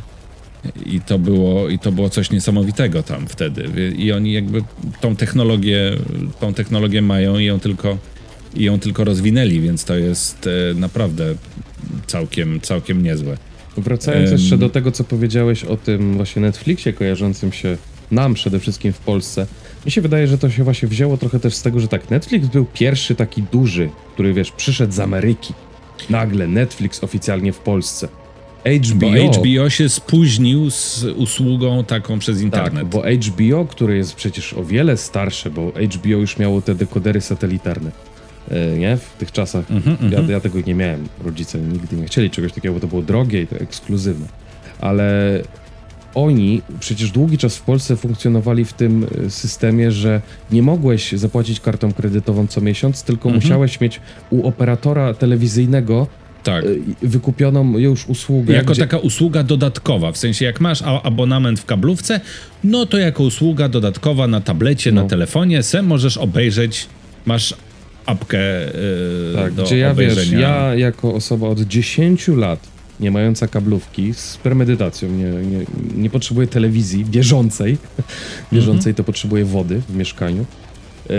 I 0.86 1.02
to 1.02 1.20
było, 1.20 1.70
i 1.70 1.80
to 1.80 1.92
było 1.92 2.10
coś 2.10 2.32
niesamowitego 2.32 3.04
tam 3.04 3.28
wtedy. 3.28 3.94
I 3.98 4.12
oni 4.12 4.34
jakby 4.34 4.62
tą 5.02 5.16
technologię, 5.16 5.92
tą 6.40 6.54
technologię 6.54 7.02
mają 7.02 7.40
i 7.40 7.46
ją 7.46 7.60
tylko 7.60 7.98
i 8.58 8.64
ją 8.64 8.80
tylko 8.80 9.04
rozwinęli, 9.04 9.60
więc 9.60 9.86
to 9.86 9.98
jest 9.98 10.48
e, 10.48 10.74
naprawdę 10.74 11.36
całkiem, 12.08 12.62
całkiem 12.62 13.04
niezłe. 13.04 13.38
Wracając 13.78 14.30
um, 14.30 14.40
jeszcze 14.40 14.58
do 14.58 14.70
tego, 14.70 14.92
co 14.92 15.04
powiedziałeś 15.04 15.64
o 15.64 15.78
tym 15.78 16.14
właśnie 16.14 16.42
Netflixie 16.42 16.94
kojarzącym 16.94 17.52
się 17.52 17.78
nam 18.12 18.34
przede 18.34 18.60
wszystkim 18.60 18.94
w 18.94 19.00
Polsce. 19.00 19.48
Mi 19.86 19.92
się 19.92 20.02
wydaje, 20.02 20.28
że 20.28 20.38
to 20.38 20.50
się 20.50 20.64
właśnie 20.64 20.88
wzięło 20.88 21.18
trochę 21.18 21.40
też 21.40 21.56
z 21.56 21.62
tego, 21.62 21.80
że 21.80 21.88
tak, 21.88 22.10
Netflix 22.10 22.48
był 22.48 22.66
pierwszy 22.66 23.16
taki 23.16 23.44
duży, 23.44 23.90
który 24.14 24.34
wiesz, 24.34 24.52
przyszedł 24.52 24.94
z 24.94 25.00
Ameryki. 25.00 25.54
Nagle 26.10 26.48
Netflix 26.48 27.04
oficjalnie 27.04 27.54
w 27.54 27.58
Polsce. 27.58 28.08
HBO. 28.66 29.10
Bo 29.10 29.34
HBO 29.34 29.70
się 29.70 29.90
spóźnił 29.90 30.72
z 30.72 31.06
usługą 31.16 31.84
taką 31.84 32.20
przez 32.20 32.42
internet. 32.42 32.74
Tak, 32.74 32.86
bo 32.86 33.04
HBO, 33.04 33.66
które 33.66 33.98
jest 33.98 34.16
przecież 34.16 34.54
o 34.54 34.64
wiele 34.64 34.98
starsze, 34.98 35.50
bo 35.50 35.72
HBO 35.72 36.10
już 36.10 36.38
miało 36.38 36.62
te 36.62 36.76
dekodery 36.76 37.22
satelitarne. 37.22 37.92
E, 38.52 38.78
nie? 38.78 38.98
W 38.98 39.14
tych 39.20 39.32
czasach. 39.32 39.72
Mm 39.72 39.84
-hmm, 39.84 40.12
ja, 40.12 40.22
ja, 40.34 40.40
tego 40.40 40.60
nie 40.66 40.76
miałem. 40.76 41.08
Rodzice 41.26 41.60
nigdy 41.60 41.96
nie 41.96 42.06
chcieli 42.06 42.30
czegoś 42.30 42.54
takiego, 42.54 42.74
bo 42.74 42.80
to 42.80 42.88
było 42.88 43.02
drogie 43.02 43.42
i 43.42 43.48
to 43.48 43.56
ekskluzywne. 43.56 44.28
Ale 44.80 45.40
oni 46.16 46.62
przecież 46.80 47.12
długi 47.12 47.38
czas 47.38 47.58
w 47.58 47.62
Polsce 47.62 47.96
funkcjonowali 47.96 48.66
w 48.66 48.74
tym 48.74 49.08
e, 49.26 49.30
systemie, 49.30 49.92
że 49.92 50.22
nie 50.52 50.64
mogłeś 50.64 51.12
zapłacić 51.12 51.60
kartą 51.60 51.94
kredytową 51.94 52.48
co 52.48 52.62
miesiąc, 52.62 53.04
tylko 53.04 53.30
mhm. 53.30 53.44
musiałeś 53.44 53.82
mieć 53.82 54.02
u 54.30 54.48
operatora 54.48 55.14
telewizyjnego 55.14 56.08
tak. 56.44 56.66
E, 56.66 56.68
wykupioną 57.08 57.78
już 57.78 58.08
usługę. 58.10 58.54
Jako 58.54 58.72
gdzie... 58.72 58.82
taka 58.82 58.98
usługa 58.98 59.44
dodatkowa, 59.44 60.12
w 60.12 60.18
sensie 60.18 60.46
jak 60.46 60.62
masz 60.62 60.82
abonament 60.82 61.60
w 61.60 61.66
kablówce, 61.66 62.20
no 62.64 62.86
to 62.86 62.98
jako 62.98 63.24
usługa 63.24 63.70
dodatkowa 63.70 64.28
na 64.28 64.42
tablecie, 64.42 64.92
no. 64.92 65.04
na 65.04 65.10
telefonie, 65.10 65.64
se 65.64 65.82
możesz 65.82 66.18
obejrzeć, 66.18 66.88
masz 67.26 67.54
apkę 68.08 68.38
yy, 68.38 69.36
tak, 69.36 69.54
do 69.54 69.64
gdzie 69.64 69.78
ja 69.78 69.92
obejrzenia. 69.92 70.32
wiesz, 70.32 70.40
ja 70.40 70.76
jako 70.76 71.14
osoba 71.14 71.48
od 71.48 71.62
10 71.62 72.28
lat 72.28 72.60
nie 73.00 73.12
mająca 73.12 73.48
kablówki, 73.48 74.14
z 74.14 74.38
premedytacją, 74.38 75.10
nie, 75.10 75.24
nie, 75.26 75.66
nie 75.96 76.10
potrzebuję 76.10 76.48
telewizji 76.48 77.06
bieżącej, 77.06 77.78
bieżącej 78.54 78.94
to 78.94 79.04
potrzebuję 79.04 79.46
wody 79.46 79.82
w 79.90 79.96
mieszkaniu, 79.96 80.46
yy, 81.10 81.16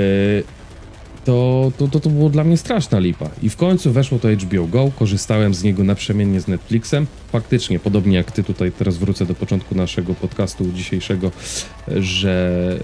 to, 1.24 1.72
to, 1.78 1.88
to, 1.88 2.00
to 2.00 2.10
było 2.10 2.30
dla 2.30 2.44
mnie 2.44 2.56
straszna 2.56 2.98
lipa. 2.98 3.30
I 3.42 3.50
w 3.50 3.56
końcu 3.56 3.92
weszło 3.92 4.18
to 4.18 4.28
HBO 4.28 4.66
Go, 4.66 4.90
korzystałem 4.98 5.54
z 5.54 5.62
niego 5.62 5.84
naprzemiennie 5.84 6.40
z 6.40 6.48
Netflixem. 6.48 7.06
Faktycznie, 7.32 7.78
podobnie 7.78 8.16
jak 8.16 8.32
ty 8.32 8.44
tutaj, 8.44 8.72
teraz 8.72 8.96
wrócę 8.96 9.26
do 9.26 9.34
początku 9.34 9.74
naszego 9.74 10.14
podcastu 10.14 10.72
dzisiejszego, 10.72 11.30
że, 11.88 12.78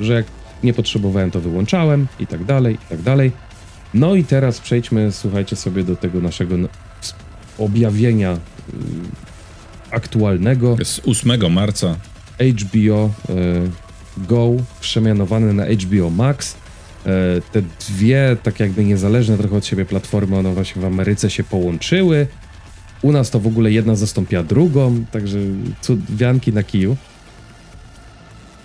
że 0.00 0.12
jak 0.12 0.26
nie 0.62 0.74
potrzebowałem, 0.74 1.30
to 1.30 1.40
wyłączałem 1.40 2.06
i 2.20 2.26
tak 2.26 2.44
dalej, 2.44 2.74
i 2.74 2.88
tak 2.88 3.02
dalej. 3.02 3.32
No 3.94 4.14
i 4.14 4.24
teraz 4.24 4.60
przejdźmy, 4.60 5.12
słuchajcie 5.12 5.56
sobie 5.56 5.84
do 5.84 5.96
tego 5.96 6.20
naszego 6.20 6.56
objawienia 7.58 8.32
y, 8.32 8.38
aktualnego. 9.90 10.76
Z 10.84 11.00
8 11.06 11.52
marca. 11.52 11.96
HBO 12.40 13.10
y, 13.30 13.92
Go 14.16 14.50
przemianowany 14.80 15.54
na 15.54 15.64
HBO 15.66 16.10
Max. 16.10 16.54
Y, 16.54 16.56
te 17.52 17.62
dwie, 17.62 18.36
tak 18.42 18.60
jakby 18.60 18.84
niezależne 18.84 19.38
trochę 19.38 19.56
od 19.56 19.66
siebie 19.66 19.84
platformy, 19.84 20.36
one 20.36 20.54
właśnie 20.54 20.82
w 20.82 20.84
Ameryce 20.84 21.30
się 21.30 21.44
połączyły. 21.44 22.26
U 23.02 23.12
nas 23.12 23.30
to 23.30 23.40
w 23.40 23.46
ogóle 23.46 23.72
jedna 23.72 23.94
zastąpiła 23.94 24.42
drugą, 24.42 25.04
także 25.12 25.38
cudwianki 25.80 26.52
na 26.52 26.62
kiju. 26.62 26.96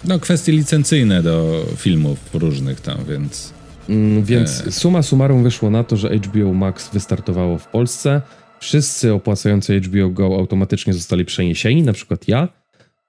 No, 0.06 0.20
kwestie 0.20 0.52
licencyjne 0.52 1.24
do 1.24 1.66
filmów 1.78 2.20
różnych 2.34 2.82
tam, 2.82 2.98
więc. 3.10 3.54
Mm, 3.90 4.24
więc 4.24 4.68
e. 4.68 4.72
suma 4.72 5.02
summarum 5.02 5.44
wyszło 5.44 5.70
na 5.70 5.84
to, 5.84 5.98
że 5.98 6.10
HBO 6.10 6.54
Max 6.54 6.90
wystartowało 6.94 7.58
w 7.58 7.68
Polsce. 7.68 8.22
Wszyscy 8.60 9.14
opłacający 9.14 9.82
HBO 9.82 10.10
Go 10.10 10.26
automatycznie 10.26 10.94
zostali 10.94 11.26
przeniesieni, 11.26 11.82
na 11.82 11.94
przykład 11.94 12.28
ja. 12.28 12.48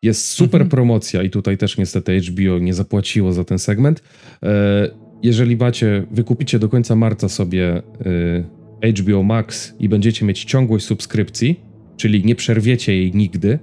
Jest 0.02 0.28
super 0.28 0.60
mhm. 0.60 0.70
promocja 0.70 1.22
i 1.22 1.30
tutaj 1.30 1.58
też 1.58 1.78
niestety 1.78 2.20
HBO 2.20 2.58
nie 2.58 2.74
zapłaciło 2.74 3.32
za 3.32 3.44
ten 3.44 3.58
segment. 3.58 4.02
E, 4.42 4.90
jeżeli 5.22 5.56
macie, 5.56 6.06
wykupicie 6.10 6.58
do 6.58 6.68
końca 6.68 6.96
marca 6.96 7.28
sobie 7.28 7.82
e, 8.82 8.92
HBO 8.92 9.22
Max 9.22 9.74
i 9.78 9.88
będziecie 9.88 10.26
mieć 10.26 10.44
ciągłość 10.44 10.84
subskrypcji, 10.84 11.60
czyli 11.96 12.24
nie 12.24 12.34
przerwiecie 12.34 12.96
jej 12.96 13.14
nigdy, 13.14 13.58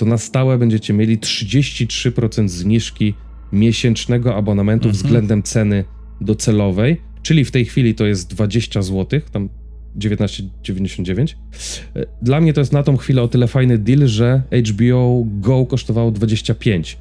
to 0.00 0.06
na 0.06 0.18
stałe 0.18 0.58
będziecie 0.58 0.92
mieli 0.92 1.18
33% 1.18 2.48
zniżki 2.48 3.14
miesięcznego 3.52 4.36
abonamentu 4.36 4.88
mhm. 4.88 4.94
względem 4.94 5.42
ceny 5.42 5.84
docelowej, 6.20 7.00
czyli 7.22 7.44
w 7.44 7.50
tej 7.50 7.64
chwili 7.64 7.94
to 7.94 8.06
jest 8.06 8.34
20 8.34 8.82
zł, 8.82 9.20
tam 9.32 9.48
19,99. 9.98 11.34
Dla 12.22 12.40
mnie 12.40 12.52
to 12.52 12.60
jest 12.60 12.72
na 12.72 12.82
tą 12.82 12.96
chwilę 12.96 13.22
o 13.22 13.28
tyle 13.28 13.46
fajny 13.46 13.78
deal, 13.78 14.08
że 14.08 14.42
HBO 14.70 15.24
Go 15.26 15.66
kosztowało 15.66 16.10
25. 16.10 16.98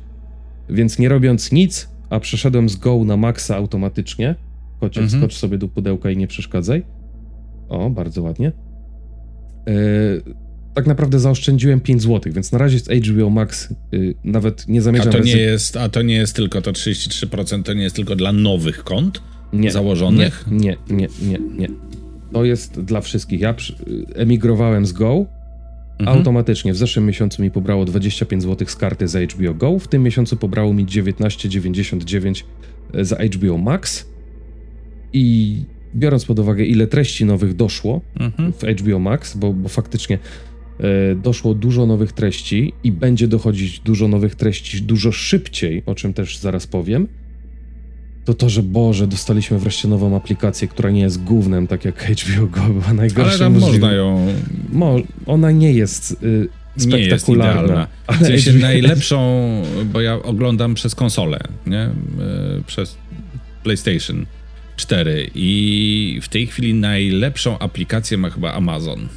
Więc 0.70 1.00
nie 1.00 1.10
robiąc 1.10 1.52
nic, 1.52 1.90
a 2.10 2.20
przeszedłem 2.20 2.70
z 2.70 2.76
Go 2.76 3.04
na 3.06 3.18
Maxa 3.18 3.56
automatycznie. 3.56 4.36
Kociak, 4.80 5.04
mhm. 5.04 5.22
skocz 5.22 5.38
sobie 5.38 5.58
do 5.58 5.68
pudełka 5.68 6.12
i 6.12 6.18
nie 6.18 6.28
przeszkadzaj. 6.28 6.84
O, 7.70 7.90
bardzo 7.90 8.24
ładnie. 8.24 8.52
Yy, 9.68 10.49
tak 10.74 10.88
naprawdę 10.88 11.20
zaoszczędziłem 11.20 11.80
5 11.80 12.02
zł, 12.02 12.34
więc 12.34 12.52
na 12.52 12.58
razie 12.58 12.80
z 12.80 12.90
HBO 12.90 13.30
Max 13.30 13.74
yy, 13.92 14.16
nawet 14.24 14.68
nie 14.68 14.82
zamierzam... 14.82 15.10
A 15.10 15.12
to, 15.12 15.20
nie 15.20 15.38
jest, 15.38 15.78
a 15.78 15.90
to 15.90 16.02
nie 16.02 16.16
jest 16.16 16.36
tylko 16.36 16.62
to 16.62 16.72
33%, 16.72 17.64
to 17.64 17.74
nie 17.74 17.84
jest 17.84 17.96
tylko 17.96 18.16
dla 18.16 18.32
nowych 18.32 18.84
kont 18.84 19.22
nie, 19.54 19.72
założonych? 19.72 20.46
Nie, 20.52 20.78
nie, 20.90 20.98
nie, 20.98 21.08
nie, 21.22 21.40
nie. 21.58 21.68
To 22.34 22.46
jest 22.46 22.82
dla 22.82 23.02
wszystkich. 23.02 23.42
Ja 23.42 23.56
emigrowałem 24.16 24.86
z 24.86 24.92
Go, 24.92 25.26
mhm. 26.00 26.18
automatycznie 26.18 26.74
w 26.74 26.78
zeszłym 26.78 27.06
miesiącu 27.06 27.42
mi 27.42 27.52
pobrało 27.52 27.86
25 27.86 28.44
zł 28.44 28.68
z 28.68 28.76
karty 28.76 29.08
za 29.08 29.20
HBO 29.22 29.54
Go, 29.54 29.80
w 29.80 29.88
tym 29.88 30.04
miesiącu 30.04 30.38
pobrało 30.38 30.74
mi 30.74 30.86
19,99 30.86 32.44
e, 32.94 33.06
za 33.06 33.16
HBO 33.16 33.58
Max 33.58 34.06
i 35.14 35.56
biorąc 35.96 36.26
pod 36.26 36.40
uwagę 36.40 36.66
ile 36.66 36.88
treści 36.88 37.26
nowych 37.26 37.56
doszło 37.56 38.02
mhm. 38.20 38.54
w 38.54 38.64
HBO 38.64 39.00
Max, 39.00 39.38
bo, 39.38 39.54
bo 39.54 39.70
faktycznie 39.70 40.20
doszło 41.16 41.54
dużo 41.54 41.86
nowych 41.86 42.14
treści 42.14 42.74
i 42.84 42.92
będzie 42.92 43.28
dochodzić 43.28 43.80
dużo 43.80 44.08
nowych 44.08 44.36
treści 44.36 44.82
dużo 44.82 45.12
szybciej, 45.12 45.84
o 45.86 45.96
czym 45.96 46.14
też 46.14 46.38
zaraz 46.38 46.68
powiem, 46.68 47.08
to 48.30 48.34
to, 48.34 48.50
że 48.50 48.64
Boże, 48.64 49.08
dostaliśmy 49.08 49.60
wreszcie 49.60 49.88
nową 49.88 50.16
aplikację, 50.16 50.68
która 50.68 50.90
nie 50.90 51.02
jest 51.02 51.24
głównym, 51.24 51.68
tak 51.68 51.86
jak 51.86 52.04
HBO 52.04 52.48
Go 52.48 52.62
była 52.62 52.94
najgorsza. 52.94 53.30
Ale 53.30 53.40
tam 53.40 53.60
można 53.60 53.92
ją... 53.92 54.28
Mo 54.72 54.96
ona 55.26 55.52
nie 55.52 55.74
jest 55.74 56.12
y, 56.24 56.48
spektakularna. 56.78 57.74
Nie 57.74 57.80
jest 57.80 57.90
ale 58.08 58.18
w 58.38 58.44
sensie 58.44 58.54
najlepszą, 58.54 59.18
bo 59.94 60.02
ja 60.02 60.14
oglądam 60.14 60.74
przez 60.74 60.96
konsolę, 60.96 61.40
nie? 61.68 61.86
Y, 62.60 62.64
przez 62.68 62.98
PlayStation 63.64 64.26
4 64.76 65.30
i 65.36 66.20
w 66.22 66.30
tej 66.30 66.48
chwili 66.48 66.74
najlepszą 66.74 67.60
aplikację 67.60 68.18
ma 68.18 68.30
chyba 68.30 68.54
Amazon. 68.54 69.08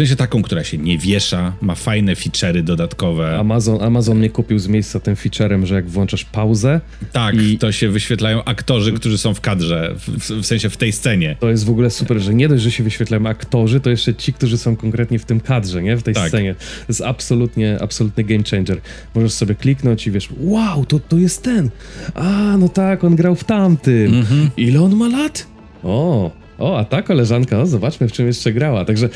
Sensie 0.00 0.16
taką, 0.16 0.42
która 0.42 0.64
się 0.64 0.78
nie 0.78 0.98
wiesza, 0.98 1.52
ma 1.60 1.74
fajne 1.74 2.14
feature'y 2.14 2.62
dodatkowe. 2.62 3.38
Amazon, 3.38 3.82
Amazon 3.82 4.18
mnie 4.18 4.30
kupił 4.30 4.58
z 4.58 4.68
miejsca 4.68 5.00
tym 5.00 5.16
featurem, 5.16 5.66
że 5.66 5.74
jak 5.74 5.88
włączasz 5.88 6.24
pauzę... 6.24 6.80
Tak, 7.12 7.42
i... 7.42 7.58
to 7.58 7.72
się 7.72 7.88
wyświetlają 7.88 8.44
aktorzy, 8.44 8.92
którzy 8.92 9.18
są 9.18 9.34
w 9.34 9.40
kadrze, 9.40 9.94
w, 9.96 10.30
w, 10.42 10.46
sensie 10.46 10.70
w 10.70 10.76
tej 10.76 10.92
scenie. 10.92 11.36
To 11.40 11.50
jest 11.50 11.64
w 11.64 11.70
ogóle 11.70 11.90
super, 11.90 12.18
że 12.18 12.34
nie 12.34 12.48
dość, 12.48 12.62
że 12.62 12.70
się 12.70 12.84
wyświetlają 12.84 13.26
aktorzy, 13.26 13.80
to 13.80 13.90
jeszcze 13.90 14.14
ci, 14.14 14.32
którzy 14.32 14.58
są 14.58 14.76
konkretnie 14.76 15.18
w 15.18 15.24
tym 15.24 15.40
kadrze, 15.40 15.82
nie? 15.82 15.96
W 15.96 16.02
tej 16.02 16.14
tak. 16.14 16.28
scenie. 16.28 16.54
To 16.54 16.84
jest 16.88 17.00
absolutnie, 17.00 17.78
absolutny 17.80 18.24
game 18.24 18.44
changer. 18.50 18.80
Możesz 19.14 19.32
sobie 19.32 19.54
kliknąć 19.54 20.06
i 20.06 20.10
wiesz, 20.10 20.28
wow, 20.38 20.84
to, 20.84 21.00
to 21.00 21.18
jest 21.18 21.42
ten. 21.42 21.70
A, 22.14 22.56
no 22.56 22.68
tak, 22.68 23.04
on 23.04 23.16
grał 23.16 23.34
w 23.34 23.44
tamtym. 23.44 24.14
Mhm. 24.14 24.50
Ile 24.56 24.82
on 24.82 24.96
ma 24.96 25.08
lat? 25.08 25.46
O, 25.82 26.30
o, 26.58 26.78
a 26.78 26.84
ta 26.84 27.02
koleżanka, 27.02 27.66
zobaczmy 27.66 28.08
w 28.08 28.12
czym 28.12 28.26
jeszcze 28.26 28.52
grała. 28.52 28.84
Także 28.84 29.08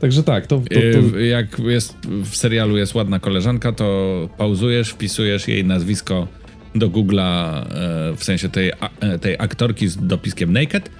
Także 0.00 0.22
tak, 0.22 0.46
to, 0.46 0.60
to, 0.60 1.10
to... 1.10 1.18
Jak 1.18 1.58
jest 1.58 1.96
w 2.24 2.36
serialu 2.36 2.76
jest 2.76 2.94
ładna 2.94 3.20
koleżanka, 3.20 3.72
to 3.72 4.28
pauzujesz, 4.38 4.90
wpisujesz 4.90 5.48
jej 5.48 5.64
nazwisko 5.64 6.28
do 6.74 6.88
Google'a, 6.88 7.62
e, 7.62 8.16
w 8.16 8.24
sensie 8.24 8.48
tej, 8.48 8.72
e, 9.00 9.18
tej 9.18 9.36
aktorki 9.38 9.88
z 9.88 9.96
dopiskiem 9.96 10.52
Naked 10.52 10.90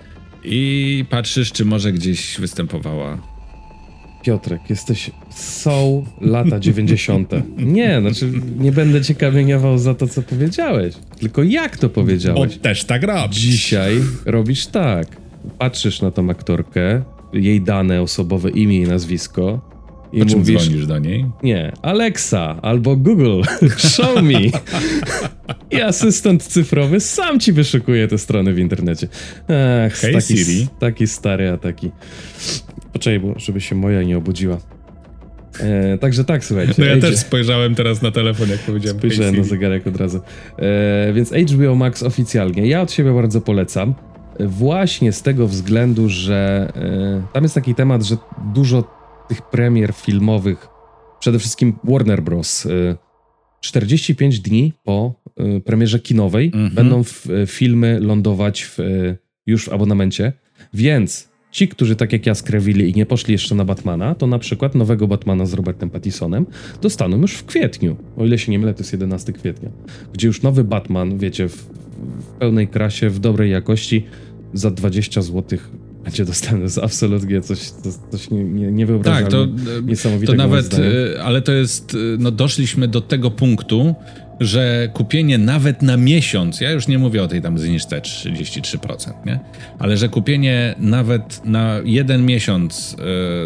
i 0.45 1.05
patrzysz, 1.11 1.53
czy 1.53 1.65
może 1.65 1.93
gdzieś 1.93 2.41
występowała. 2.41 3.35
Piotrek, 4.25 4.61
jesteś 4.71 5.11
są 5.31 6.07
lata 6.21 6.61
90. 6.61 7.33
Nie, 7.57 8.01
znaczy 8.01 8.33
nie 8.59 8.73
będę 8.73 9.03
cię 9.03 9.15
kamieniował 9.15 9.79
za 9.79 9.95
to, 9.95 10.09
co 10.09 10.23
powiedziałeś. 10.23 10.95
Tylko 11.21 11.43
jak 11.43 11.77
to 11.77 11.89
powiedziałeś? 11.89 12.57
Bo 12.57 12.63
też 12.63 12.85
tak 12.85 13.03
robisz. 13.03 13.39
Dzisiaj 13.39 14.01
robisz 14.25 14.67
tak. 14.67 15.07
Patrzysz 15.59 16.03
na 16.03 16.11
tą 16.11 16.31
aktorkę, 16.31 17.03
jej 17.35 17.61
dane 17.61 18.03
osobowe, 18.03 18.51
imię 18.51 18.79
i 18.79 18.89
nazwisko. 18.89 19.75
I 20.13 20.21
po 20.21 20.27
czym 20.27 20.39
mówisz, 20.39 20.63
dzwonisz 20.63 20.87
do 20.87 20.99
niej? 20.99 21.27
Nie, 21.43 21.73
Alexa 21.83 22.59
albo 22.63 22.97
Google, 22.97 23.43
show 23.95 24.23
me. 24.23 24.41
I 25.71 25.83
asystent 25.83 26.43
cyfrowy 26.43 27.01
sam 27.01 27.41
ci 27.41 27.53
wyszukuje 27.53 28.09
te 28.09 28.19
strony 28.19 28.53
w 28.53 28.59
internecie. 28.59 29.09
Ach, 29.87 29.93
hey, 29.93 30.13
taki, 30.13 30.37
Siri. 30.39 30.67
taki 30.79 31.07
stary, 31.07 31.51
a 31.51 31.59
taki... 31.59 31.91
Poczekaj, 32.93 33.21
bo 33.21 33.39
żeby 33.39 33.61
się 33.61 33.75
moja 33.75 34.03
nie 34.03 34.19
obudziła. 34.19 34.59
E, 35.61 35.99
także 35.99 36.25
tak, 36.25 36.45
słuchajcie. 36.45 36.75
No 36.79 36.85
ja 36.85 37.01
też 37.01 37.17
spojrzałem 37.17 37.75
teraz 37.75 38.03
na 38.03 38.11
telefon, 38.11 38.49
jak 38.49 38.61
powiedziałem. 38.61 38.99
Spojrzałem 38.99 39.37
na 39.37 39.45
zegarek 39.45 39.87
od 39.87 39.97
razu. 39.97 40.21
E, 40.59 41.13
więc 41.13 41.33
HBO 41.33 41.75
Max 41.75 42.03
oficjalnie. 42.03 42.67
Ja 42.67 42.83
od 42.83 42.93
siebie 42.93 43.13
bardzo 43.13 43.41
polecam. 43.41 43.95
Właśnie 44.41 45.13
z 45.13 45.23
tego 45.23 45.49
względu, 45.49 46.09
że 46.09 46.73
e, 46.77 47.33
tam 47.33 47.43
jest 47.43 47.55
taki 47.55 47.75
temat, 47.75 48.03
że 48.03 48.17
dużo 48.55 48.85
tych 49.29 49.43
premier 49.43 49.93
filmowych, 49.93 50.69
przede 51.21 51.39
wszystkim 51.39 51.79
Warner 51.85 52.23
Bros. 52.23 52.67
E, 52.67 52.71
45 53.61 54.41
dni 54.41 54.73
po 54.85 55.15
e, 55.37 55.61
premierze 55.61 55.99
kinowej 55.99 56.51
mm 56.55 56.71
-hmm. 56.71 56.75
będą 56.75 57.01
e, 57.01 57.47
filmy 57.47 58.01
lądować 58.01 58.63
w, 58.65 58.81
e, 58.81 59.17
już 59.47 59.65
w 59.65 59.73
abonamencie, 59.73 60.33
więc 60.75 61.35
Ci, 61.55 61.69
którzy 61.69 61.97
tak 61.97 62.13
jak 62.13 62.27
ja 62.27 62.35
skrewili 62.35 62.91
i 62.91 62.95
nie 62.95 63.07
poszli 63.07 63.33
jeszcze 63.33 63.55
na 63.55 63.65
Batmana, 63.65 64.15
to 64.15 64.27
na 64.27 64.39
przykład 64.39 64.75
nowego 64.75 65.09
Batmana 65.09 65.47
z 65.47 65.55
Robertem 65.55 65.91
Pattisonem 65.91 66.47
dostaną 66.83 67.21
już 67.21 67.35
w 67.35 67.45
kwietniu. 67.45 67.97
O 68.17 68.27
ile 68.27 68.39
się 68.39 68.53
nie 68.53 68.59
mylę, 68.59 68.75
to 68.75 68.81
jest 68.81 68.93
11 68.93 69.33
kwietnia. 69.33 69.71
Gdzie 70.13 70.27
już 70.27 70.43
nowy 70.43 70.65
Batman, 70.65 71.19
wiecie, 71.19 71.49
w, 71.49 71.67
w 72.21 72.25
pełnej 72.25 72.69
krasie, 72.69 73.11
w 73.11 73.19
dobrej 73.19 73.51
jakości 73.51 74.07
za 74.55 74.71
20 74.71 75.23
zł 75.23 75.59
będzie 76.05 76.25
dostępny. 76.25 76.59
To 76.59 76.65
jest 76.65 76.79
absolutnie 76.79 77.41
coś, 77.41 77.59
coś 78.11 78.31
nie, 78.31 78.45
nie, 78.45 78.73
niewyobrażalne. 78.73 79.31
Tak, 79.31 79.31
to, 79.31 79.47
niesamowitego 79.83 80.33
to 80.33 80.49
nawet, 80.49 80.77
ale 81.23 81.43
to 81.43 81.53
jest, 81.53 81.97
no 82.19 82.31
doszliśmy 82.31 82.89
do 82.89 83.01
tego 83.01 83.31
punktu, 83.31 83.95
że 84.41 84.89
kupienie 84.93 85.39
nawet 85.39 85.83
na 85.83 85.97
miesiąc, 85.97 86.61
ja 86.61 86.71
już 86.71 86.89
nie 86.89 86.99
mówię 86.99 87.23
o 87.23 87.29
tej 87.29 87.43
tam 87.43 87.59
zniżce 87.59 88.01
33%, 88.01 89.13
nie? 89.27 89.41
Ale 89.79 89.97
że 89.97 90.09
kupienie 90.09 90.75
nawet 90.79 91.45
na 91.45 91.81
jeden 91.85 92.27
miesiąc 92.27 92.97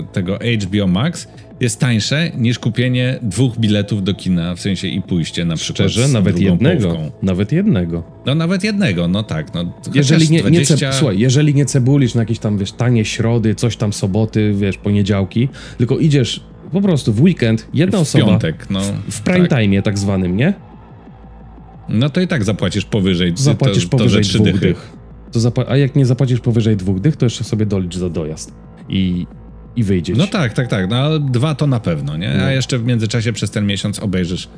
y, 0.02 0.12
tego 0.12 0.38
HBO 0.64 0.86
Max 0.86 1.28
jest 1.60 1.80
tańsze 1.80 2.30
niż 2.36 2.58
kupienie 2.58 3.18
dwóch 3.22 3.58
biletów 3.58 4.04
do 4.04 4.14
kina, 4.14 4.54
w 4.54 4.60
sensie 4.60 4.88
i 4.88 5.02
pójście 5.02 5.44
na 5.44 5.56
przykład 5.56 5.90
Szczerze, 5.90 6.08
nawet 6.08 6.40
jednego. 6.40 6.88
Połówką. 6.88 7.10
Nawet 7.22 7.52
jednego. 7.52 8.02
No 8.26 8.34
nawet 8.34 8.64
jednego, 8.64 9.08
no 9.08 9.22
tak. 9.22 9.54
No, 9.54 9.72
jeżeli 9.94 10.30
nie, 10.30 10.40
20... 10.40 10.86
nie 10.86 10.92
słuchaj, 10.92 11.18
jeżeli 11.18 11.54
nie 11.54 11.66
cebulisz 11.66 12.14
na 12.14 12.22
jakieś 12.22 12.38
tam, 12.38 12.58
wiesz, 12.58 12.72
tanie 12.72 13.04
środy, 13.04 13.54
coś 13.54 13.76
tam 13.76 13.92
soboty, 13.92 14.54
wiesz, 14.56 14.78
poniedziałki, 14.78 15.48
tylko 15.78 15.98
idziesz 15.98 16.40
po 16.72 16.80
prostu 16.80 17.12
w 17.12 17.22
weekend, 17.22 17.68
jedna 17.74 17.98
w 17.98 18.00
osoba. 18.00 18.26
Piątek, 18.26 18.70
no. 18.70 18.80
W 19.10 19.20
prime 19.20 19.48
tak. 19.48 19.60
time 19.60 19.82
tak 19.82 19.98
zwanym, 19.98 20.36
nie? 20.36 20.54
No 21.88 22.10
to 22.10 22.20
i 22.20 22.28
tak 22.28 22.44
zapłacisz 22.44 22.84
powyżej. 22.84 23.32
Zapłacisz 23.36 23.84
to, 23.84 23.98
powyżej 23.98 24.24
to 24.24 24.28
dwóch 24.28 24.46
dychy. 24.46 24.58
dych. 24.58 24.92
To 25.32 25.70
a 25.70 25.76
jak 25.76 25.96
nie 25.96 26.06
zapłacisz 26.06 26.40
powyżej 26.40 26.76
dwóch 26.76 27.00
dych, 27.00 27.16
to 27.16 27.26
jeszcze 27.26 27.44
sobie 27.44 27.66
dolicz 27.66 27.96
za 27.96 28.08
dojazd. 28.08 28.54
I, 28.88 29.26
i 29.78 29.84
wyjdziesz. 29.84 30.18
No 30.18 30.26
tak, 30.26 30.52
tak, 30.52 30.68
tak. 30.68 30.90
No 30.90 31.18
dwa 31.18 31.54
to 31.54 31.66
na 31.66 31.80
pewno, 31.80 32.16
nie? 32.16 32.34
No. 32.38 32.44
A 32.44 32.52
jeszcze 32.52 32.78
w 32.78 32.84
międzyczasie 32.84 33.32
przez 33.32 33.50
ten 33.50 33.66
miesiąc 33.66 33.98
obejrzysz, 33.98 34.48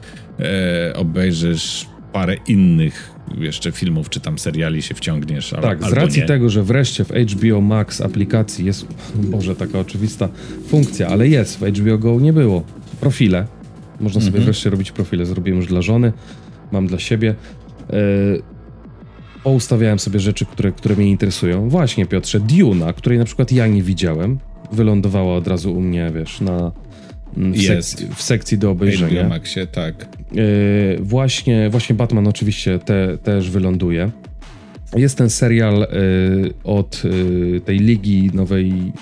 e, 0.40 0.96
obejrzysz 0.96 1.86
parę 2.12 2.36
innych 2.48 3.12
jeszcze 3.38 3.72
filmów 3.72 4.10
czy 4.10 4.20
tam 4.20 4.38
seriali 4.38 4.82
się 4.82 4.94
wciągniesz. 4.94 5.54
Tak, 5.62 5.84
z 5.84 5.92
racji 5.92 6.20
nie. 6.22 6.28
tego, 6.28 6.48
że 6.48 6.62
wreszcie 6.62 7.04
w 7.04 7.08
HBO 7.08 7.60
Max 7.60 8.00
aplikacji 8.00 8.64
jest, 8.64 8.86
Boże, 9.32 9.56
taka 9.56 9.78
oczywista 9.78 10.28
funkcja, 10.68 11.08
ale 11.08 11.28
jest, 11.28 11.58
w 11.58 11.62
HBO 11.62 11.98
Go 11.98 12.20
nie 12.20 12.32
było. 12.32 12.64
Profile. 13.00 13.46
Można 14.00 14.20
sobie 14.20 14.28
mhm. 14.28 14.44
wreszcie 14.44 14.70
robić 14.70 14.92
profile. 14.92 15.26
Zrobiłem 15.26 15.60
już 15.60 15.68
dla 15.68 15.82
żony 15.82 16.12
mam 16.72 16.86
dla 16.86 16.98
siebie. 16.98 17.34
Yy, 17.92 18.42
poustawiałem 19.44 19.98
sobie 19.98 20.20
rzeczy, 20.20 20.46
które, 20.46 20.72
które 20.72 20.96
mnie 20.96 21.10
interesują. 21.10 21.68
Właśnie, 21.68 22.06
Piotrze, 22.06 22.40
Duna, 22.40 22.92
której 22.92 23.18
na 23.18 23.24
przykład 23.24 23.52
ja 23.52 23.66
nie 23.66 23.82
widziałem, 23.82 24.38
wylądowała 24.72 25.36
od 25.36 25.48
razu 25.48 25.74
u 25.74 25.80
mnie, 25.80 26.10
wiesz, 26.14 26.40
na, 26.40 26.72
mm, 27.36 27.52
w, 27.52 27.62
sekcji, 27.62 28.08
w 28.14 28.22
sekcji 28.22 28.58
do 28.58 28.70
obejrzenia. 28.70 29.28
Maxie, 29.28 29.66
tak. 29.66 30.08
Yy, 30.32 30.44
właśnie, 31.00 31.70
właśnie 31.70 31.94
Batman 31.94 32.28
oczywiście 32.28 32.78
te, 32.78 33.18
też 33.18 33.50
wyląduje. 33.50 34.10
Jest 34.96 35.18
ten 35.18 35.30
serial 35.30 35.78
yy, 35.80 36.54
od 36.64 37.02
yy, 37.04 37.60
tej 37.60 37.78
ligi 37.78 38.30
nowej 38.34 38.92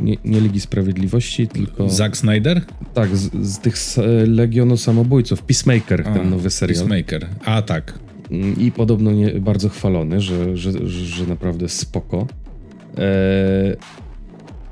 nie, 0.00 0.16
nie 0.24 0.40
Ligi 0.40 0.60
Sprawiedliwości, 0.60 1.48
tylko... 1.48 1.88
Zack 1.88 2.16
Snyder? 2.16 2.62
Tak, 2.94 3.16
z, 3.16 3.46
z 3.46 3.58
tych 3.58 3.76
Legionu 4.26 4.76
Samobójców. 4.76 5.42
Peacemaker, 5.42 6.02
A, 6.06 6.12
ten 6.12 6.30
nowy 6.30 6.50
serial. 6.50 6.78
Peacemaker, 6.78 7.28
a 7.44 7.62
tak. 7.62 7.98
Mm, 8.30 8.60
I 8.60 8.72
podobno 8.72 9.12
nie, 9.12 9.30
bardzo 9.30 9.68
chwalony, 9.68 10.20
że, 10.20 10.56
że, 10.56 10.72
że, 10.72 10.88
że 10.88 11.26
naprawdę 11.26 11.68
spoko. 11.68 12.26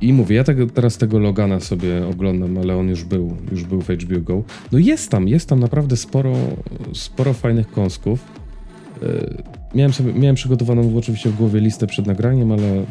I 0.00 0.12
mówię, 0.12 0.36
ja 0.36 0.44
tego, 0.44 0.66
teraz 0.66 0.98
tego 0.98 1.18
Logana 1.18 1.60
sobie 1.60 2.06
oglądam, 2.06 2.58
ale 2.58 2.76
on 2.76 2.88
już 2.88 3.04
był, 3.04 3.36
już 3.52 3.64
był 3.64 3.80
w 3.82 3.88
HBO 3.88 4.20
Go. 4.20 4.42
No 4.72 4.78
jest 4.78 5.10
tam, 5.10 5.28
jest 5.28 5.48
tam 5.48 5.60
naprawdę 5.60 5.96
sporo, 5.96 6.34
sporo 6.94 7.32
fajnych 7.32 7.70
kąsków. 7.70 8.24
Eee, 9.02 9.08
miałem, 9.74 9.92
sobie, 9.92 10.12
miałem 10.12 10.36
przygotowaną 10.36 10.96
oczywiście 10.96 11.30
w 11.30 11.36
głowie 11.36 11.60
listę 11.60 11.86
przed 11.86 12.06
nagraniem, 12.06 12.52
ale 12.52 12.84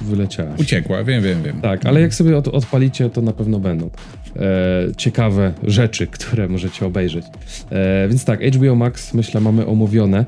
wyleciała. 0.00 0.50
Uciekła, 0.58 1.04
wiem, 1.04 1.22
wiem, 1.22 1.42
wiem. 1.42 1.60
Tak, 1.60 1.86
ale 1.86 2.00
jak 2.00 2.14
sobie 2.14 2.36
od, 2.36 2.48
odpalicie, 2.48 3.10
to 3.10 3.22
na 3.22 3.32
pewno 3.32 3.58
będą 3.58 3.90
e, 4.36 4.40
ciekawe 4.96 5.52
rzeczy, 5.62 6.06
które 6.16 6.48
możecie 6.48 6.86
obejrzeć. 6.86 7.24
E, 7.70 8.08
więc 8.08 8.24
tak, 8.24 8.44
HBO 8.44 8.74
Max 8.74 9.14
myślę 9.14 9.40
mamy 9.40 9.66
omówione. 9.66 10.24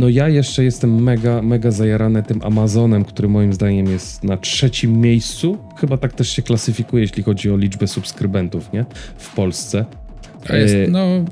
No 0.00 0.08
ja 0.08 0.28
jeszcze 0.28 0.64
jestem 0.64 1.02
mega, 1.02 1.42
mega 1.42 1.70
zajarany 1.70 2.22
tym 2.22 2.40
Amazonem, 2.42 3.04
który 3.04 3.28
moim 3.28 3.52
zdaniem 3.52 3.86
jest 3.86 4.24
na 4.24 4.36
trzecim 4.36 5.00
miejscu. 5.00 5.58
Chyba 5.76 5.96
tak 5.96 6.12
też 6.12 6.28
się 6.30 6.42
klasyfikuje, 6.42 7.02
jeśli 7.02 7.22
chodzi 7.22 7.50
o 7.50 7.56
liczbę 7.56 7.86
subskrybentów, 7.86 8.72
nie? 8.72 8.84
W 9.16 9.34
Polsce. 9.34 9.84
Jest, 10.52 10.74
e, 10.74 10.86
no, 10.88 11.24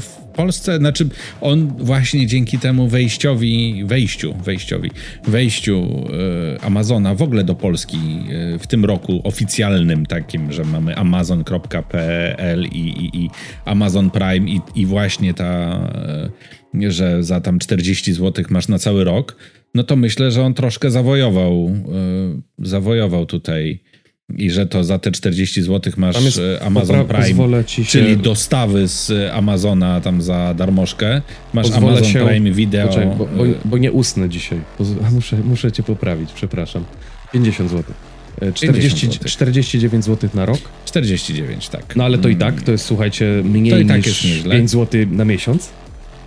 w 0.00 0.16
Polsce, 0.16 0.78
znaczy 0.78 1.08
on 1.40 1.72
właśnie 1.78 2.26
dzięki 2.26 2.58
temu 2.58 2.88
wejściowi, 2.88 3.84
wejściu, 3.84 4.34
wejściowi, 4.44 4.90
wejściu 5.24 6.06
e, 6.58 6.64
Amazona 6.64 7.14
w 7.14 7.22
ogóle 7.22 7.44
do 7.44 7.54
Polski 7.54 7.96
e, 7.96 8.58
w 8.58 8.66
tym 8.66 8.84
roku 8.84 9.20
oficjalnym 9.24 10.06
takim, 10.06 10.52
że 10.52 10.64
mamy 10.64 10.96
amazon.pl 10.96 12.64
i, 12.64 12.78
i, 12.78 13.24
i, 13.24 13.30
Amazon 13.64 14.10
Prime 14.10 14.50
i, 14.50 14.60
i 14.74 14.86
właśnie 14.86 15.34
ta, 15.34 15.80
że 16.74 17.22
za 17.22 17.40
tam 17.40 17.58
40 17.58 18.12
zł 18.12 18.44
masz 18.50 18.68
na 18.68 18.78
cały 18.78 19.04
rok, 19.04 19.36
no 19.74 19.82
to 19.82 19.96
myślę, 19.96 20.30
że 20.30 20.42
on 20.42 20.54
troszkę 20.54 20.90
zawojował, 20.90 21.70
zawojował 22.58 23.26
tutaj 23.26 23.80
i 24.36 24.50
że 24.50 24.66
to 24.66 24.84
za 24.84 24.98
te 24.98 25.10
40 25.10 25.62
zł 25.62 25.92
masz 25.96 26.38
e, 26.38 26.62
Amazon 26.62 27.06
Prime, 27.06 27.64
się... 27.66 27.84
czyli 27.84 28.16
dostawy 28.16 28.88
z 28.88 29.12
Amazona 29.32 30.00
tam 30.00 30.22
za 30.22 30.54
darmożkę. 30.54 31.22
Masz 31.52 31.66
pozwolę 31.66 31.92
Amazon 31.92 32.12
się... 32.12 32.26
Prime 32.26 32.52
Video. 32.52 32.86
Poczekaj, 32.86 33.08
bo, 33.18 33.26
bo, 33.26 33.44
bo, 33.64 33.78
nie 33.78 33.92
usnę 33.92 34.28
dzisiaj. 34.28 34.60
Muszę, 35.14 35.36
muszę 35.36 35.72
cię 35.72 35.82
poprawić, 35.82 36.32
przepraszam. 36.32 36.84
50 37.32 37.70
zł. 37.70 37.94
40, 38.54 39.08
49 39.08 40.04
zł 40.04 40.30
na 40.34 40.46
rok? 40.46 40.58
49, 40.84 41.68
tak. 41.68 41.96
No 41.96 42.04
ale 42.04 42.18
to 42.18 42.28
i 42.28 42.36
tak, 42.36 42.62
to 42.62 42.72
jest 42.72 42.84
słuchajcie 42.84 43.42
mniej 43.44 43.86
tak 43.86 44.06
niż 44.06 44.42
5 44.50 44.70
zł 44.70 45.00
na 45.10 45.24
miesiąc. 45.24 45.70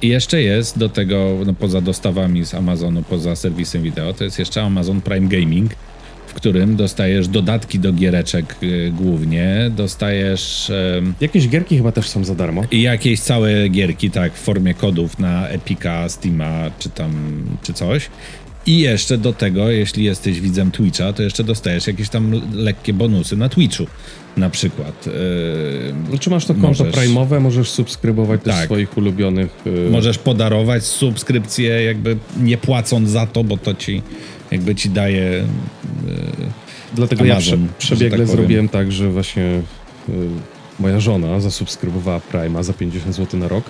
I 0.03 0.07
jeszcze 0.07 0.41
jest 0.41 0.77
do 0.77 0.89
tego, 0.89 1.37
no 1.45 1.53
poza 1.53 1.81
dostawami 1.81 2.45
z 2.45 2.53
Amazonu, 2.53 3.03
poza 3.03 3.35
serwisem 3.35 3.83
wideo, 3.83 4.13
to 4.13 4.23
jest 4.23 4.39
jeszcze 4.39 4.63
Amazon 4.63 5.01
Prime 5.01 5.27
Gaming, 5.27 5.71
w 6.27 6.33
którym 6.33 6.75
dostajesz 6.75 7.27
dodatki 7.27 7.79
do 7.79 7.93
giereczek 7.93 8.55
y, 8.63 8.91
głównie, 8.97 9.71
dostajesz... 9.75 10.71
Jakieś 11.21 11.49
gierki 11.49 11.77
chyba 11.77 11.91
też 11.91 12.09
są 12.09 12.23
za 12.23 12.35
darmo. 12.35 12.63
I 12.71 12.81
jakieś 12.81 13.19
całe 13.19 13.69
gierki, 13.69 14.11
tak, 14.11 14.33
w 14.33 14.41
formie 14.41 14.73
kodów 14.73 15.19
na 15.19 15.47
Epica, 15.47 16.09
Steama, 16.09 16.71
czy 16.79 16.89
tam, 16.89 17.43
czy 17.63 17.73
coś. 17.73 18.09
I 18.65 18.79
jeszcze 18.79 19.17
do 19.17 19.33
tego, 19.33 19.71
jeśli 19.71 20.03
jesteś 20.03 20.41
widzem 20.41 20.71
Twitcha, 20.71 21.13
to 21.13 21.23
jeszcze 21.23 21.43
dostajesz 21.43 21.87
jakieś 21.87 22.09
tam 22.09 22.41
lekkie 22.53 22.93
bonusy 22.93 23.37
na 23.37 23.49
Twitchu 23.49 23.87
na 24.37 24.49
przykład. 24.49 25.05
Yy, 26.11 26.19
Czy 26.19 26.29
masz 26.29 26.45
to 26.45 26.53
konto 26.53 26.67
możesz, 26.67 26.95
prime'owe, 26.95 27.41
możesz 27.41 27.69
subskrybować 27.69 28.41
tak, 28.43 28.55
też 28.55 28.65
swoich 28.65 28.97
ulubionych... 28.97 29.49
Yy... 29.65 29.89
Możesz 29.89 30.17
podarować 30.17 30.83
subskrypcję 30.83 31.83
jakby 31.83 32.17
nie 32.39 32.57
płacąc 32.57 33.09
za 33.09 33.27
to, 33.27 33.43
bo 33.43 33.57
to 33.57 33.73
ci 33.73 34.01
jakby 34.51 34.75
ci 34.75 34.89
daje. 34.89 35.21
Yy, 35.21 35.45
Dlatego 36.93 37.23
Amazon, 37.23 37.61
ja 37.61 37.67
prze, 37.77 37.95
przebiegle 37.95 38.17
tak 38.17 38.27
zrobiłem 38.27 38.69
tak, 38.69 38.91
że 38.91 39.09
właśnie 39.09 39.61
yy, 40.09 40.15
moja 40.79 40.99
żona 40.99 41.39
zasubskrybowała 41.39 42.21
Prime'a 42.33 42.63
za 42.63 42.73
50 42.73 43.15
zł 43.15 43.39
na 43.39 43.47
rok 43.47 43.63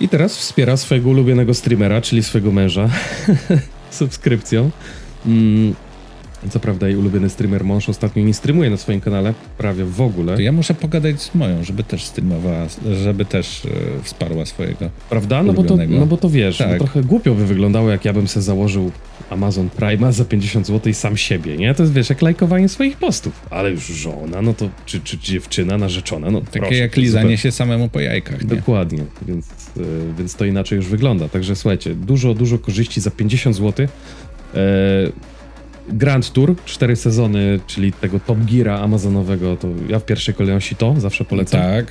i 0.00 0.08
teraz 0.08 0.36
wspiera 0.36 0.76
swojego 0.76 1.10
ulubionego 1.10 1.54
streamera, 1.54 2.00
czyli 2.00 2.22
swojego 2.22 2.52
męża 2.52 2.88
subskrypcją. 3.94 4.70
Mm, 5.26 5.74
co 6.50 6.60
prawda 6.60 6.88
jej 6.88 6.96
ulubiony 6.96 7.30
streamer 7.30 7.64
mąż 7.64 7.88
ostatnio 7.88 8.24
nie 8.24 8.34
streamuje 8.34 8.70
na 8.70 8.76
swoim 8.76 9.00
kanale, 9.00 9.34
prawie 9.58 9.84
w 9.84 10.00
ogóle. 10.00 10.34
To 10.34 10.40
ja 10.40 10.52
muszę 10.52 10.74
pogadać 10.74 11.22
z 11.22 11.34
moją, 11.34 11.64
żeby 11.64 11.84
też 11.84 12.04
streamowała, 12.04 12.66
żeby 13.02 13.24
też 13.24 13.64
e, 13.64 14.02
wsparła 14.02 14.46
swojego 14.46 14.90
Prawda? 15.10 15.42
No 15.42 15.52
bo, 15.52 15.62
to, 15.62 15.76
no 15.88 16.06
bo 16.06 16.16
to 16.16 16.30
wiesz, 16.30 16.58
tak. 16.58 16.70
no 16.70 16.78
trochę 16.78 17.02
głupio 17.02 17.34
by 17.34 17.46
wyglądało, 17.46 17.90
jak 17.90 18.04
ja 18.04 18.12
bym 18.12 18.28
sobie 18.28 18.44
założył 18.44 18.92
Amazon 19.30 19.70
Prime 19.70 20.12
za 20.12 20.24
50 20.24 20.66
zł 20.66 20.94
sam 20.94 21.16
siebie, 21.16 21.56
nie? 21.56 21.74
To 21.74 21.82
jest, 21.82 21.92
wiesz, 21.92 22.10
jak 22.10 22.22
lajkowanie 22.22 22.68
swoich 22.68 22.96
postów. 22.96 23.46
Ale 23.50 23.70
już 23.70 23.86
żona, 23.86 24.42
no 24.42 24.54
to, 24.54 24.68
czy, 24.86 25.00
czy 25.00 25.18
dziewczyna 25.18 25.78
narzeczona, 25.78 26.30
no 26.30 26.40
Takie 26.40 26.58
proszę, 26.60 26.76
jak 26.76 26.96
lizanie 26.96 27.38
się 27.38 27.52
samemu 27.52 27.88
po 27.88 28.00
jajkach, 28.00 28.42
nie? 28.42 28.56
Dokładnie, 28.56 29.04
więc, 29.26 29.46
yy, 29.76 29.84
więc 30.18 30.34
to 30.34 30.44
inaczej 30.44 30.76
już 30.76 30.86
wygląda. 30.86 31.28
Także 31.28 31.56
słuchajcie, 31.56 31.94
dużo, 31.94 32.34
dużo 32.34 32.58
korzyści 32.58 33.00
za 33.00 33.10
50 33.10 33.56
zł. 33.56 33.86
Yy, 34.54 34.60
Grand 35.88 36.32
Tour, 36.32 36.56
cztery 36.64 36.96
sezony, 36.96 37.60
czyli 37.66 37.92
tego 37.92 38.20
Top 38.20 38.38
Geara 38.38 38.80
amazonowego, 38.80 39.56
to 39.56 39.68
ja 39.88 39.98
w 39.98 40.04
pierwszej 40.04 40.34
kolejności 40.34 40.76
to 40.76 41.00
zawsze 41.00 41.24
polecam. 41.24 41.60
Tak. 41.60 41.86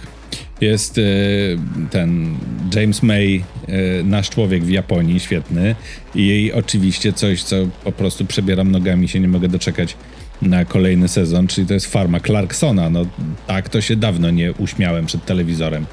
Jest 0.63 0.97
y, 0.97 1.57
ten 1.91 2.35
James 2.75 3.03
May, 3.03 3.43
y, 3.69 4.03
nasz 4.03 4.29
człowiek 4.29 4.63
w 4.63 4.69
Japonii, 4.69 5.19
świetny. 5.19 5.75
I 6.15 6.51
oczywiście 6.55 7.13
coś, 7.13 7.43
co 7.43 7.55
po 7.83 7.91
prostu 7.91 8.25
przebieram 8.25 8.71
nogami, 8.71 9.07
się 9.07 9.19
nie 9.19 9.27
mogę 9.27 9.47
doczekać 9.47 9.95
na 10.41 10.65
kolejny 10.65 11.07
sezon, 11.07 11.47
czyli 11.47 11.67
to 11.67 11.73
jest 11.73 11.87
farma 11.87 12.19
Clarksona. 12.19 12.89
No 12.89 13.05
tak, 13.47 13.69
to 13.69 13.81
się 13.81 13.95
dawno 13.95 14.29
nie 14.29 14.53
uśmiałem 14.53 15.05
przed 15.05 15.25
telewizorem 15.25 15.85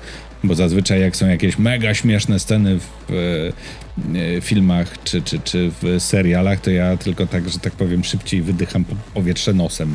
bo 0.45 0.55
zazwyczaj 0.55 1.01
jak 1.01 1.16
są 1.16 1.29
jakieś 1.29 1.59
mega 1.59 1.95
śmieszne 1.95 2.39
sceny 2.39 2.79
w 2.79 3.11
e, 3.11 4.37
e, 4.37 4.41
filmach 4.41 5.03
czy, 5.05 5.23
czy, 5.23 5.39
czy 5.39 5.71
w 5.83 5.97
serialach, 5.99 6.61
to 6.61 6.71
ja 6.71 6.97
tylko 6.97 7.27
tak, 7.27 7.49
że 7.49 7.59
tak 7.59 7.73
powiem, 7.73 8.05
szybciej 8.05 8.43
wydycham 8.43 8.85
powietrze 9.14 9.53
nosem. 9.53 9.95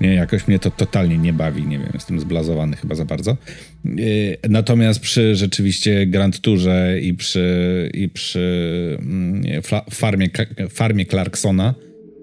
Nie, 0.00 0.14
jakoś 0.14 0.48
mnie 0.48 0.58
to 0.58 0.70
totalnie 0.70 1.18
nie 1.18 1.32
bawi, 1.32 1.66
nie 1.66 1.78
wiem, 1.78 1.90
jestem 1.94 2.20
zblazowany 2.20 2.76
chyba 2.76 2.94
za 2.94 3.04
bardzo. 3.04 3.30
E, 3.30 4.48
natomiast 4.48 5.00
przy 5.00 5.34
rzeczywiście 5.34 6.06
Grand 6.06 6.40
Tourze 6.40 7.00
i 7.00 7.14
przy, 7.14 7.90
i 7.94 8.08
przy 8.08 8.98
mm, 9.00 9.42
farmie, 9.90 10.28
farmie 10.70 11.06
Clarksona 11.06 11.74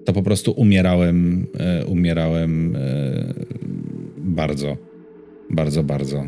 to 0.04 0.12
po 0.12 0.22
prostu 0.22 0.52
umierałem, 0.52 1.46
umierałem 1.86 2.76
bardzo, 4.18 4.76
bardzo, 5.50 5.82
bardzo. 5.82 6.26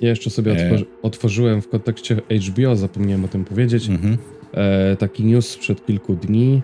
Ja 0.00 0.08
jeszcze 0.08 0.30
sobie 0.30 0.52
e. 0.52 0.64
otworzy 0.64 0.86
otworzyłem 1.02 1.62
w 1.62 1.68
kontekście 1.68 2.16
HBO, 2.48 2.76
zapomniałem 2.76 3.24
o 3.24 3.28
tym 3.28 3.44
powiedzieć, 3.44 3.88
mhm. 3.88 4.18
e, 4.52 4.96
taki 4.96 5.24
news 5.24 5.48
sprzed 5.48 5.86
kilku 5.86 6.14
dni 6.16 6.62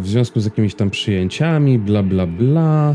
w 0.00 0.02
związku 0.04 0.40
z 0.40 0.44
jakimiś 0.44 0.74
tam 0.74 0.90
przyjęciami, 0.90 1.78
bla 1.78 2.02
bla 2.02 2.26
bla. 2.26 2.94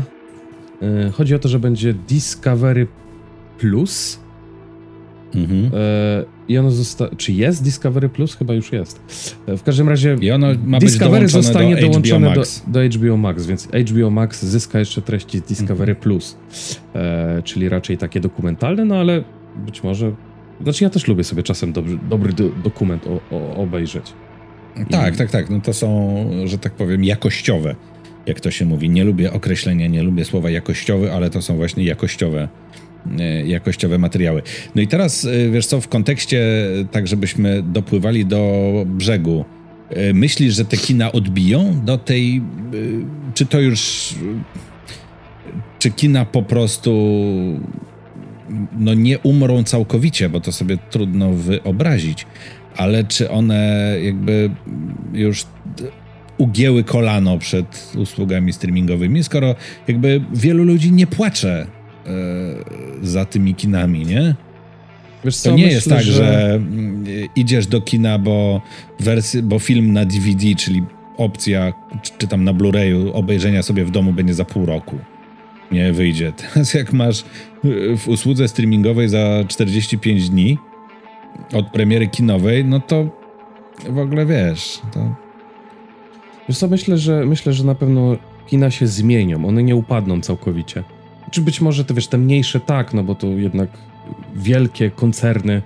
E, 0.82 1.10
chodzi 1.10 1.34
o 1.34 1.38
to, 1.38 1.48
że 1.48 1.58
będzie 1.58 1.94
Discovery 1.94 2.86
Plus. 3.58 4.20
Mhm. 5.34 5.70
E, 5.74 6.24
I 6.48 6.58
ono 6.58 6.70
zostaje. 6.70 7.16
Czy 7.16 7.32
jest 7.32 7.64
Discovery 7.64 8.08
Plus? 8.08 8.36
Chyba 8.36 8.54
już 8.54 8.72
jest. 8.72 9.00
E, 9.46 9.56
w 9.56 9.62
każdym 9.62 9.88
razie. 9.88 10.16
I 10.20 10.30
ono 10.30 10.46
ma 10.64 10.78
Discovery 10.78 11.28
zostanie 11.28 11.76
do 11.76 11.82
dołączone 11.82 12.30
HBO 12.30 12.42
do, 12.66 12.80
do, 12.88 12.98
HBO 12.98 13.16
Max, 13.16 13.46
więc 13.46 13.68
HBO 13.90 14.10
Max 14.10 14.44
zyska 14.44 14.78
jeszcze 14.78 15.02
treści 15.02 15.38
z 15.38 15.42
Discovery 15.42 15.92
mhm. 15.92 15.96
Plus. 15.96 16.36
E, 16.94 17.42
czyli 17.44 17.68
raczej 17.68 17.98
takie 17.98 18.20
dokumentalne, 18.20 18.84
no 18.84 18.96
ale 18.96 19.24
być 19.66 19.82
może. 19.82 20.12
Znaczy, 20.62 20.84
ja 20.84 20.90
też 20.90 21.08
lubię 21.08 21.24
sobie 21.24 21.42
czasem 21.42 21.72
dobry, 21.72 21.98
dobry 22.10 22.32
do, 22.32 22.48
dokument 22.64 23.06
o, 23.06 23.36
o, 23.36 23.56
obejrzeć. 23.56 24.12
Tak, 24.90 25.16
tak, 25.16 25.30
tak. 25.30 25.50
No 25.50 25.60
to 25.60 25.72
są, 25.72 26.26
że 26.44 26.58
tak 26.58 26.72
powiem, 26.72 27.04
jakościowe, 27.04 27.74
jak 28.26 28.40
to 28.40 28.50
się 28.50 28.64
mówi. 28.64 28.90
Nie 28.90 29.04
lubię 29.04 29.32
określenia, 29.32 29.86
nie 29.86 30.02
lubię 30.02 30.24
słowa 30.24 30.50
jakościowy, 30.50 31.12
ale 31.12 31.30
to 31.30 31.42
są 31.42 31.56
właśnie 31.56 31.84
jakościowe 31.84 32.48
E, 33.18 33.46
jakościowe 33.46 33.98
materiały. 33.98 34.42
No 34.74 34.82
i 34.82 34.88
teraz, 34.88 35.24
e, 35.24 35.50
wiesz 35.50 35.66
co, 35.66 35.80
w 35.80 35.88
kontekście 35.88 36.42
tak, 36.90 37.06
żebyśmy 37.06 37.62
dopływali 37.62 38.26
do 38.26 38.72
brzegu, 38.86 39.44
e, 39.90 40.12
myślisz, 40.12 40.54
że 40.54 40.64
te 40.64 40.76
kina 40.76 41.12
odbiją 41.12 41.80
do 41.84 41.98
tej, 41.98 42.42
czy 43.34 43.46
to 43.46 43.60
już, 43.60 44.14
czy 45.78 45.90
kina 45.90 46.24
po 46.24 46.42
prostu 46.42 46.92
no 48.78 48.94
nie 48.94 49.18
umrą 49.18 49.64
całkowicie, 49.64 50.28
bo 50.28 50.40
to 50.40 50.52
sobie 50.52 50.78
trudno 50.90 51.32
wyobrazić, 51.32 52.26
ale 52.76 53.04
czy 53.04 53.30
one 53.30 53.96
jakby 54.02 54.50
już 55.12 55.44
ugięły 56.38 56.84
kolano 56.84 57.38
przed 57.38 57.92
usługami 57.96 58.52
streamingowymi, 58.52 59.24
skoro 59.24 59.54
jakby 59.88 60.20
wielu 60.32 60.64
ludzi 60.64 60.92
nie 60.92 61.06
płacze 61.06 61.66
E, 62.06 63.06
za 63.06 63.24
tymi 63.24 63.54
kinami, 63.54 64.06
nie? 64.06 64.34
Co, 65.30 65.50
to 65.50 65.56
nie 65.56 65.64
myślę, 65.64 65.74
jest 65.74 65.88
tak, 65.88 66.02
że... 66.02 66.12
że... 66.12 66.54
Mm, 66.54 67.04
idziesz 67.36 67.66
do 67.66 67.80
kina, 67.80 68.18
bo, 68.18 68.62
wersy, 69.00 69.42
bo 69.42 69.58
film 69.58 69.92
na 69.92 70.04
DVD, 70.04 70.54
czyli 70.56 70.82
opcja, 71.16 71.72
czy 72.18 72.28
tam 72.28 72.44
na 72.44 72.54
Blu-rayu 72.54 73.10
obejrzenia 73.12 73.62
sobie 73.62 73.84
w 73.84 73.90
domu 73.90 74.12
będzie 74.12 74.34
za 74.34 74.44
pół 74.44 74.66
roku. 74.66 74.98
Nie 75.72 75.92
wyjdzie. 75.92 76.32
Teraz 76.52 76.74
jak 76.74 76.92
masz 76.92 77.24
y, 77.64 77.96
w 77.96 78.08
usłudze 78.08 78.48
streamingowej 78.48 79.08
za 79.08 79.44
45 79.48 80.30
dni 80.30 80.58
od 81.54 81.70
premiery 81.70 82.08
kinowej, 82.08 82.64
no 82.64 82.80
to 82.80 83.06
w 83.90 83.98
ogóle 83.98 84.26
wiesz, 84.26 84.80
to... 84.92 85.14
Wiesz 86.48 86.58
co, 86.58 86.68
myślę, 86.68 86.98
że 86.98 87.26
myślę, 87.26 87.52
że 87.52 87.64
na 87.64 87.74
pewno 87.74 88.16
kina 88.46 88.70
się 88.70 88.86
zmienią. 88.86 89.46
One 89.46 89.62
nie 89.62 89.76
upadną 89.76 90.20
całkowicie. 90.20 90.82
Czy 91.30 91.40
być 91.40 91.60
może 91.60 91.84
te, 91.84 91.94
wiesz, 91.94 92.06
te 92.06 92.18
mniejsze 92.18 92.60
tak, 92.60 92.94
no 92.94 93.02
bo 93.02 93.14
to 93.14 93.26
jednak 93.26 93.68
wielkie 94.34 94.90
koncerny 94.90 95.62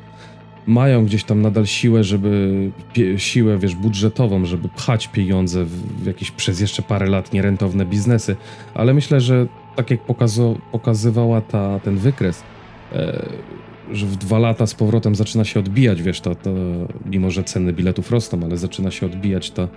mają 0.66 1.04
gdzieś 1.04 1.24
tam 1.24 1.42
nadal 1.42 1.66
siłę, 1.66 2.04
żeby 2.04 2.70
siłę, 3.16 3.58
wiesz, 3.58 3.74
budżetową, 3.74 4.44
żeby 4.44 4.68
pchać 4.68 5.08
pieniądze 5.08 5.64
w, 5.64 6.06
jakieś 6.06 6.30
przez 6.30 6.60
jeszcze 6.60 6.82
parę 6.82 7.06
lat 7.06 7.32
nierentowne 7.32 7.86
biznesy, 7.86 8.36
ale 8.74 8.94
myślę, 8.94 9.20
że 9.20 9.46
tak 9.76 9.90
jak 9.90 10.00
pokazywała 10.72 11.40
ta, 11.40 11.80
ten 11.80 11.96
wykres, 11.96 12.42
e, 12.92 13.26
że 13.92 14.06
w 14.06 14.16
dwa 14.16 14.38
lata 14.38 14.66
z 14.66 14.74
powrotem 14.74 15.14
zaczyna 15.14 15.44
się 15.44 15.60
odbijać, 15.60 16.02
wiesz, 16.02 16.20
to, 16.20 16.34
to, 16.34 16.50
mimo 17.06 17.30
że 17.30 17.44
ceny 17.44 17.72
biletów 17.72 18.10
rosną, 18.10 18.40
ale 18.44 18.56
zaczyna 18.56 18.90
się 18.90 19.06
odbijać 19.06 19.50
ta, 19.50 19.68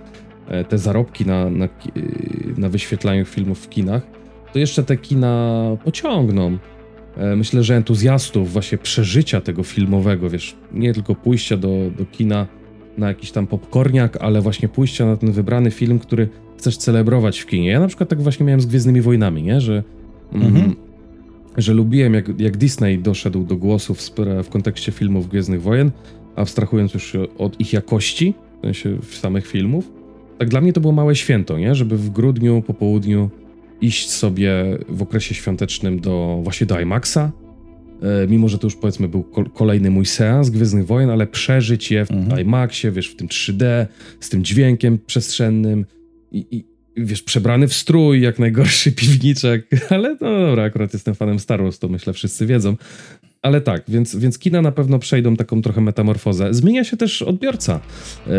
e, 0.48 0.64
te 0.64 0.78
zarobki 0.78 1.26
na, 1.26 1.50
na, 1.50 1.68
na 2.56 2.68
wyświetlaniu 2.68 3.24
filmów 3.24 3.58
w 3.58 3.68
kinach, 3.68 4.02
to 4.52 4.58
jeszcze 4.58 4.82
te 4.82 4.96
kina 4.96 5.60
pociągną. 5.84 6.58
E, 7.16 7.36
myślę, 7.36 7.62
że 7.62 7.76
entuzjastów 7.76 8.52
właśnie 8.52 8.78
przeżycia 8.78 9.40
tego 9.40 9.62
filmowego, 9.62 10.30
wiesz, 10.30 10.56
nie 10.72 10.94
tylko 10.94 11.14
pójścia 11.14 11.56
do, 11.56 11.90
do 11.98 12.06
kina 12.06 12.46
na 12.98 13.08
jakiś 13.08 13.30
tam 13.30 13.46
popcorniak, 13.46 14.16
ale 14.20 14.40
właśnie 14.40 14.68
pójścia 14.68 15.06
na 15.06 15.16
ten 15.16 15.32
wybrany 15.32 15.70
film, 15.70 15.98
który 15.98 16.28
chcesz 16.58 16.76
celebrować 16.76 17.40
w 17.40 17.46
kinie. 17.46 17.68
Ja 17.68 17.80
na 17.80 17.86
przykład 17.86 18.08
tak 18.08 18.22
właśnie 18.22 18.46
miałem 18.46 18.60
z 18.60 18.66
Gwiezdnymi 18.66 19.00
Wojnami, 19.00 19.42
nie? 19.42 19.60
Że, 19.60 19.82
mm, 20.32 20.46
mhm. 20.46 20.89
Że 21.56 21.74
lubiłem, 21.74 22.14
jak, 22.14 22.40
jak 22.40 22.56
Disney 22.56 22.98
doszedł 22.98 23.44
do 23.44 23.56
głosów 23.56 23.98
w, 23.98 24.10
w 24.44 24.48
kontekście 24.48 24.92
filmów 24.92 25.28
Gwiezdnych 25.28 25.62
Wojen, 25.62 25.90
abstrahując 26.36 26.94
już 26.94 27.16
od 27.38 27.60
ich 27.60 27.72
jakości, 27.72 28.34
w 28.58 28.60
sensie 28.60 28.98
samych 29.10 29.46
filmów. 29.46 29.92
Tak 30.38 30.48
dla 30.48 30.60
mnie 30.60 30.72
to 30.72 30.80
było 30.80 30.92
małe 30.92 31.16
święto, 31.16 31.58
nie? 31.58 31.74
Żeby 31.74 31.96
w 31.96 32.10
grudniu 32.10 32.62
po 32.66 32.74
południu 32.74 33.30
iść 33.80 34.10
sobie 34.10 34.78
w 34.88 35.02
okresie 35.02 35.34
świątecznym 35.34 36.00
do 36.00 36.40
właśnie 36.42 36.66
do 36.66 36.80
IMAXa, 36.80 37.16
e, 37.16 37.30
mimo 38.28 38.48
że 38.48 38.58
to 38.58 38.66
już 38.66 38.76
powiedzmy 38.76 39.08
był 39.08 39.24
kolejny 39.54 39.90
mój 39.90 40.06
seans 40.06 40.50
Gwiezdnych 40.50 40.86
Wojen, 40.86 41.10
ale 41.10 41.26
przeżyć 41.26 41.90
je 41.90 42.06
w 42.06 42.10
mhm. 42.10 42.40
IMAXie, 42.40 42.90
wiesz, 42.90 43.08
w 43.08 43.16
tym 43.16 43.28
3D, 43.28 43.86
z 44.20 44.28
tym 44.28 44.44
dźwiękiem 44.44 44.98
przestrzennym 45.06 45.86
i, 46.32 46.46
i 46.50 46.64
wiesz, 47.04 47.22
przebrany 47.22 47.68
w 47.68 47.74
strój, 47.74 48.20
jak 48.20 48.38
najgorszy 48.38 48.92
piwniczek, 49.00 49.66
ale 49.90 50.16
no 50.20 50.46
dobra, 50.46 50.64
akurat 50.64 50.92
jestem 50.92 51.14
fanem 51.14 51.38
Star 51.38 51.62
Wars, 51.62 51.78
to 51.78 51.88
myślę 51.88 52.12
wszyscy 52.12 52.46
wiedzą. 52.46 52.76
Ale 53.42 53.60
tak, 53.60 53.82
więc, 53.88 54.16
więc 54.16 54.38
kina 54.38 54.62
na 54.62 54.72
pewno 54.72 54.98
przejdą 54.98 55.36
taką 55.36 55.62
trochę 55.62 55.80
metamorfozę. 55.80 56.54
Zmienia 56.54 56.84
się 56.84 56.96
też 56.96 57.22
odbiorca. 57.22 57.80
Yy, 58.26 58.32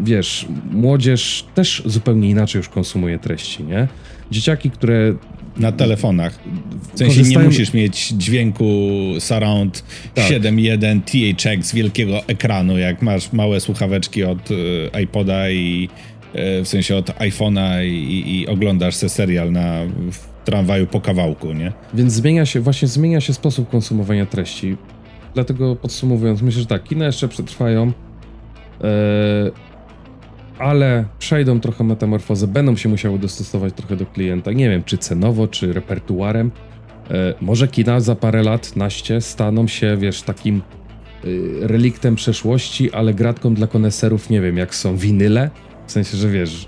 wiesz, 0.00 0.46
młodzież 0.70 1.44
też 1.54 1.82
zupełnie 1.86 2.30
inaczej 2.30 2.58
już 2.58 2.68
konsumuje 2.68 3.18
treści, 3.18 3.64
nie? 3.64 3.88
dzieciaki, 4.30 4.70
które 4.70 5.14
na 5.56 5.72
telefonach. 5.72 6.38
W 6.94 6.98
sensie 6.98 7.22
nie 7.22 7.38
musisz 7.38 7.72
mieć 7.72 8.08
dźwięku 8.08 8.64
surround 9.18 9.84
tak. 10.14 10.30
7.1 10.30 11.00
THX 11.00 11.74
wielkiego 11.74 12.26
ekranu, 12.26 12.78
jak 12.78 13.02
masz 13.02 13.32
małe 13.32 13.60
słuchaweczki 13.60 14.24
od 14.24 14.50
y, 14.50 14.90
iPoda 15.02 15.50
i 15.50 15.88
w 16.64 16.68
sensie 16.68 16.96
od 16.96 17.06
iPhone'a 17.06 17.84
i, 17.84 18.40
i, 18.40 18.46
oglądasz 18.46 18.94
se 18.94 19.08
serial 19.08 19.52
na 19.52 19.80
tramwaju 20.44 20.86
po 20.86 21.00
kawałku, 21.00 21.52
nie? 21.52 21.72
Więc 21.94 22.12
zmienia 22.12 22.46
się, 22.46 22.60
właśnie 22.60 22.88
zmienia 22.88 23.20
się 23.20 23.34
sposób 23.34 23.70
konsumowania 23.70 24.26
treści. 24.26 24.76
Dlatego 25.34 25.76
podsumowując, 25.76 26.42
myślę, 26.42 26.60
że 26.60 26.66
tak, 26.66 26.84
kina 26.84 27.06
jeszcze 27.06 27.28
przetrwają. 27.28 27.86
Yy 27.86 29.52
ale 30.58 31.04
przejdą 31.18 31.60
trochę 31.60 31.84
metamorfozę, 31.84 32.46
będą 32.46 32.76
się 32.76 32.88
musiały 32.88 33.18
dostosować 33.18 33.74
trochę 33.74 33.96
do 33.96 34.06
klienta. 34.06 34.52
Nie 34.52 34.70
wiem, 34.70 34.84
czy 34.84 34.98
cenowo, 34.98 35.48
czy 35.48 35.72
repertuarem. 35.72 36.50
E, 37.10 37.34
może 37.40 37.68
kina 37.68 38.00
za 38.00 38.14
parę 38.14 38.42
lat, 38.42 38.76
naście, 38.76 39.20
staną 39.20 39.66
się, 39.66 39.96
wiesz, 39.96 40.22
takim 40.22 40.62
y, 41.24 41.58
reliktem 41.60 42.16
przeszłości, 42.16 42.92
ale 42.92 43.14
gratką 43.14 43.54
dla 43.54 43.66
koneserów, 43.66 44.30
nie 44.30 44.40
wiem, 44.40 44.56
jak 44.56 44.74
są 44.74 44.96
winyle, 44.96 45.50
W 45.86 45.92
sensie, 45.92 46.16
że 46.16 46.28
wiesz, 46.28 46.66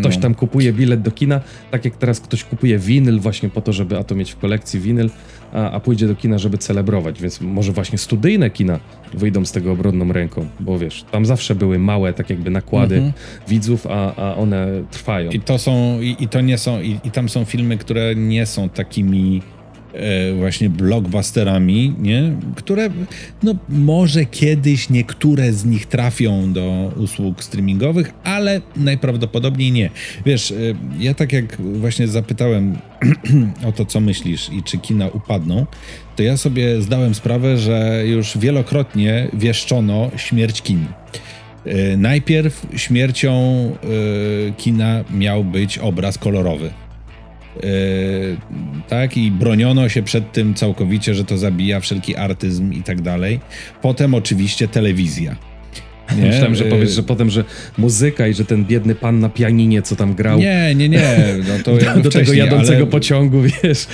ktoś 0.00 0.16
no. 0.16 0.22
tam 0.22 0.34
kupuje 0.34 0.72
bilet 0.72 1.02
do 1.02 1.10
kina, 1.10 1.40
tak 1.70 1.84
jak 1.84 1.96
teraz 1.96 2.20
ktoś 2.20 2.44
kupuje 2.44 2.78
winyl 2.78 3.20
właśnie 3.20 3.48
po 3.48 3.60
to, 3.60 3.72
żeby 3.72 3.98
a 3.98 4.04
to 4.04 4.14
mieć 4.14 4.32
w 4.32 4.38
kolekcji 4.38 4.80
winyl, 4.80 5.10
a, 5.52 5.70
a 5.70 5.80
pójdzie 5.80 6.06
do 6.06 6.14
kina, 6.14 6.38
żeby 6.38 6.58
celebrować, 6.58 7.22
więc 7.22 7.40
może 7.40 7.72
właśnie 7.72 7.98
studyjne 7.98 8.50
kina 8.50 8.80
wyjdą 9.14 9.44
z 9.44 9.52
tego 9.52 9.72
obronną 9.72 10.12
ręką, 10.12 10.46
bo 10.60 10.78
wiesz, 10.78 11.04
tam 11.10 11.26
zawsze 11.26 11.54
były 11.54 11.78
małe 11.78 12.12
tak 12.12 12.30
jakby 12.30 12.50
nakłady 12.50 12.94
mhm. 12.94 13.12
widzów, 13.48 13.86
a, 13.86 14.14
a 14.14 14.36
one 14.36 14.68
trwają. 14.90 15.30
I 15.30 15.40
to 15.40 15.58
są, 15.58 16.00
i, 16.00 16.16
i 16.20 16.28
to 16.28 16.40
nie 16.40 16.58
są, 16.58 16.80
i, 16.80 17.00
i 17.04 17.10
tam 17.10 17.28
są 17.28 17.44
filmy, 17.44 17.78
które 17.78 18.14
nie 18.14 18.46
są 18.46 18.68
takimi 18.68 19.42
właśnie 20.38 20.70
blockbusterami, 20.70 21.94
nie? 21.98 22.32
które 22.56 22.90
no, 23.42 23.54
może 23.68 24.24
kiedyś 24.24 24.90
niektóre 24.90 25.52
z 25.52 25.64
nich 25.64 25.86
trafią 25.86 26.52
do 26.52 26.92
usług 26.96 27.44
streamingowych, 27.44 28.12
ale 28.24 28.60
najprawdopodobniej 28.76 29.72
nie. 29.72 29.90
Wiesz, 30.26 30.50
e, 30.50 30.54
ja 30.98 31.14
tak 31.14 31.32
jak 31.32 31.56
właśnie 31.62 32.08
zapytałem 32.08 32.78
o 33.68 33.72
to, 33.72 33.84
co 33.84 34.00
myślisz 34.00 34.50
i 34.52 34.62
czy 34.62 34.78
kina 34.78 35.08
upadną, 35.08 35.66
to 36.16 36.22
ja 36.22 36.36
sobie 36.36 36.82
zdałem 36.82 37.14
sprawę, 37.14 37.58
że 37.58 38.02
już 38.06 38.38
wielokrotnie 38.38 39.28
wieszczono 39.32 40.10
śmierć 40.16 40.62
kin. 40.62 40.86
E, 41.64 41.96
najpierw 41.96 42.66
śmiercią 42.76 43.32
kina 44.56 45.04
miał 45.10 45.44
być 45.44 45.78
obraz 45.78 46.18
kolorowy. 46.18 46.70
Yy, 47.62 48.36
tak, 48.88 49.16
i 49.16 49.30
broniono 49.30 49.88
się 49.88 50.02
przed 50.02 50.32
tym 50.32 50.54
całkowicie, 50.54 51.14
że 51.14 51.24
to 51.24 51.38
zabija 51.38 51.80
wszelki 51.80 52.16
artyzm 52.16 52.72
i 52.72 52.82
tak 52.82 53.00
dalej. 53.00 53.40
Potem 53.82 54.14
oczywiście 54.14 54.68
telewizja. 54.68 55.36
Nie? 56.16 56.24
Myślałem, 56.30 56.54
że 56.54 56.64
powiesz, 56.64 56.90
że 56.90 57.02
potem, 57.02 57.30
że 57.30 57.44
muzyka 57.78 58.26
i 58.26 58.34
że 58.34 58.44
ten 58.44 58.64
biedny 58.64 58.94
pan 58.94 59.20
na 59.20 59.28
pianinie, 59.28 59.82
co 59.82 59.96
tam 59.96 60.14
grał. 60.14 60.38
Nie, 60.38 60.74
nie, 60.74 60.88
nie. 60.88 61.16
No 61.48 61.64
to 61.64 61.76
do, 61.94 62.02
do 62.02 62.10
tego 62.10 62.32
jadącego 62.32 62.82
ale... 62.82 62.86
pociągu, 62.86 63.42
wiesz, 63.62 63.86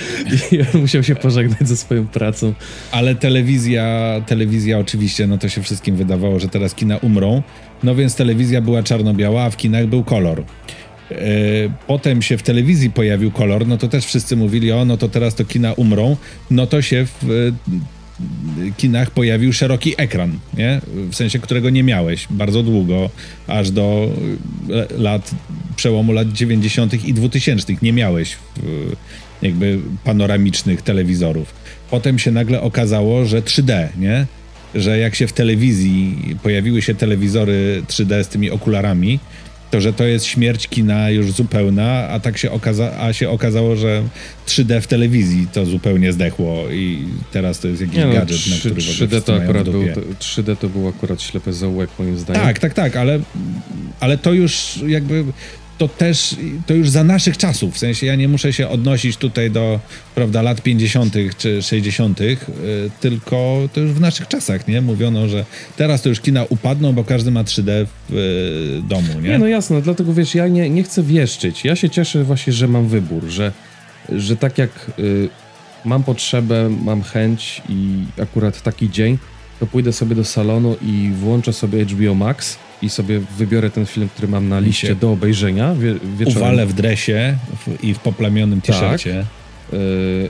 i 0.51 0.77
musiał 0.77 1.03
się 1.03 1.15
pożegnać 1.15 1.67
ze 1.67 1.77
swoją 1.77 2.07
pracą. 2.07 2.53
Ale 2.91 3.15
telewizja, 3.15 4.21
telewizja 4.27 4.79
oczywiście, 4.79 5.27
no 5.27 5.37
to 5.37 5.49
się 5.49 5.61
wszystkim 5.61 5.95
wydawało, 5.95 6.39
że 6.39 6.47
teraz 6.47 6.75
kina 6.75 6.97
umrą. 6.97 7.43
No 7.83 7.95
więc 7.95 8.15
telewizja 8.15 8.61
była 8.61 8.83
czarno-biała, 8.83 9.43
a 9.43 9.49
w 9.49 9.57
kinach 9.57 9.87
był 9.87 10.03
kolor. 10.03 10.43
E, 11.11 11.15
potem 11.87 12.21
się 12.21 12.37
w 12.37 12.43
telewizji 12.43 12.89
pojawił 12.89 13.31
kolor, 13.31 13.67
no 13.67 13.77
to 13.77 13.87
też 13.87 14.05
wszyscy 14.05 14.35
mówili, 14.35 14.71
o, 14.71 14.85
no 14.85 14.97
to 14.97 15.09
teraz 15.09 15.35
to 15.35 15.45
kina 15.45 15.73
umrą, 15.73 16.17
no 16.51 16.67
to 16.67 16.81
się 16.81 17.05
w 17.05 17.23
e, 17.23 18.71
kinach 18.77 19.11
pojawił 19.11 19.53
szeroki 19.53 19.93
ekran, 19.97 20.39
nie? 20.57 20.81
W 21.09 21.15
sensie, 21.15 21.39
którego 21.39 21.69
nie 21.69 21.83
miałeś 21.83 22.27
bardzo 22.29 22.63
długo, 22.63 23.09
aż 23.47 23.71
do 23.71 24.09
e, 24.69 24.97
lat, 24.97 25.31
przełomu 25.75 26.11
lat 26.11 26.33
90. 26.33 27.05
i 27.05 27.13
2000. 27.13 27.73
Nie 27.81 27.93
miałeś 27.93 28.37
jakby 29.41 29.79
panoramicznych 30.03 30.81
telewizorów. 30.81 31.53
Potem 31.89 32.19
się 32.19 32.31
nagle 32.31 32.61
okazało, 32.61 33.25
że 33.25 33.41
3D, 33.41 33.87
nie? 33.97 34.25
Że 34.75 34.99
jak 34.99 35.15
się 35.15 35.27
w 35.27 35.33
telewizji 35.33 36.17
pojawiły 36.43 36.81
się 36.81 36.95
telewizory 36.95 37.83
3D 37.87 38.23
z 38.23 38.27
tymi 38.27 38.51
okularami, 38.51 39.19
to, 39.75 39.81
że 39.81 39.93
to 39.93 40.03
jest 40.03 40.25
śmierć 40.25 40.67
kina 40.67 41.09
już 41.09 41.31
zupełna, 41.31 42.07
a 42.09 42.19
tak 42.19 42.37
się, 42.37 42.51
okaza 42.51 42.91
a 42.99 43.13
się 43.13 43.29
okazało, 43.29 43.75
że 43.75 44.03
3D 44.47 44.81
w 44.81 44.87
telewizji 44.87 45.47
to 45.53 45.65
zupełnie 45.65 46.13
zdechło 46.13 46.69
i 46.71 47.07
teraz 47.31 47.59
to 47.59 47.67
jest 47.67 47.81
jakiś 47.81 47.97
no, 47.97 48.13
gadżet, 48.13 48.37
3, 48.37 48.49
na 48.49 48.57
który 48.57 48.75
3D 48.75 49.21
to 49.21 49.35
akurat 49.35 49.69
był, 49.69 49.83
3D 50.19 50.57
to 50.57 50.69
był 50.69 50.87
akurat 50.87 51.21
ślepy 51.21 51.53
zaułek 51.53 51.89
moim 51.99 52.17
zdaniem. 52.17 52.43
Tak, 52.43 52.59
tak, 52.59 52.73
tak, 52.73 52.95
ale, 52.95 53.19
ale 53.99 54.17
to 54.17 54.33
już 54.33 54.79
jakby 54.87 55.23
to 55.77 55.87
też, 55.87 56.35
to 56.65 56.73
już 56.73 56.89
za 56.89 57.03
naszych 57.03 57.37
czasów, 57.37 57.73
w 57.73 57.77
sensie 57.77 58.05
ja 58.05 58.15
nie 58.15 58.27
muszę 58.27 58.53
się 58.53 58.69
odnosić 58.69 59.17
tutaj 59.17 59.51
do, 59.51 59.79
prawda, 60.15 60.41
lat 60.41 60.61
50. 60.61 61.13
czy 61.37 61.61
60., 61.61 62.19
yy, 62.19 62.37
tylko 62.99 63.69
to 63.73 63.79
już 63.79 63.91
w 63.91 63.99
naszych 63.99 64.27
czasach, 64.27 64.67
nie? 64.67 64.81
Mówiono, 64.81 65.27
że 65.27 65.45
teraz 65.77 66.01
to 66.01 66.09
już 66.09 66.19
kina 66.19 66.43
upadną, 66.49 66.93
bo 66.93 67.03
każdy 67.03 67.31
ma 67.31 67.43
3D 67.43 67.85
w 68.09 68.13
yy, 68.13 68.89
domu, 68.89 69.21
nie? 69.21 69.29
Nie, 69.29 69.39
no 69.39 69.47
jasne, 69.47 69.81
dlatego 69.81 70.13
wiesz, 70.13 70.35
ja 70.35 70.47
nie, 70.47 70.69
nie 70.69 70.83
chcę 70.83 71.03
wieszczyć. 71.03 71.65
Ja 71.65 71.75
się 71.75 71.89
cieszę 71.89 72.23
właśnie, 72.23 72.53
że 72.53 72.67
mam 72.67 72.87
wybór, 72.87 73.23
że, 73.23 73.51
że 74.09 74.37
tak 74.37 74.57
jak 74.57 74.91
yy, 74.97 75.29
mam 75.85 76.03
potrzebę, 76.03 76.69
mam 76.69 77.01
chęć 77.01 77.61
i 77.69 78.03
akurat 78.21 78.61
taki 78.61 78.89
dzień, 78.89 79.17
to 79.59 79.65
pójdę 79.65 79.93
sobie 79.93 80.15
do 80.15 80.25
salonu 80.25 80.75
i 80.81 81.11
włączę 81.13 81.53
sobie 81.53 81.85
HBO 81.85 82.15
Max 82.15 82.57
i 82.85 82.89
sobie 82.89 83.19
wybiorę 83.37 83.69
ten 83.69 83.85
film, 83.85 84.09
który 84.09 84.27
mam 84.27 84.49
na 84.49 84.59
liście 84.59 84.95
do 84.95 85.11
obejrzenia 85.11 85.75
wie, 85.75 85.95
wieczorem. 86.17 86.37
Uwalę 86.37 86.65
w 86.65 86.73
dresie 86.73 87.37
i 87.83 87.93
w 87.93 87.99
poplamionym 87.99 88.61
t-shircie. 88.61 89.25
Tak. 89.71 89.79
Yy, 89.79 90.29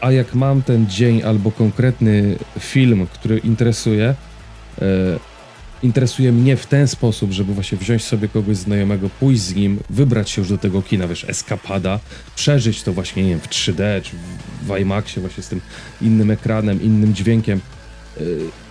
a 0.00 0.12
jak 0.12 0.34
mam 0.34 0.62
ten 0.62 0.86
dzień 0.86 1.22
albo 1.22 1.52
konkretny 1.52 2.36
film, 2.58 3.06
który 3.12 3.38
interesuje, 3.38 4.14
yy, 4.80 4.86
interesuje 5.82 6.32
mnie 6.32 6.56
w 6.56 6.66
ten 6.66 6.88
sposób, 6.88 7.32
żeby 7.32 7.54
właśnie 7.54 7.78
wziąć 7.78 8.04
sobie 8.04 8.28
kogoś 8.28 8.56
znajomego, 8.56 9.08
pójść 9.20 9.40
z 9.40 9.54
nim, 9.54 9.78
wybrać 9.90 10.30
się 10.30 10.40
już 10.40 10.48
do 10.48 10.58
tego 10.58 10.82
kina, 10.82 11.08
wiesz, 11.08 11.24
eskapada, 11.24 12.00
przeżyć 12.36 12.82
to 12.82 12.92
właśnie, 12.92 13.22
nie 13.22 13.30
wiem, 13.30 13.40
w 13.40 13.48
3D 13.48 14.02
czy 14.02 14.10
w 14.62 14.80
IMAXie 14.80 15.20
właśnie 15.20 15.42
z 15.42 15.48
tym 15.48 15.60
innym 16.00 16.30
ekranem, 16.30 16.82
innym 16.82 17.14
dźwiękiem. 17.14 17.60
Yy, 18.20 18.61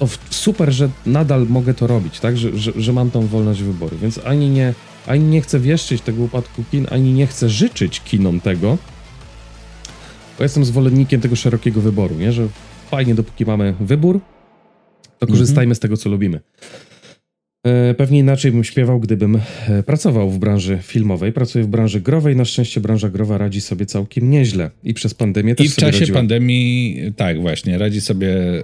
o, 0.00 0.08
super, 0.30 0.72
że 0.72 0.88
nadal 1.06 1.46
mogę 1.48 1.74
to 1.74 1.86
robić, 1.86 2.20
tak? 2.20 2.36
Że, 2.36 2.58
że, 2.58 2.72
że, 2.76 2.92
mam 2.92 3.10
tą 3.10 3.26
wolność 3.26 3.62
wyboru, 3.62 3.96
więc 3.98 4.20
ani 4.24 4.50
nie, 4.50 4.74
ani 5.06 5.24
nie 5.24 5.40
chcę 5.40 5.60
wieszczyć 5.60 6.02
tego 6.02 6.22
upadku 6.22 6.64
kin, 6.70 6.86
ani 6.90 7.12
nie 7.12 7.26
chcę 7.26 7.48
życzyć 7.48 8.00
kinom 8.00 8.40
tego, 8.40 8.78
bo 10.38 10.42
jestem 10.42 10.64
zwolennikiem 10.64 11.20
tego 11.20 11.36
szerokiego 11.36 11.80
wyboru, 11.80 12.14
nie? 12.14 12.32
Że 12.32 12.48
fajnie, 12.90 13.14
dopóki 13.14 13.44
mamy 13.44 13.74
wybór, 13.80 14.20
to 15.18 15.26
korzystajmy 15.26 15.62
mm 15.62 15.72
-hmm. 15.72 15.76
z 15.76 15.80
tego, 15.80 15.96
co 15.96 16.10
lubimy. 16.10 16.40
E, 17.64 17.94
pewnie 17.94 18.18
inaczej 18.18 18.52
bym 18.52 18.64
śpiewał, 18.64 19.00
gdybym 19.00 19.38
e, 19.68 19.82
pracował 19.82 20.30
w 20.30 20.38
branży 20.38 20.78
filmowej. 20.82 21.32
Pracuję 21.32 21.64
w 21.64 21.68
branży 21.68 22.00
growej. 22.00 22.36
Na 22.36 22.44
szczęście 22.44 22.80
branża 22.80 23.08
growa 23.08 23.38
radzi 23.38 23.60
sobie 23.60 23.86
całkiem 23.86 24.30
nieźle. 24.30 24.70
I 24.82 24.94
przez 24.94 25.14
pandemię 25.14 25.54
też 25.54 25.66
I 25.66 25.70
w 25.70 25.76
czasie 25.76 26.00
radziła. 26.00 26.18
pandemii, 26.18 26.98
tak, 27.16 27.40
właśnie, 27.40 27.78
radzi 27.78 28.00
sobie 28.00 28.28
y, 28.28 28.62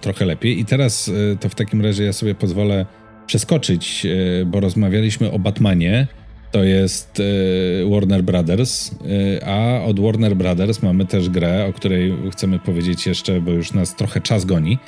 trochę 0.00 0.24
lepiej. 0.24 0.60
I 0.60 0.64
teraz 0.64 1.08
y, 1.08 1.36
to 1.40 1.48
w 1.48 1.54
takim 1.54 1.80
razie 1.80 2.04
ja 2.04 2.12
sobie 2.12 2.34
pozwolę 2.34 2.86
przeskoczyć, 3.26 4.06
y, 4.06 4.46
bo 4.46 4.60
rozmawialiśmy 4.60 5.30
o 5.30 5.38
Batmanie. 5.38 6.06
To 6.52 6.64
jest 6.64 7.22
Warner 7.90 8.22
Brothers, 8.22 8.90
a 9.46 9.84
od 9.84 10.00
Warner 10.00 10.36
Brothers 10.36 10.82
mamy 10.82 11.06
też 11.06 11.28
grę, 11.28 11.66
o 11.66 11.72
której 11.72 12.14
chcemy 12.32 12.58
powiedzieć 12.58 13.06
jeszcze, 13.06 13.40
bo 13.40 13.50
już 13.50 13.72
nas 13.72 13.96
trochę 13.96 14.20
czas 14.20 14.44
goni. 14.44 14.78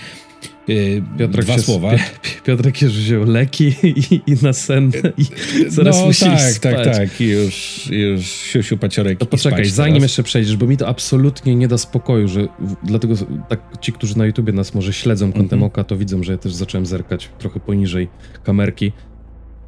Y, 0.68 1.02
Piotrek 1.18 1.44
Dwa 1.44 1.54
się, 1.54 1.62
słowa. 1.62 1.90
Piotrek 2.44 2.82
już 2.82 2.92
wziął 2.92 3.24
leki 3.24 3.74
i, 3.82 4.20
i 4.26 4.36
na 4.42 4.52
sen 4.52 4.92
i 5.18 5.24
zaraz 5.68 5.98
no, 5.98 6.06
musi 6.06 6.24
tak, 6.24 6.38
tak 6.38 6.52
spać. 6.52 6.84
tak, 6.84 6.96
tak. 6.96 7.20
I 7.20 7.28
już, 7.28 7.86
już 7.90 8.26
siusiu 8.26 8.76
paciorek 8.78 9.18
To 9.18 9.26
poczekaj, 9.26 9.64
zanim 9.64 9.94
teraz. 9.94 10.02
jeszcze 10.02 10.22
przejdziesz, 10.22 10.56
bo 10.56 10.66
mi 10.66 10.76
to 10.76 10.88
absolutnie 10.88 11.56
nie 11.56 11.68
da 11.68 11.78
spokoju, 11.78 12.28
że 12.28 12.48
dlatego 12.82 13.14
tak 13.48 13.60
ci, 13.80 13.92
którzy 13.92 14.18
na 14.18 14.26
YouTubie 14.26 14.52
nas 14.52 14.74
może 14.74 14.92
śledzą 14.92 15.32
kątem 15.32 15.58
mm 15.58 15.60
-hmm. 15.60 15.72
oka, 15.72 15.84
to 15.84 15.96
widzą, 15.96 16.22
że 16.22 16.32
ja 16.32 16.38
też 16.38 16.54
zacząłem 16.54 16.86
zerkać 16.86 17.28
trochę 17.38 17.60
poniżej 17.60 18.08
kamerki 18.44 18.92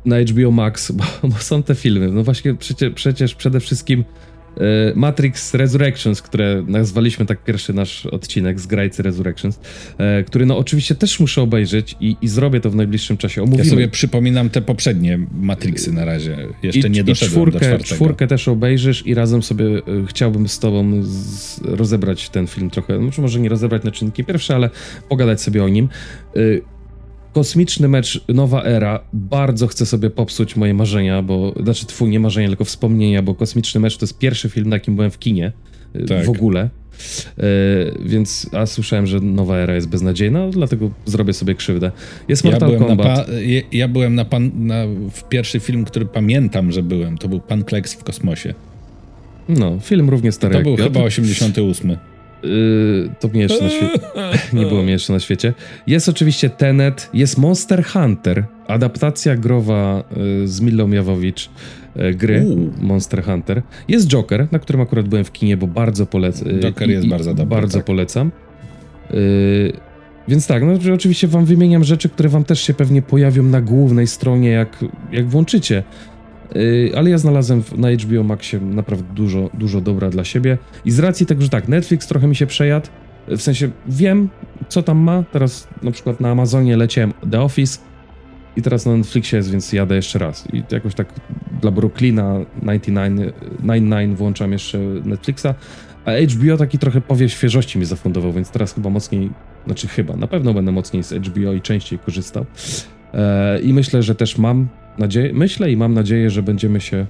na 0.04 0.20
HBO 0.20 0.50
Max, 0.50 0.90
bo, 0.98 1.04
bo 1.22 1.38
są 1.38 1.62
te 1.62 1.74
filmy. 1.74 2.08
No 2.08 2.24
właśnie 2.24 2.54
przecież, 2.54 2.92
przecież 2.94 3.34
przede 3.34 3.60
wszystkim 3.60 4.04
Matrix 4.94 5.54
Resurrections, 5.54 6.22
które 6.22 6.64
nazwaliśmy 6.66 7.26
tak 7.26 7.44
pierwszy 7.44 7.72
nasz 7.72 8.06
odcinek 8.06 8.60
z 8.60 8.66
Grajcy 8.66 9.02
Resurrections, 9.02 9.60
e, 9.98 10.22
który 10.22 10.46
no 10.46 10.58
oczywiście 10.58 10.94
też 10.94 11.20
muszę 11.20 11.42
obejrzeć 11.42 11.96
i, 12.00 12.16
i 12.22 12.28
zrobię 12.28 12.60
to 12.60 12.70
w 12.70 12.76
najbliższym 12.76 13.16
czasie. 13.16 13.42
Omówimy. 13.42 13.64
Ja 13.64 13.70
sobie 13.70 13.88
przypominam 13.88 14.50
te 14.50 14.62
poprzednie 14.62 15.18
Matrixy 15.34 15.92
na 15.92 16.04
razie. 16.04 16.36
Jeszcze 16.62 16.88
I, 16.88 16.90
nie 16.90 17.04
doszedłem 17.04 17.30
i 17.30 17.32
czwórkę, 17.32 17.52
do 17.52 17.64
czwartego. 17.66 17.94
czwórkę 17.94 18.26
też 18.26 18.48
obejrzysz 18.48 19.06
i 19.06 19.14
razem 19.14 19.42
sobie 19.42 19.66
e, 19.66 19.80
chciałbym 20.08 20.48
z 20.48 20.58
tobą 20.58 21.02
z, 21.02 21.60
rozebrać 21.62 22.28
ten 22.28 22.46
film 22.46 22.70
trochę, 22.70 22.98
może 23.18 23.40
nie 23.40 23.48
rozebrać 23.48 23.84
na 23.84 23.90
czynniki 23.90 24.24
pierwsze, 24.24 24.54
ale 24.54 24.70
pogadać 25.08 25.42
sobie 25.42 25.64
o 25.64 25.68
nim. 25.68 25.88
Kosmiczny 27.34 27.88
mecz 27.88 28.24
Nowa 28.28 28.64
Era. 28.64 29.00
Bardzo 29.12 29.66
chcę 29.66 29.86
sobie 29.86 30.10
popsuć 30.10 30.56
moje 30.56 30.74
marzenia, 30.74 31.22
bo 31.22 31.54
znaczy 31.62 31.86
twój 31.86 32.10
nie 32.10 32.20
marzenia, 32.20 32.48
tylko 32.48 32.64
wspomnienia, 32.64 33.22
bo 33.22 33.34
Kosmiczny 33.34 33.80
mecz 33.80 33.96
to 33.96 34.04
jest 34.04 34.18
pierwszy 34.18 34.48
film, 34.48 34.68
na 34.68 34.76
jakim 34.76 34.96
byłem 34.96 35.10
w 35.10 35.18
kinie 35.18 35.52
y, 35.96 36.04
tak. 36.04 36.24
w 36.24 36.30
ogóle. 36.30 36.70
Yy, 37.36 37.44
więc 38.04 38.50
a 38.52 38.66
słyszałem, 38.66 39.06
że 39.06 39.20
nowa 39.20 39.56
era 39.56 39.74
jest 39.74 39.88
beznadziejna, 39.88 40.50
dlatego 40.50 40.90
zrobię 41.04 41.32
sobie 41.32 41.54
krzywdę. 41.54 41.90
Jest 42.28 42.44
Mortal 42.44 42.72
ja 42.72 42.78
Kombat. 42.78 43.28
ja, 43.46 43.60
ja, 43.72 43.88
byłem 43.88 44.14
na, 44.14 44.24
pan, 44.24 44.50
na 44.54 44.74
w 45.12 45.28
pierwszy 45.28 45.60
film, 45.60 45.84
który 45.84 46.06
pamiętam, 46.06 46.72
że 46.72 46.82
byłem. 46.82 47.18
To 47.18 47.28
był 47.28 47.40
Pan 47.40 47.64
Kleks 47.64 47.94
w 47.94 48.04
kosmosie. 48.04 48.54
No, 49.48 49.78
film 49.80 50.10
równie 50.10 50.32
stary. 50.32 50.54
To 50.54 50.62
był 50.62 50.76
chyba 50.76 51.00
88. 51.00 51.96
Yy, 52.44 53.10
to 53.20 53.28
mnie 53.28 53.42
jeszcze 53.42 53.64
na 53.64 53.70
świecie. 53.70 53.98
Nie 54.58 54.66
było 54.66 54.82
mnie 54.82 54.92
jeszcze 54.92 55.12
na 55.12 55.20
świecie. 55.20 55.54
Jest 55.86 56.08
oczywiście 56.08 56.50
Tenet, 56.50 57.10
jest 57.14 57.38
Monster 57.38 57.84
Hunter, 57.84 58.44
adaptacja 58.68 59.36
growa 59.36 60.04
yy, 60.16 60.48
z 60.48 60.60
Millą 60.60 60.90
Jawowicz 60.90 61.50
yy, 61.96 62.14
gry 62.14 62.46
Monster 62.80 63.24
Hunter. 63.24 63.62
Jest 63.88 64.08
Joker, 64.08 64.46
na 64.52 64.58
którym 64.58 64.80
akurat 64.80 65.08
byłem 65.08 65.24
w 65.24 65.32
kinie, 65.32 65.56
bo 65.56 65.66
bardzo 65.66 66.06
polecam. 66.06 66.48
Joker 66.60 66.90
jest 66.90 67.08
bardzo 67.08 67.34
dobry. 67.34 67.56
Bardzo 67.56 67.78
tak. 67.78 67.86
polecam. 67.86 68.30
Więc 70.28 70.46
tak, 70.46 70.62
no 70.62 70.94
oczywiście 70.94 71.28
wam 71.28 71.44
wymieniam 71.44 71.84
rzeczy, 71.84 72.08
które 72.08 72.28
wam 72.28 72.44
też 72.44 72.60
się 72.60 72.74
pewnie 72.74 73.02
pojawią 73.02 73.42
na 73.42 73.60
głównej 73.60 74.06
stronie, 74.06 74.50
jak, 74.50 74.84
jak 75.12 75.28
włączycie. 75.28 75.82
Yy, 76.54 76.92
ale 76.96 77.10
ja 77.10 77.18
znalazłem 77.18 77.62
na 77.76 77.90
HBO 77.90 78.22
Maxie 78.22 78.60
naprawdę 78.60 79.14
dużo, 79.14 79.50
dużo 79.54 79.80
dobra 79.80 80.10
dla 80.10 80.24
siebie. 80.24 80.58
I 80.84 80.90
z 80.90 80.98
racji 80.98 81.26
tego, 81.26 81.42
że 81.42 81.48
tak, 81.48 81.68
Netflix 81.68 82.06
trochę 82.06 82.26
mi 82.26 82.36
się 82.36 82.46
przejadł, 82.46 82.86
w 83.28 83.40
sensie 83.42 83.70
wiem, 83.86 84.28
co 84.68 84.82
tam 84.82 84.98
ma. 84.98 85.24
Teraz 85.32 85.68
na 85.82 85.90
przykład 85.90 86.20
na 86.20 86.30
Amazonie 86.30 86.76
leciałem 86.76 87.12
The 87.30 87.40
Office 87.40 87.78
i 88.56 88.62
teraz 88.62 88.86
na 88.86 88.96
Netflixie 88.96 89.36
jest, 89.36 89.50
więc 89.50 89.72
jadę 89.72 89.96
jeszcze 89.96 90.18
raz. 90.18 90.48
I 90.52 90.62
jakoś 90.70 90.94
tak 90.94 91.08
dla 91.60 91.70
Brooklyna 91.70 92.38
99, 92.60 93.20
99 93.60 94.18
włączam 94.18 94.52
jeszcze 94.52 94.78
Netflixa, 95.04 95.46
a 96.04 96.10
HBO 96.10 96.56
taki 96.56 96.78
trochę 96.78 97.00
powie 97.00 97.28
świeżości 97.28 97.78
mi 97.78 97.84
zafundował, 97.84 98.32
więc 98.32 98.50
teraz 98.50 98.74
chyba 98.74 98.90
mocniej, 98.90 99.30
znaczy 99.66 99.88
chyba, 99.88 100.16
na 100.16 100.26
pewno 100.26 100.54
będę 100.54 100.72
mocniej 100.72 101.02
z 101.02 101.12
HBO 101.12 101.52
i 101.52 101.60
częściej 101.60 101.98
korzystał. 101.98 102.46
E, 103.14 103.60
I 103.60 103.72
myślę, 103.72 104.02
że 104.02 104.14
też 104.14 104.38
mam 104.38 104.68
nadzieję, 104.98 105.30
myślę 105.32 105.72
i 105.72 105.76
mam 105.76 105.94
nadzieję, 105.94 106.30
że 106.30 106.42
będziemy 106.42 106.80
się 106.80 107.06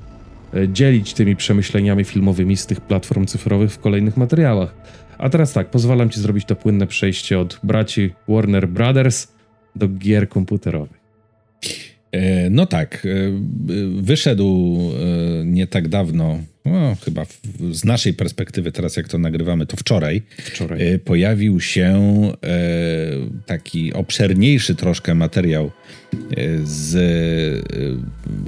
e, 0.54 0.68
dzielić 0.68 1.14
tymi 1.14 1.36
przemyśleniami 1.36 2.04
filmowymi 2.04 2.56
z 2.56 2.66
tych 2.66 2.80
platform 2.80 3.26
cyfrowych 3.26 3.72
w 3.72 3.78
kolejnych 3.78 4.16
materiałach. 4.16 4.74
A 5.18 5.28
teraz 5.28 5.52
tak, 5.52 5.70
pozwalam 5.70 6.10
ci 6.10 6.20
zrobić 6.20 6.44
to 6.44 6.56
płynne 6.56 6.86
przejście 6.86 7.38
od 7.38 7.60
braci 7.62 8.10
Warner 8.28 8.68
Brothers 8.68 9.28
do 9.76 9.88
gier 9.88 10.28
komputerowych. 10.28 11.03
E, 12.14 12.50
no 12.50 12.66
tak, 12.66 13.06
wyszedł 14.00 14.78
nie 15.44 15.66
tak 15.66 15.88
dawno 15.88 16.38
no, 16.64 16.96
chyba 17.04 17.26
z 17.70 17.84
naszej 17.84 18.14
perspektywy, 18.14 18.72
teraz 18.72 18.96
jak 18.96 19.08
to 19.08 19.18
nagrywamy, 19.18 19.66
to 19.66 19.76
wczoraj, 19.76 20.22
wczoraj. 20.38 20.92
E, 20.92 20.98
pojawił 20.98 21.60
się 21.60 21.92
e, 22.42 22.58
taki 23.46 23.92
obszerniejszy 23.92 24.74
troszkę 24.74 25.14
materiał 25.14 25.70
e, 26.14 26.20
z 26.64 26.96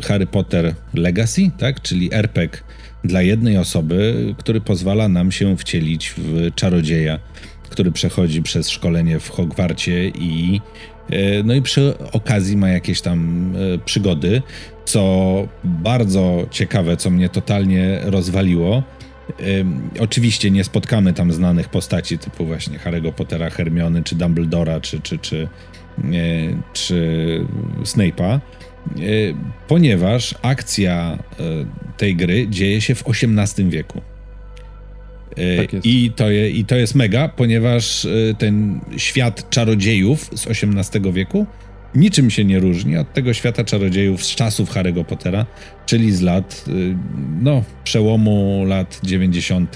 Harry 0.03 0.27
Potter 0.27 0.75
Legacy, 0.95 1.51
tak? 1.59 1.83
czyli 1.83 2.15
RPG 2.15 2.59
dla 3.05 3.23
jednej 3.23 3.57
osoby, 3.57 4.35
który 4.39 4.61
pozwala 4.61 5.09
nam 5.09 5.33
się 5.33 5.57
wcielić 5.57 6.15
w 6.17 6.55
czarodzieja, 6.55 7.19
który 7.71 7.93
przechodzi 7.93 8.43
przez 8.43 8.71
szkolenie 8.71 9.21
w 9.21 9.29
Hogwarcie 9.29 10.09
i 10.09 10.61
no 11.45 11.55
i 11.55 11.63
przy 11.63 11.95
okazji 12.13 12.57
ma 12.57 12.69
jakieś 12.69 13.01
tam 13.01 13.53
przygody 13.85 14.43
co 14.87 15.49
bardzo 15.65 16.47
ciekawe, 16.51 16.97
co 16.97 17.11
mnie 17.11 17.29
totalnie 17.29 18.01
rozwaliło. 18.03 18.83
oczywiście 20.01 20.51
nie 20.51 20.65
spotkamy 20.65 21.13
tam 21.13 21.33
znanych 21.33 21.69
postaci 21.69 22.19
typu 22.19 22.47
właśnie 22.47 22.79
Harry'ego 22.79 23.13
Pottera, 23.13 23.51
Hermiony, 23.51 24.03
czy 24.03 24.15
Dumbledora, 24.15 24.81
czy, 24.81 25.01
czy, 25.01 25.19
czy, 25.19 25.49
czy 26.73 27.41
Snape'a, 27.83 28.35
e, 28.35 28.41
ponieważ 29.69 30.35
akcja 30.43 31.19
e, 31.41 31.43
tej 31.97 32.17
gry 32.17 32.49
dzieje 32.49 32.81
się 32.81 32.95
w 32.95 33.05
XVIII 33.09 33.71
wieku. 33.71 34.01
E, 35.37 35.57
tak 35.57 35.85
I, 35.85 36.11
to 36.17 36.31
je, 36.31 36.51
I 36.51 36.65
to 36.65 36.77
jest 36.77 36.95
mega, 36.95 37.29
ponieważ 37.29 38.07
ten 38.39 38.81
świat 38.97 39.51
czarodziejów 39.51 40.31
z 40.35 40.47
XVIII 40.47 41.13
wieku 41.13 41.47
niczym 41.97 42.31
się 42.31 42.45
nie 42.45 42.61
różni 42.61 42.97
od 42.97 43.13
tego 43.13 43.35
świata 43.35 43.65
czarodziejów 43.65 44.25
z 44.25 44.35
czasów 44.35 44.71
Harry'ego 44.71 45.05
Pottera, 45.05 45.47
czyli 45.87 46.13
z 46.13 46.21
lat, 46.21 46.65
y, 46.69 46.97
no, 47.41 47.65
przełomu 47.85 48.65
lat 48.67 49.01
90., 49.03 49.75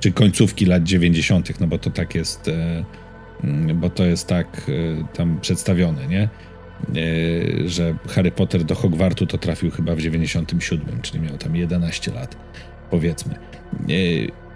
czy 0.00 0.12
końcówki 0.12 0.66
lat 0.66 0.82
90., 0.82 1.60
no 1.60 1.66
bo 1.66 1.78
to 1.78 1.90
tak 1.90 2.14
jest, 2.14 2.48
e, 2.48 2.84
mm, 3.44 3.80
bo 3.80 3.90
to 3.90 4.04
jest 4.04 4.26
tak 4.26 4.70
e, 4.70 5.04
tam 5.14 5.40
przedstawione, 5.40 6.06
nie? 6.06 6.22
E, 6.22 7.68
że 7.68 7.94
Harry 8.08 8.30
Potter 8.30 8.64
do 8.64 8.74
Hogwartu 8.74 9.26
to 9.26 9.38
trafił 9.38 9.70
chyba 9.70 9.94
w 9.94 10.00
97, 10.00 11.02
czyli 11.02 11.20
miał 11.20 11.38
tam 11.38 11.56
11 11.56 12.12
lat, 12.12 12.36
powiedzmy. 12.90 13.34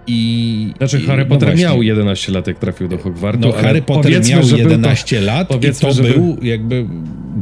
I, 0.07 0.73
znaczy 0.79 1.01
Harry 1.01 1.25
no 1.25 1.29
Potter 1.29 1.49
no 1.49 1.63
miał 1.63 1.83
11 1.83 2.33
lat, 2.33 2.47
jak 2.47 2.59
trafił 2.59 2.89
do 2.89 2.99
Hogwartu. 2.99 3.41
No, 3.41 3.53
Harry 3.53 3.83
Potter 3.83 4.13
miał 4.29 4.43
11 4.43 5.19
to, 5.19 5.25
lat 5.25 5.65
i 5.65 5.73
to 5.81 5.95
był, 5.95 6.37
jakby 6.43 6.87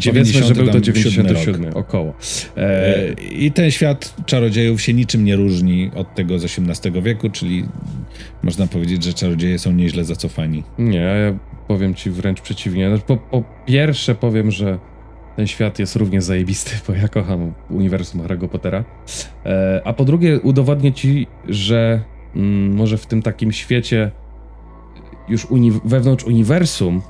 Powiedzmy, 0.06 0.42
że 0.42 0.54
był 0.54 0.68
to 0.68 0.80
97 0.80 1.64
rok. 1.64 1.76
około. 1.76 2.14
E, 2.56 3.12
I 3.32 3.52
ten 3.52 3.70
świat 3.70 4.14
czarodziejów 4.26 4.82
się 4.82 4.94
niczym 4.94 5.24
nie 5.24 5.36
różni 5.36 5.90
od 5.94 6.14
tego 6.14 6.38
z 6.38 6.44
XVIII 6.44 7.02
wieku, 7.02 7.30
czyli 7.30 7.64
można 8.42 8.66
powiedzieć, 8.66 9.04
że 9.04 9.12
czarodzieje 9.12 9.58
są 9.58 9.72
nieźle 9.72 10.04
zacofani. 10.04 10.62
Nie, 10.78 10.98
ja 10.98 11.38
powiem 11.68 11.94
ci 11.94 12.10
wręcz 12.10 12.40
przeciwnie. 12.40 12.88
Znaczy, 12.88 13.04
po, 13.06 13.16
po 13.16 13.42
pierwsze 13.66 14.14
powiem, 14.14 14.50
że 14.50 14.78
ten 15.36 15.46
świat 15.46 15.78
jest 15.78 15.96
równie 15.96 16.22
zajebisty, 16.22 16.70
bo 16.88 16.94
ja 16.94 17.08
kocham 17.08 17.52
uniwersum 17.70 18.20
Harry'ego 18.20 18.48
Pottera. 18.48 18.84
E, 19.46 19.82
a 19.84 19.92
po 19.92 20.04
drugie 20.04 20.40
udowodnię 20.40 20.92
ci, 20.92 21.26
że 21.48 22.00
może 22.70 22.98
w 22.98 23.06
tym 23.06 23.22
takim 23.22 23.52
świecie 23.52 24.10
już 25.28 25.44
uni 25.44 25.72
wewnątrz 25.84 26.24
uniwersum, 26.24 27.02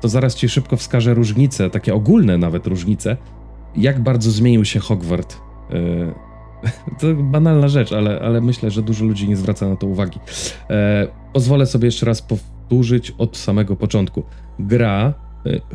to 0.00 0.08
zaraz 0.08 0.34
ci 0.34 0.48
szybko 0.48 0.76
wskażę 0.76 1.14
różnice, 1.14 1.70
takie 1.70 1.94
ogólne 1.94 2.38
nawet 2.38 2.66
różnice, 2.66 3.16
jak 3.76 4.00
bardzo 4.00 4.30
zmienił 4.30 4.64
się 4.64 4.80
Hogwart. 4.80 5.36
Yy, 5.70 6.14
to 7.00 7.14
banalna 7.14 7.68
rzecz, 7.68 7.92
ale, 7.92 8.20
ale 8.20 8.40
myślę, 8.40 8.70
że 8.70 8.82
dużo 8.82 9.04
ludzi 9.04 9.28
nie 9.28 9.36
zwraca 9.36 9.68
na 9.68 9.76
to 9.76 9.86
uwagi. 9.86 10.20
E, 10.70 11.08
pozwolę 11.32 11.66
sobie 11.66 11.86
jeszcze 11.86 12.06
raz 12.06 12.22
powtórzyć 12.22 13.14
od 13.18 13.36
samego 13.36 13.76
początku. 13.76 14.22
Gra 14.58 15.08
e, 15.08 15.23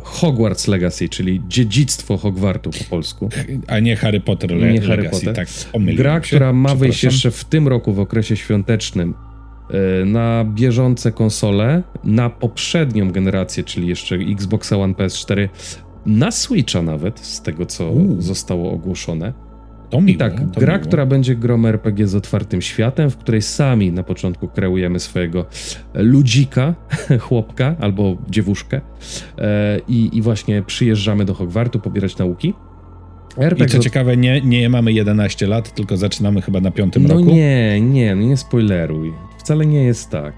Hogwarts 0.02 0.68
Legacy, 0.68 1.08
czyli 1.08 1.42
dziedzictwo 1.48 2.16
Hogwartu 2.16 2.70
po 2.70 2.84
polsku. 2.90 3.28
A 3.66 3.78
nie 3.78 3.96
Harry 3.96 4.20
Potter 4.20 4.50
Le 4.50 4.72
nie 4.72 4.80
Harry 4.80 5.02
Legacy, 5.02 5.26
Potter. 5.26 5.34
tak. 5.34 5.48
Gra, 5.96 6.20
która 6.20 6.52
ma 6.52 6.74
wyjść 6.74 7.04
jeszcze 7.04 7.30
w 7.30 7.44
tym 7.44 7.68
roku 7.68 7.92
w 7.92 8.00
okresie 8.00 8.36
świątecznym 8.36 9.14
e, 9.70 10.04
na 10.04 10.44
bieżące 10.44 11.12
konsole, 11.12 11.82
na 12.04 12.30
poprzednią 12.30 13.10
generację, 13.10 13.64
czyli 13.64 13.88
jeszcze 13.88 14.16
Xbox 14.16 14.72
One, 14.72 14.94
PS4, 14.94 15.48
na 16.06 16.30
Switcha 16.30 16.82
nawet, 16.82 17.20
z 17.20 17.42
tego 17.42 17.66
co 17.66 17.92
zostało 18.18 18.72
ogłoszone. 18.72 19.49
To 19.90 20.00
miło, 20.00 20.14
I 20.14 20.16
tak, 20.16 20.34
to 20.52 20.60
gra, 20.60 20.74
miło. 20.74 20.86
która 20.86 21.06
będzie 21.06 21.36
grą 21.36 21.66
RPG 21.66 22.06
z 22.06 22.14
otwartym 22.14 22.62
światem, 22.62 23.10
w 23.10 23.16
której 23.16 23.42
sami 23.42 23.92
na 23.92 24.02
początku 24.02 24.48
kreujemy 24.48 25.00
swojego 25.00 25.46
ludzika, 25.94 26.74
chłopka 27.28 27.76
albo 27.80 28.16
dziewuszkę 28.28 28.80
e, 29.38 29.80
i, 29.88 30.16
i 30.16 30.22
właśnie 30.22 30.62
przyjeżdżamy 30.62 31.24
do 31.24 31.34
Hogwartu 31.34 31.80
pobierać 31.80 32.18
nauki. 32.18 32.54
RPG 33.38 33.66
I 33.66 33.68
co 33.68 33.78
ciekawe, 33.78 34.16
nie, 34.16 34.40
nie 34.40 34.68
mamy 34.68 34.92
11 34.92 35.46
lat, 35.46 35.74
tylko 35.74 35.96
zaczynamy 35.96 36.42
chyba 36.42 36.60
na 36.60 36.70
piątym 36.70 37.02
no 37.02 37.08
roku. 37.08 37.24
No 37.24 37.32
nie, 37.32 37.80
nie, 37.80 38.14
no 38.14 38.22
nie 38.22 38.36
spoileruj. 38.36 39.12
Wcale 39.38 39.66
nie 39.66 39.84
jest 39.84 40.10
tak. 40.10 40.34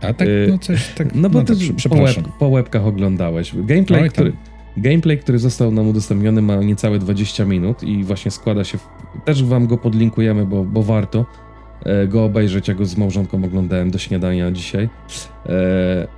A 0.00 0.12
tak, 0.12 0.28
e, 0.28 0.50
no 0.50 0.58
coś 0.58 0.88
tak. 0.94 1.14
No 1.14 1.30
bo 1.30 1.38
no 1.38 1.44
ty 1.44 1.54
tak, 1.56 1.90
po, 1.90 1.96
łeb, 1.96 2.16
po 2.38 2.48
łebkach 2.48 2.86
oglądałeś. 2.86 3.54
Gameplay, 3.54 4.10
który, 4.10 4.32
Gameplay, 4.80 5.18
który 5.18 5.38
został 5.38 5.70
nam 5.70 5.88
udostępniony, 5.88 6.42
ma 6.42 6.56
niecałe 6.56 6.98
20 6.98 7.44
minut 7.44 7.82
i 7.82 8.04
właśnie 8.04 8.30
składa 8.30 8.64
się. 8.64 8.78
W... 8.78 8.88
Też 9.24 9.44
wam 9.44 9.66
go 9.66 9.78
podlinkujemy, 9.78 10.46
bo, 10.46 10.64
bo 10.64 10.82
warto 10.82 11.26
e, 11.84 12.06
go 12.06 12.24
obejrzeć. 12.24 12.68
Ja 12.68 12.74
go 12.74 12.84
z 12.84 12.96
małżonką 12.96 13.44
oglądałem 13.44 13.90
do 13.90 13.98
śniadania 13.98 14.50
dzisiaj. 14.52 14.88
E, 15.46 16.08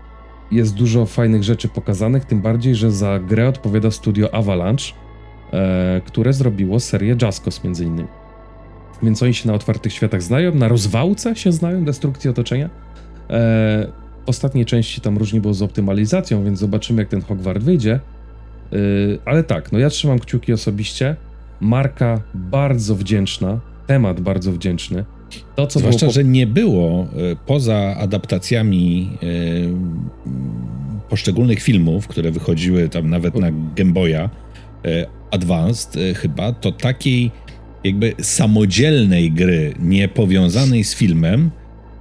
jest 0.51 0.75
dużo 0.75 1.07
fajnych 1.07 1.43
rzeczy 1.43 1.69
pokazanych, 1.69 2.25
tym 2.25 2.41
bardziej, 2.41 2.75
że 2.75 2.91
za 2.91 3.19
grę 3.19 3.49
odpowiada 3.49 3.91
studio 3.91 4.35
Avalanche, 4.35 4.85
e, 5.53 6.01
które 6.05 6.33
zrobiło 6.33 6.81
serię 6.81 7.17
Jaskos 7.23 7.65
między 7.65 7.85
innymi. 7.85 8.09
Więc 9.03 9.23
oni 9.23 9.35
się 9.35 9.49
na 9.49 9.55
otwartych 9.55 9.93
światach 9.93 10.23
znają, 10.23 10.55
na 10.55 10.69
rozwałce 10.69 11.37
się 11.37 11.53
znają, 11.53 11.85
destrukcji 11.85 12.31
otoczenia. 12.31 12.71
W 13.29 14.29
ostatniej 14.29 14.65
części 14.65 15.01
tam 15.01 15.19
różnie 15.19 15.41
było 15.41 15.55
z 15.55 15.63
optymalizacją, 15.63 16.45
więc 16.45 16.59
zobaczymy, 16.59 17.03
jak 17.03 17.09
ten 17.09 17.23
Hogwart 17.23 17.63
wyjdzie. 17.63 18.01
Yy, 18.73 19.19
ale 19.25 19.45
tak, 19.45 19.73
no 19.73 19.79
ja 19.79 19.91
trzymam 19.91 20.19
kciuki 20.19 20.53
osobiście. 20.53 21.17
Marka 21.61 22.23
bardzo 22.35 22.97
wdzięczna, 22.97 23.61
temat 23.87 24.21
bardzo 24.21 24.53
wdzięczny. 24.53 25.05
To, 25.57 25.67
co 25.67 25.79
Zwłaszcza, 25.79 26.01
było... 26.01 26.13
że 26.13 26.25
nie 26.25 26.47
było 26.47 27.03
y, 27.33 27.37
poza 27.47 27.97
adaptacjami 27.97 29.11
y, 29.23 29.69
poszczególnych 31.09 31.63
filmów, 31.63 32.09
które 32.09 32.31
wychodziły 32.31 32.89
tam 32.89 33.11
nawet 33.11 33.35
na 33.35 33.49
Game 33.77 33.93
Boya 33.93 34.31
y, 34.87 35.07
Advanced 35.31 36.17
chyba, 36.17 36.53
to 36.53 36.73
takiej 36.73 37.31
jakby 37.85 38.15
samodzielnej 38.21 39.33
gry, 39.33 39.75
nie 39.81 40.09
powiązanej 40.09 40.85
z 40.85 40.95
filmem, 40.95 41.51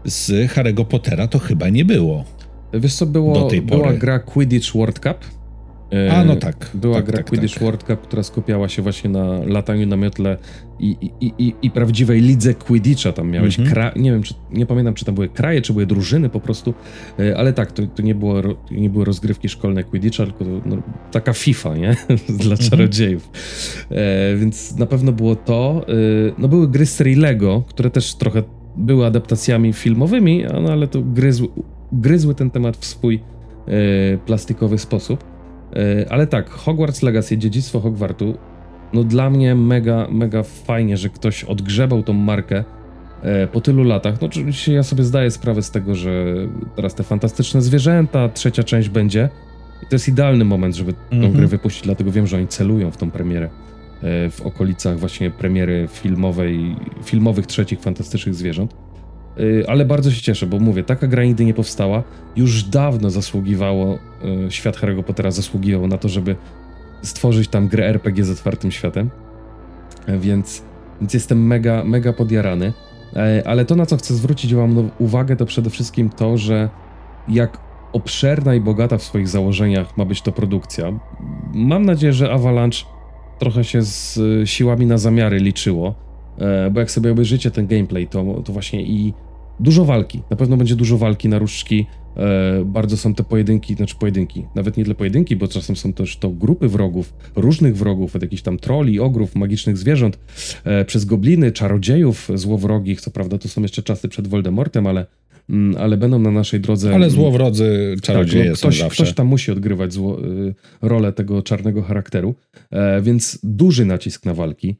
z 0.06 0.52
Harry'ego 0.52 0.86
Pottera 0.86 1.28
to 1.28 1.40
chyba 1.40 1.70
nie 1.70 1.86
było. 1.86 2.26
Wiesz 2.74 2.96
co, 2.96 3.06
było, 3.06 3.50
była 3.62 3.94
gra 3.94 4.20
Quidditch 4.20 4.74
World 4.74 5.00
Cup. 5.00 5.39
A, 6.12 6.24
no 6.24 6.36
tak. 6.36 6.70
Była 6.74 6.96
tak, 6.96 7.06
gra 7.06 7.18
tak, 7.18 7.30
Quidditch 7.30 7.54
tak. 7.54 7.64
World 7.64 7.84
Cup, 7.84 8.02
która 8.02 8.24
skupiała 8.24 8.70
się 8.70 8.82
właśnie 8.82 9.10
na 9.10 9.40
lataniu 9.46 9.88
na 9.88 9.98
miotle 9.98 10.38
i, 10.80 11.12
i, 11.22 11.34
i, 11.40 11.54
i 11.62 11.72
prawdziwej 11.72 12.22
lidze 12.22 12.54
Quidditcha. 12.54 13.12
Tam 13.12 13.32
miałeś, 13.32 13.60
mhm. 13.60 13.76
kra... 13.76 13.92
nie 13.96 14.12
wiem, 14.12 14.24
czy, 14.24 14.34
nie 14.52 14.66
pamiętam, 14.66 14.94
czy 14.94 15.06
tam 15.06 15.16
były 15.16 15.30
kraje, 15.30 15.62
czy 15.62 15.74
były 15.74 15.86
drużyny 15.86 16.30
po 16.30 16.40
prostu, 16.40 16.74
e, 17.20 17.38
ale 17.38 17.54
tak, 17.54 17.72
to, 17.72 17.88
to 17.88 18.02
nie, 18.02 18.16
było, 18.16 18.42
nie 18.72 18.90
były 18.90 19.06
rozgrywki 19.06 19.50
szkolne 19.50 19.84
Quidditcha, 19.84 20.26
tylko 20.26 20.46
no, 20.66 20.78
taka 21.12 21.34
FIFA, 21.34 21.76
nie? 21.78 21.96
Dla 22.44 22.52
mhm. 22.52 22.70
czarodziejów. 22.70 23.30
E, 23.92 24.36
więc 24.36 24.78
na 24.78 24.86
pewno 24.86 25.12
było 25.12 25.36
to. 25.36 25.86
E, 25.88 25.94
no 26.38 26.48
były 26.48 26.68
gry 26.68 26.86
z 26.86 26.96
serii 26.96 27.16
Lego, 27.16 27.64
które 27.68 27.90
też 27.90 28.16
trochę 28.16 28.44
były 28.76 29.06
adaptacjami 29.06 29.74
filmowymi, 29.74 30.44
no, 30.62 30.72
ale 30.72 30.88
to 30.88 31.02
gryzły, 31.02 31.48
gryzły 31.92 32.36
ten 32.36 32.52
temat 32.52 32.78
w 32.78 32.86
swój 32.86 33.20
e, 33.68 34.18
plastikowy 34.18 34.78
sposób. 34.78 35.39
E, 35.76 36.06
ale 36.10 36.28
tak, 36.28 36.50
Hogwarts 36.50 37.02
Legacy, 37.02 37.38
dziedzictwo 37.38 37.80
Hogwartu, 37.80 38.38
no 38.94 39.04
dla 39.04 39.30
mnie 39.30 39.56
mega, 39.56 40.08
mega 40.12 40.44
fajnie, 40.44 40.98
że 40.98 41.10
ktoś 41.10 41.44
odgrzebał 41.44 42.04
tą 42.04 42.14
markę 42.14 42.64
e, 43.22 43.48
po 43.48 43.62
tylu 43.62 43.84
latach. 43.84 44.22
No 44.22 44.28
oczywiście 44.28 44.74
ja 44.74 44.84
sobie 44.84 45.04
zdaję 45.04 45.32
sprawę 45.32 45.62
z 45.62 45.72
tego, 45.72 45.96
że 45.96 46.36
teraz 46.76 46.96
te 46.96 47.04
fantastyczne 47.04 47.62
zwierzęta, 47.62 48.30
trzecia 48.30 48.64
część 48.64 48.90
będzie. 48.90 49.30
I 49.84 49.86
to 49.86 49.96
jest 49.96 50.08
idealny 50.08 50.46
moment, 50.46 50.76
żeby 50.76 50.94
tę 50.94 51.00
mm 51.12 51.32
-hmm. 51.32 51.36
grę 51.36 51.48
wypuścić, 51.48 51.84
dlatego 51.84 52.12
wiem, 52.12 52.28
że 52.28 52.38
oni 52.38 52.48
celują 52.48 52.92
w 52.92 52.98
tą 52.98 53.12
premierę 53.12 53.46
e, 54.02 54.30
w 54.30 54.42
okolicach 54.42 55.00
właśnie 55.00 55.32
premiery 55.32 55.88
filmowej, 55.92 56.76
filmowych 57.04 57.48
trzecich 57.48 57.82
fantastycznych 57.82 58.36
zwierząt. 58.36 58.76
Y, 59.40 59.66
ale 59.68 59.86
bardzo 59.86 60.12
się 60.12 60.22
cieszę, 60.22 60.46
bo 60.48 60.60
mówię, 60.60 60.84
taka 60.84 61.08
gra 61.08 61.24
nigdy 61.24 61.46
nie 61.46 61.54
powstała. 61.54 62.04
Już 62.36 62.64
dawno 62.64 63.10
zasługiwało, 63.10 64.00
y, 64.48 64.52
świat 64.52 64.78
Harry'ego 64.78 65.04
Pottera 65.04 65.32
zasługiwał 65.32 65.88
na 65.88 65.98
to, 65.98 66.10
żeby 66.10 66.36
stworzyć 67.02 67.48
tam 67.48 67.68
grę 67.68 67.88
RPG 67.88 68.24
z 68.24 68.30
otwartym 68.30 68.72
światem. 68.72 69.10
E, 70.08 70.18
więc, 70.18 70.64
więc 71.02 71.14
jestem 71.14 71.48
mega, 71.48 71.84
mega 71.84 72.14
podjarany. 72.14 72.74
E, 73.16 73.44
ale 73.48 73.66
to, 73.66 73.76
na 73.76 73.86
co 73.86 73.98
chcę 73.98 74.14
zwrócić 74.14 74.56
Wam 74.56 74.92
uwagę, 75.00 75.36
to 75.36 75.46
przede 75.46 75.70
wszystkim 75.70 76.10
to, 76.10 76.38
że 76.38 76.70
jak 77.28 77.58
obszerna 77.94 78.56
i 78.56 78.62
bogata 78.62 78.98
w 78.98 79.04
swoich 79.04 79.28
założeniach 79.28 79.98
ma 79.98 80.06
być 80.06 80.22
to 80.22 80.32
produkcja. 80.32 81.00
Mam 81.54 81.86
nadzieję, 81.86 82.14
że 82.14 82.32
Avalanche 82.32 82.86
trochę 83.40 83.64
się 83.64 83.82
z 83.82 84.18
y, 84.18 84.48
siłami 84.48 84.86
na 84.86 84.98
zamiary 84.98 85.38
liczyło, 85.40 85.96
bo 86.72 86.80
jak 86.80 86.92
sobie 86.92 87.12
obejrzycie 87.12 87.52
ten 87.52 87.68
gameplay, 87.68 88.08
to, 88.08 88.42
to 88.46 88.54
właśnie 88.54 88.84
i 88.84 89.14
Dużo 89.60 89.86
walki, 89.86 90.22
na 90.30 90.38
pewno 90.38 90.58
będzie 90.58 90.76
dużo 90.76 90.98
walki 90.98 91.30
na 91.30 91.40
różdżki. 91.40 91.86
E, 92.18 92.66
bardzo 92.66 92.98
są 92.98 93.14
te 93.14 93.24
pojedynki, 93.24 93.76
znaczy 93.76 93.96
pojedynki, 94.00 94.46
nawet 94.56 94.78
nie 94.78 94.84
tyle 94.84 94.96
pojedynki, 94.96 95.36
bo 95.36 95.48
czasem 95.48 95.76
są 95.76 95.94
też 95.94 96.18
to 96.18 96.30
grupy 96.30 96.68
wrogów, 96.68 97.14
różnych 97.36 97.78
wrogów, 97.78 98.16
od 98.16 98.22
jakichś 98.22 98.42
tam 98.42 98.58
troli, 98.58 99.00
ogrów, 99.00 99.36
magicznych 99.36 99.78
zwierząt, 99.78 100.20
e, 100.64 100.86
przez 100.86 101.06
gobliny, 101.06 101.52
czarodziejów 101.52 102.30
złowrogich. 102.34 103.02
Co 103.02 103.12
prawda, 103.12 103.38
to 103.38 103.48
są 103.48 103.62
jeszcze 103.62 103.84
czasy 103.84 104.08
przed 104.08 104.28
Voldemortem, 104.28 104.88
ale, 104.88 105.06
mm, 105.50 105.78
ale 105.82 105.98
będą 105.98 106.20
na 106.20 106.32
naszej 106.32 106.60
drodze. 106.60 106.96
Ale 106.96 107.10
złowrodzy 107.10 107.96
czarodzieje 108.02 108.44
tak, 108.44 108.52
no, 108.52 108.58
ktoś, 108.58 108.78
są 108.78 108.84
zawsze. 108.84 109.04
Ktoś 109.04 109.16
tam 109.16 109.28
musi 109.28 109.52
odgrywać 109.52 109.94
zło, 109.94 110.26
y, 110.26 110.56
rolę 110.82 111.14
tego 111.14 111.42
czarnego 111.42 111.82
charakteru, 111.82 112.36
e, 112.72 113.02
więc 113.02 113.40
duży 113.44 113.86
nacisk 113.86 114.26
na 114.26 114.34
walki, 114.34 114.76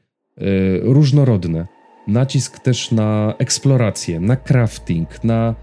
różnorodne 0.82 1.66
nacisk 2.06 2.58
też 2.58 2.90
na 2.90 3.34
eksplorację, 3.38 4.20
na 4.20 4.36
crafting, 4.36 5.24
na 5.24 5.54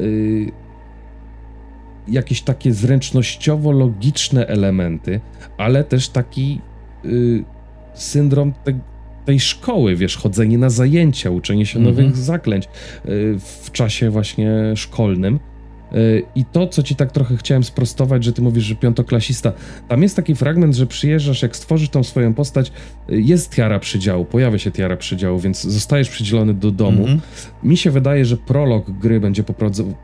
yy, 0.00 0.52
jakieś 2.08 2.42
takie 2.42 2.72
zręcznościowo-logiczne 2.72 4.46
elementy, 4.46 5.20
ale 5.58 5.84
też 5.84 6.08
taki 6.08 6.60
yy, 7.04 7.44
syndrom 7.94 8.52
te, 8.64 8.78
tej 9.24 9.40
szkoły, 9.40 9.96
wiesz, 9.96 10.16
chodzenie 10.16 10.58
na 10.58 10.70
zajęcia, 10.70 11.30
uczenie 11.30 11.66
się 11.66 11.78
mm 11.78 11.92
-hmm. 11.92 11.96
nowych 11.96 12.16
zaklęć 12.16 12.68
yy, 13.04 13.38
w 13.38 13.70
czasie 13.72 14.10
właśnie 14.10 14.72
szkolnym. 14.76 15.40
I 16.34 16.44
to, 16.44 16.66
co 16.66 16.82
ci 16.82 16.96
tak 16.96 17.12
trochę 17.12 17.36
chciałem 17.36 17.64
sprostować, 17.64 18.24
że 18.24 18.32
ty 18.32 18.42
mówisz, 18.42 18.64
że 18.64 18.74
piątoklasista, 18.74 19.52
tam 19.88 20.02
jest 20.02 20.16
taki 20.16 20.34
fragment, 20.34 20.74
że 20.74 20.86
przyjeżdżasz, 20.86 21.42
jak 21.42 21.56
stworzysz 21.56 21.88
tą 21.88 22.02
swoją 22.02 22.34
postać, 22.34 22.72
jest 23.08 23.54
tiara 23.54 23.78
przydziału, 23.78 24.24
pojawia 24.24 24.58
się 24.58 24.70
tiara 24.70 24.96
przydziału, 24.96 25.38
więc 25.38 25.62
zostajesz 25.62 26.08
przydzielony 26.08 26.54
do 26.54 26.70
domu. 26.70 27.04
Mm 27.06 27.18
-hmm. 27.18 27.20
Mi 27.62 27.76
się 27.76 27.90
wydaje, 27.90 28.24
że 28.24 28.36
prolog 28.36 28.90
gry 28.90 29.20
będzie 29.20 29.44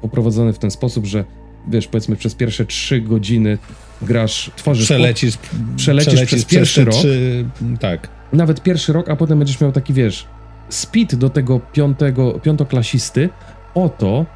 poprowadzony 0.01 0.53
w 0.53 0.59
ten 0.59 0.71
sposób, 0.71 1.07
że 1.07 1.25
wiesz, 1.69 1.87
powiedzmy 1.87 2.17
przez 2.17 2.35
pierwsze 2.35 2.67
trzy 2.67 3.01
godziny 3.01 3.59
grasz, 4.03 4.51
tworzysz... 4.57 4.85
Przelecisz, 4.85 5.37
po, 5.37 5.47
przelecisz, 5.77 6.13
przelecisz 6.15 6.27
przez 6.27 6.45
pierwszy 6.45 6.85
rok. 6.85 6.95
Trzy, 6.95 7.45
tak. 7.81 8.09
Nawet 8.33 8.63
pierwszy 8.63 8.93
rok, 8.93 9.09
a 9.09 9.17
potem 9.17 9.39
będziesz 9.39 9.61
miał 9.61 9.73
taki, 9.73 9.93
wiesz, 9.93 10.27
speed 10.69 11.17
do 11.17 11.31
tego 11.31 11.61
piątego, 11.73 12.33
piątoklasisty 12.33 13.29
o 13.75 13.89
to, 13.89 14.27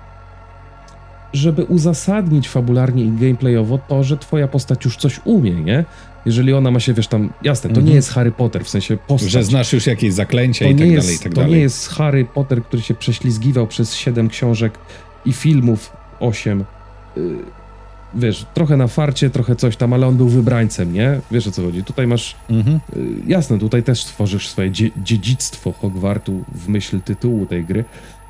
żeby 1.34 1.64
uzasadnić 1.64 2.48
fabularnie 2.48 3.04
i 3.04 3.10
gameplayowo 3.10 3.78
to, 3.78 4.04
że 4.04 4.18
twoja 4.18 4.48
postać 4.48 4.84
już 4.84 4.96
coś 4.96 5.20
umie, 5.24 5.52
nie? 5.52 5.84
Jeżeli 6.26 6.52
ona 6.52 6.70
ma 6.70 6.80
się, 6.80 6.94
wiesz, 6.94 7.08
tam, 7.08 7.32
jasne, 7.42 7.70
to 7.70 7.74
nie 7.74 7.80
mhm. 7.80 7.96
jest 7.96 8.10
Harry 8.10 8.32
Potter, 8.32 8.64
w 8.64 8.68
sensie 8.68 8.96
postać. 8.96 9.30
Że 9.30 9.44
znasz 9.44 9.72
już 9.72 9.86
jakieś 9.86 10.12
zaklęcia 10.12 10.64
to 10.64 10.70
i 10.70 10.74
tak 10.74 10.88
jest, 10.88 11.06
dalej, 11.06 11.16
i 11.16 11.18
tak 11.18 11.32
to 11.32 11.40
dalej. 11.40 11.52
nie 11.52 11.60
jest 11.60 11.88
Harry 11.88 12.24
Potter, 12.24 12.62
który 12.62 12.82
się 12.82 12.94
prześlizgiwał 12.94 13.66
przez 13.66 13.94
siedem 13.94 14.28
książek 14.28 14.78
i 15.24 15.32
filmów, 15.32 15.92
osiem. 16.20 16.64
Yy, 17.16 17.22
wiesz, 18.14 18.46
trochę 18.54 18.76
na 18.76 18.86
farcie, 18.86 19.30
trochę 19.30 19.56
coś 19.56 19.76
tam, 19.76 19.92
ale 19.92 20.06
on 20.06 20.16
był 20.16 20.28
wybrańcem, 20.28 20.92
nie? 20.92 21.20
Wiesz 21.30 21.46
o 21.46 21.50
co 21.50 21.62
chodzi. 21.62 21.84
Tutaj 21.84 22.06
masz, 22.06 22.36
mhm. 22.50 22.80
yy, 22.96 23.02
jasne, 23.26 23.58
tutaj 23.58 23.82
też 23.82 24.04
tworzysz 24.04 24.48
swoje 24.48 24.70
dzie 24.70 24.90
dziedzictwo 24.96 25.72
Hogwartu 25.72 26.44
w 26.54 26.68
myśl 26.68 27.00
tytułu 27.00 27.46
tej 27.46 27.64
gry, 27.64 27.84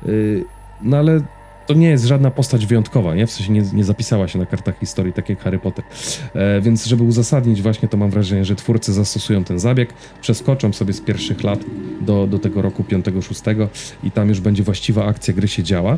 yy, 0.05 0.45
no 0.81 0.97
ale 0.97 1.21
to 1.65 1.73
nie 1.73 1.89
jest 1.89 2.05
żadna 2.05 2.31
postać 2.31 2.65
wyjątkowa, 2.65 3.15
nie? 3.15 3.27
W 3.27 3.31
sensie 3.31 3.53
nie, 3.53 3.61
nie 3.73 3.83
zapisała 3.83 4.27
się 4.27 4.39
na 4.39 4.45
kartach 4.45 4.79
historii, 4.79 5.13
tak 5.13 5.29
jak 5.29 5.39
Harry 5.39 5.59
Potter. 5.59 5.85
E, 6.33 6.61
więc 6.61 6.85
żeby 6.85 7.03
uzasadnić 7.03 7.61
właśnie, 7.61 7.89
to 7.89 7.97
mam 7.97 8.09
wrażenie, 8.09 8.45
że 8.45 8.55
twórcy 8.55 8.93
zastosują 8.93 9.43
ten 9.43 9.59
zabieg, 9.59 9.93
przeskoczą 10.21 10.73
sobie 10.73 10.93
z 10.93 11.01
pierwszych 11.01 11.43
lat 11.43 11.59
do, 12.01 12.27
do 12.27 12.39
tego 12.39 12.61
roku 12.61 12.83
5-6 12.83 13.67
i 14.03 14.11
tam 14.11 14.29
już 14.29 14.39
będzie 14.39 14.63
właściwa 14.63 15.05
akcja 15.05 15.33
gry 15.33 15.47
się 15.47 15.63
działa. 15.63 15.97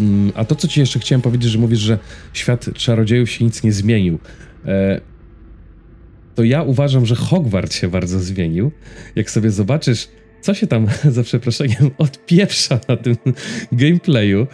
Mm, 0.00 0.32
a 0.34 0.44
to, 0.44 0.54
co 0.54 0.68
ci 0.68 0.80
jeszcze 0.80 0.98
chciałem 0.98 1.22
powiedzieć, 1.22 1.50
że 1.50 1.58
mówisz, 1.58 1.78
że 1.78 1.98
świat 2.32 2.74
czarodziejów 2.74 3.30
się 3.30 3.44
nic 3.44 3.62
nie 3.62 3.72
zmienił. 3.72 4.18
E, 4.66 5.00
to 6.34 6.44
ja 6.44 6.62
uważam, 6.62 7.06
że 7.06 7.14
Hogwart 7.14 7.74
się 7.74 7.88
bardzo 7.88 8.20
zmienił. 8.20 8.72
Jak 9.16 9.30
sobie 9.30 9.50
zobaczysz 9.50 10.08
co 10.40 10.54
się 10.54 10.66
tam, 10.66 10.86
za 11.16 11.22
przeproszeniem, 11.22 11.90
odpieprza 11.98 12.80
na 12.88 12.96
tym 12.96 13.16
gameplayu. 13.72 14.46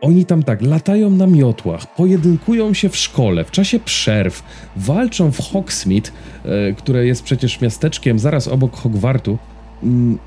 Oni 0.00 0.26
tam 0.26 0.42
tak 0.42 0.62
latają 0.62 1.10
na 1.10 1.26
miotłach, 1.26 1.94
pojedynkują 1.94 2.74
się 2.74 2.88
w 2.88 2.96
szkole, 2.96 3.44
w 3.44 3.50
czasie 3.50 3.78
przerw, 3.78 4.42
walczą 4.76 5.32
w 5.32 5.38
Hogsmeade, 5.38 6.10
e, 6.44 6.72
które 6.72 7.06
jest 7.06 7.22
przecież 7.22 7.60
miasteczkiem 7.60 8.18
zaraz 8.18 8.48
obok 8.48 8.76
Hogwartu, 8.76 9.38
mm, 9.82 10.18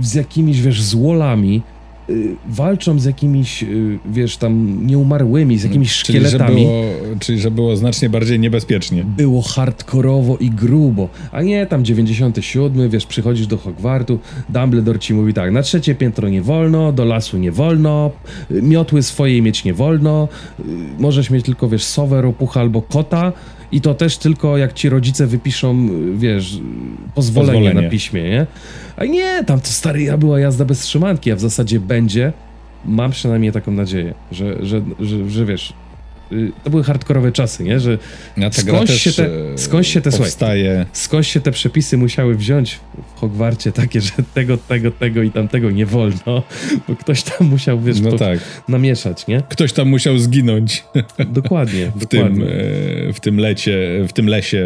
z 0.00 0.14
jakimiś, 0.14 0.60
wiesz, 0.60 0.82
złolami, 0.82 1.62
walczą 2.48 2.98
z 2.98 3.04
jakimiś, 3.04 3.62
y, 3.62 3.98
wiesz, 4.06 4.36
tam 4.36 4.86
nieumarłymi, 4.86 5.58
z 5.58 5.64
jakimiś 5.64 5.92
szkieletami. 5.92 6.54
Czyli 6.54 6.66
że, 6.66 6.68
było, 6.68 6.84
czyli, 7.20 7.38
że 7.40 7.50
było 7.50 7.76
znacznie 7.76 8.10
bardziej 8.10 8.40
niebezpiecznie. 8.40 9.04
Było 9.04 9.42
hardkorowo 9.42 10.36
i 10.36 10.50
grubo, 10.50 11.08
a 11.32 11.42
nie 11.42 11.66
tam 11.66 11.84
97, 11.84 12.90
wiesz, 12.90 13.06
przychodzisz 13.06 13.46
do 13.46 13.56
Hogwartu, 13.58 14.18
Dumbledore 14.48 14.98
ci 14.98 15.14
mówi 15.14 15.34
tak, 15.34 15.52
na 15.52 15.62
trzecie 15.62 15.94
piętro 15.94 16.28
nie 16.28 16.42
wolno, 16.42 16.92
do 16.92 17.04
lasu 17.04 17.38
nie 17.38 17.52
wolno, 17.52 18.10
y, 18.50 18.62
miotły 18.62 19.02
swojej 19.02 19.42
mieć 19.42 19.64
nie 19.64 19.74
wolno, 19.74 20.28
możesz 20.98 21.30
mieć 21.30 21.44
tylko, 21.44 21.68
wiesz, 21.68 21.84
sowę, 21.84 22.22
ropucha 22.22 22.60
albo 22.60 22.82
kota, 22.82 23.32
i 23.72 23.80
to 23.80 23.94
też 23.94 24.18
tylko 24.18 24.56
jak 24.56 24.72
ci 24.72 24.88
rodzice 24.88 25.26
wypiszą, 25.26 25.88
wiesz, 26.16 26.60
pozwolenie, 27.14 27.52
pozwolenie. 27.52 27.82
na 27.82 27.90
piśmie, 27.90 28.22
nie? 28.22 28.46
A 28.96 29.04
nie, 29.04 29.44
tam 29.44 29.60
to 29.60 29.66
stary 29.66 30.02
ja 30.02 30.16
była 30.16 30.40
jazda 30.40 30.64
bez 30.64 30.80
trzymanki, 30.80 31.32
a 31.32 31.36
w 31.36 31.40
zasadzie 31.40 31.80
będzie. 31.80 32.32
Mam 32.84 33.10
przynajmniej 33.10 33.52
taką 33.52 33.72
nadzieję, 33.72 34.14
że, 34.32 34.66
że, 34.66 34.82
że, 35.00 35.30
że 35.30 35.44
wiesz, 35.44 35.70
y, 35.70 35.74
to 36.64 36.70
były 36.70 36.84
hardkorowe 36.84 37.32
czasy, 37.32 37.64
nie? 37.64 37.80
Że 37.80 37.98
skądś 38.50 39.02
się 39.02 39.12
te, 39.12 39.28
skądś 39.56 39.88
się 39.88 40.00
te, 40.00 40.10
powstaje. 40.10 40.86
Słuchaj, 40.92 41.24
się 41.24 41.40
te 41.40 41.50
przepisy 41.50 41.96
musiały 41.96 42.34
wziąć 42.34 42.80
w 43.16 43.20
Hogwarcie 43.20 43.72
takie, 43.72 44.00
że 44.00 44.12
tego, 44.34 44.56
tego, 44.56 44.90
tego 44.90 45.22
i 45.22 45.30
tamtego 45.30 45.70
nie 45.70 45.86
wolno, 45.86 46.42
bo 46.88 46.96
ktoś 46.96 47.22
tam 47.22 47.48
musiał, 47.48 47.80
wiesz, 47.80 48.00
no 48.00 48.12
tak. 48.12 48.38
namieszać, 48.68 49.26
nie? 49.26 49.42
Ktoś 49.48 49.72
tam 49.72 49.88
musiał 49.88 50.18
zginąć. 50.18 50.84
Dokładnie, 51.28 51.92
w, 51.96 51.98
dokładnie. 51.98 52.44
Tym, 52.44 53.12
w 53.12 53.20
tym 53.20 53.38
lecie, 53.38 54.04
w 54.08 54.12
tym 54.12 54.26
lesie, 54.26 54.64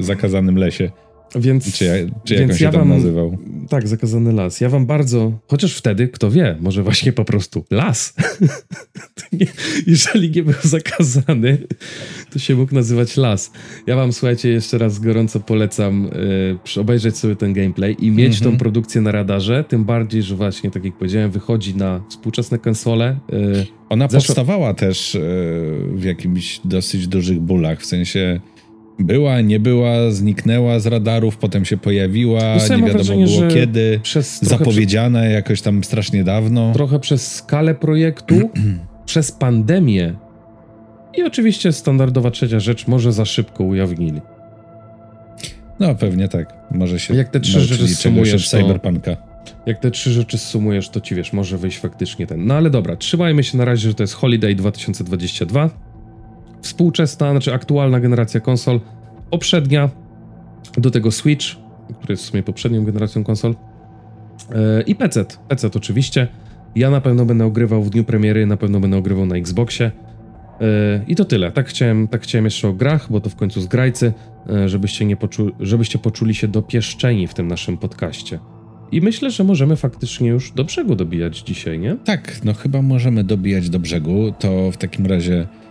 zakazanym 0.00 0.56
lesie. 0.56 0.90
Więc, 1.34 1.72
czy, 1.72 1.84
ja, 1.84 1.92
czy 2.24 2.38
więc 2.38 2.60
ja 2.60 2.72
wam, 2.72 2.88
nazywał? 2.88 3.38
tak, 3.68 3.88
zakazany 3.88 4.32
las. 4.32 4.60
Ja 4.60 4.68
wam 4.68 4.86
bardzo, 4.86 5.38
chociaż 5.48 5.76
wtedy, 5.76 6.08
kto 6.08 6.30
wie, 6.30 6.56
może 6.60 6.82
właśnie 6.82 7.12
po 7.12 7.24
prostu 7.24 7.64
las. 7.70 8.14
nie, 9.32 9.46
jeżeli 9.86 10.30
nie 10.30 10.42
był 10.42 10.54
zakazany, 10.62 11.58
to 12.32 12.38
się 12.38 12.54
mógł 12.54 12.74
nazywać 12.74 13.16
las. 13.16 13.52
Ja 13.86 13.96
wam, 13.96 14.12
słuchajcie, 14.12 14.48
jeszcze 14.48 14.78
raz 14.78 14.98
gorąco 14.98 15.40
polecam 15.40 16.10
yy, 16.74 16.80
obejrzeć 16.80 17.16
sobie 17.16 17.36
ten 17.36 17.52
gameplay 17.52 17.96
i 17.98 18.10
mieć 18.10 18.32
-hmm. 18.32 18.38
tą 18.38 18.44
mhm. 18.44 18.58
produkcję 18.58 19.00
na 19.00 19.12
radarze, 19.12 19.64
tym 19.68 19.84
bardziej, 19.84 20.22
że 20.22 20.36
właśnie, 20.36 20.70
tak 20.70 20.84
jak 20.84 20.94
powiedziałem, 20.94 21.30
wychodzi 21.30 21.76
na 21.76 22.00
współczesne 22.08 22.58
konsole. 22.58 23.18
Yy, 23.32 23.66
Ona 23.88 24.08
zeszło... 24.08 24.26
powstawała 24.26 24.74
też 24.74 25.14
yy, 25.14 25.20
w 25.94 26.04
jakimś 26.04 26.60
dosyć 26.64 27.08
dużych 27.08 27.40
bólach, 27.40 27.80
w 27.80 27.86
sensie 27.86 28.40
była, 28.98 29.40
nie 29.40 29.60
była, 29.60 30.10
zniknęła 30.10 30.80
z 30.80 30.86
radarów, 30.86 31.36
potem 31.36 31.64
się 31.64 31.76
pojawiła, 31.76 32.40
no 32.40 32.76
nie 32.76 32.82
wiadomo 32.82 32.92
wrażenie, 32.92 33.26
było 33.26 33.48
kiedy, 33.48 34.00
zapowiedziana 34.40 35.20
przez, 35.20 35.32
jakoś 35.32 35.62
tam 35.62 35.84
strasznie 35.84 36.24
dawno. 36.24 36.72
Trochę 36.72 37.00
przez 37.00 37.34
skalę 37.34 37.74
projektu, 37.74 38.50
przez 39.06 39.32
pandemię 39.32 40.14
i 41.16 41.22
oczywiście 41.22 41.72
standardowa 41.72 42.30
trzecia 42.30 42.60
rzecz, 42.60 42.86
może 42.86 43.12
za 43.12 43.24
szybko 43.24 43.64
ujawnili. 43.64 44.20
No 45.80 45.94
pewnie 45.94 46.28
tak, 46.28 46.54
może 46.70 47.00
się 47.00 47.14
Jak 47.14 47.28
te 47.28 47.40
trzy 47.40 47.60
rzeczy 47.60 47.88
sumujesz, 47.88 48.50
to, 48.50 48.58
Cyberpunka. 48.58 49.16
Jak 49.66 49.78
te 49.78 49.90
trzy 49.90 50.10
rzeczy 50.10 50.38
sumujesz, 50.38 50.88
to 50.88 51.00
ci 51.00 51.14
wiesz, 51.14 51.32
może 51.32 51.58
wyjść 51.58 51.78
faktycznie 51.78 52.26
ten. 52.26 52.46
No 52.46 52.54
ale 52.54 52.70
dobra, 52.70 52.96
trzymajmy 52.96 53.42
się 53.42 53.58
na 53.58 53.64
razie, 53.64 53.88
że 53.88 53.94
to 53.94 54.02
jest 54.02 54.14
Holiday 54.14 54.54
2022 54.54 55.70
współczesna, 56.64 57.30
znaczy 57.30 57.54
aktualna 57.54 58.00
generacja 58.00 58.40
konsol, 58.40 58.80
poprzednia, 59.30 59.90
do 60.76 60.90
tego 60.90 61.10
Switch, 61.10 61.46
który 61.98 62.12
jest 62.12 62.22
w 62.22 62.26
sumie 62.26 62.42
poprzednią 62.42 62.84
generacją 62.84 63.24
konsol 63.24 63.54
yy, 64.50 64.56
i 64.86 64.94
PC. 64.94 65.24
PC 65.48 65.70
oczywiście. 65.76 66.28
Ja 66.76 66.90
na 66.90 67.00
pewno 67.00 67.26
będę 67.26 67.44
ogrywał 67.44 67.82
w 67.82 67.90
dniu 67.90 68.04
premiery, 68.04 68.46
na 68.46 68.56
pewno 68.56 68.80
będę 68.80 68.96
ogrywał 68.96 69.26
na 69.26 69.36
Xboxie. 69.36 69.90
Yy, 70.60 70.66
I 71.08 71.16
to 71.16 71.24
tyle. 71.24 71.52
Tak 71.52 71.68
chciałem, 71.68 72.08
tak 72.08 72.22
chciałem 72.22 72.44
jeszcze 72.44 72.68
o 72.68 72.72
grach, 72.72 73.06
bo 73.10 73.20
to 73.20 73.30
w 73.30 73.36
końcu 73.36 73.60
zgrajcy, 73.60 74.12
yy, 74.46 74.68
żebyście, 74.68 75.04
nie 75.04 75.16
poczu 75.16 75.50
żebyście 75.60 75.98
poczuli 75.98 76.34
się 76.34 76.48
dopieszczeni 76.48 77.26
w 77.26 77.34
tym 77.34 77.48
naszym 77.48 77.78
podcaście. 77.78 78.38
I 78.92 79.00
myślę, 79.00 79.30
że 79.30 79.44
możemy 79.44 79.76
faktycznie 79.76 80.28
już 80.28 80.52
do 80.52 80.64
brzegu 80.64 80.94
dobijać 80.94 81.38
dzisiaj, 81.38 81.78
nie? 81.78 81.96
Tak, 82.04 82.44
no 82.44 82.54
chyba 82.54 82.82
możemy 82.82 83.24
dobijać 83.24 83.70
do 83.70 83.78
brzegu. 83.78 84.32
To 84.38 84.70
w 84.70 84.76
takim 84.76 85.06
razie 85.06 85.46
E, 85.46 85.63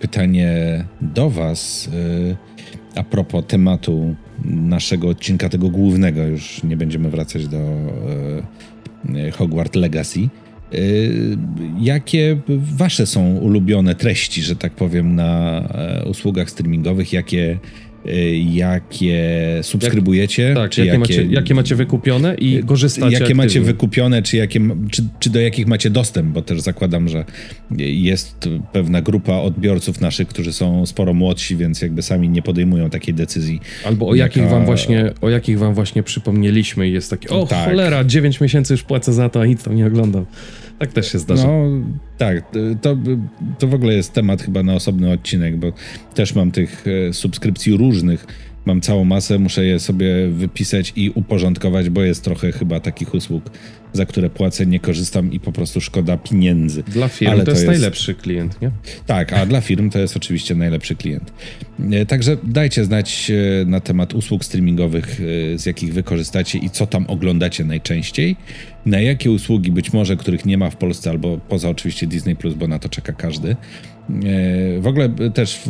pytanie 0.00 0.84
do 1.00 1.30
Was 1.30 1.90
e, 2.94 2.98
a 2.98 3.02
propos 3.02 3.44
tematu 3.46 4.14
naszego 4.44 5.08
odcinka, 5.08 5.48
tego 5.48 5.68
głównego. 5.68 6.22
Już 6.22 6.62
nie 6.62 6.76
będziemy 6.76 7.10
wracać 7.10 7.48
do 7.48 7.58
e, 9.14 9.30
Hogwarts 9.30 9.76
Legacy. 9.76 10.28
Jakie 11.80 12.40
Wasze 12.76 13.06
są 13.06 13.36
ulubione 13.36 13.94
treści, 13.94 14.42
że 14.42 14.56
tak 14.56 14.72
powiem, 14.72 15.14
na 15.14 15.62
usługach 16.06 16.50
streamingowych? 16.50 17.12
Jakie 17.12 17.58
jakie 18.52 19.22
subskrybujecie. 19.62 20.42
Jak, 20.42 20.54
tak, 20.56 20.70
czy 20.70 20.80
jakie, 20.80 20.88
jakie, 20.88 20.98
macie, 20.98 21.24
jakie 21.30 21.54
macie 21.54 21.74
wykupione 21.74 22.34
i 22.34 22.62
korzystacie 22.66 23.12
Jakie 23.12 23.24
aktywnie. 23.24 23.44
macie 23.44 23.60
wykupione, 23.60 24.22
czy, 24.22 24.36
jakie, 24.36 24.60
czy, 24.90 25.02
czy 25.20 25.30
do 25.30 25.40
jakich 25.40 25.66
macie 25.66 25.90
dostęp, 25.90 26.28
bo 26.28 26.42
też 26.42 26.60
zakładam, 26.60 27.08
że 27.08 27.24
jest 27.78 28.48
pewna 28.72 29.02
grupa 29.02 29.34
odbiorców 29.34 30.00
naszych, 30.00 30.28
którzy 30.28 30.52
są 30.52 30.86
sporo 30.86 31.14
młodsi, 31.14 31.56
więc 31.56 31.82
jakby 31.82 32.02
sami 32.02 32.28
nie 32.28 32.42
podejmują 32.42 32.90
takiej 32.90 33.14
decyzji. 33.14 33.60
Albo 33.84 34.08
o 34.08 34.14
jakich 34.14 34.48
wam 34.48 34.64
właśnie, 34.64 35.12
o 35.20 35.30
jakich 35.30 35.58
wam 35.58 35.74
właśnie 35.74 36.02
przypomnieliśmy 36.02 36.88
i 36.88 36.92
jest 36.92 37.10
takie, 37.10 37.28
o 37.28 37.46
tak. 37.46 37.68
cholera, 37.68 38.04
9 38.04 38.40
miesięcy 38.40 38.74
już 38.74 38.82
płacę 38.82 39.12
za 39.12 39.28
to, 39.28 39.40
a 39.40 39.46
nic 39.46 39.62
tam 39.62 39.76
nie 39.76 39.86
oglądam. 39.86 40.26
Tak 40.82 40.92
też 40.92 41.12
się 41.12 41.18
zdarza. 41.18 41.46
No 41.46 41.68
tak, 42.18 42.44
to, 42.80 42.96
to 43.58 43.68
w 43.68 43.74
ogóle 43.74 43.94
jest 43.94 44.12
temat 44.12 44.42
chyba 44.42 44.62
na 44.62 44.74
osobny 44.74 45.12
odcinek, 45.12 45.56
bo 45.56 45.72
też 46.14 46.34
mam 46.34 46.50
tych 46.50 46.84
e, 47.08 47.12
subskrypcji 47.12 47.76
różnych. 47.76 48.26
Mam 48.64 48.80
całą 48.80 49.04
masę, 49.04 49.38
muszę 49.38 49.64
je 49.64 49.80
sobie 49.80 50.28
wypisać 50.28 50.92
i 50.96 51.10
uporządkować, 51.10 51.90
bo 51.90 52.02
jest 52.02 52.24
trochę 52.24 52.52
chyba 52.52 52.80
takich 52.80 53.14
usług, 53.14 53.50
za 53.92 54.06
które 54.06 54.30
płacę, 54.30 54.66
nie 54.66 54.80
korzystam 54.80 55.32
i 55.32 55.40
po 55.40 55.52
prostu 55.52 55.80
szkoda 55.80 56.16
pieniędzy. 56.16 56.82
Dla 56.82 57.08
firm 57.08 57.30
Ale 57.30 57.44
to, 57.44 57.50
jest, 57.50 57.66
najlepszy 57.66 58.14
klient, 58.14 58.62
nie? 58.62 58.70
Tak, 59.06 59.32
a 59.32 59.46
dla 59.46 59.60
firm 59.60 59.90
to 59.90 59.98
jest 59.98 60.16
oczywiście 60.16 60.54
najlepszy 60.54 60.96
klient. 60.96 61.32
E, 61.92 62.06
także 62.06 62.36
dajcie 62.44 62.84
znać 62.84 63.30
e, 63.30 63.64
na 63.64 63.80
temat 63.80 64.14
usług 64.14 64.44
streamingowych, 64.44 65.20
z 65.56 65.66
jakich 65.66 65.94
wy 65.94 66.02
korzystacie 66.02 66.58
i 66.58 66.70
co 66.70 66.86
tam 66.86 67.06
oglądacie 67.06 67.64
najczęściej 67.64 68.36
na 68.86 69.00
jakie 69.00 69.30
usługi 69.30 69.72
być 69.72 69.92
może, 69.92 70.16
których 70.16 70.44
nie 70.46 70.58
ma 70.58 70.70
w 70.70 70.76
Polsce, 70.76 71.10
albo 71.10 71.38
poza 71.48 71.68
oczywiście 71.68 72.06
Disney 72.06 72.36
Plus, 72.36 72.54
bo 72.54 72.68
na 72.68 72.78
to 72.78 72.88
czeka 72.88 73.12
każdy. 73.12 73.56
E, 74.10 74.80
w 74.80 74.86
ogóle 74.86 75.08
też, 75.08 75.60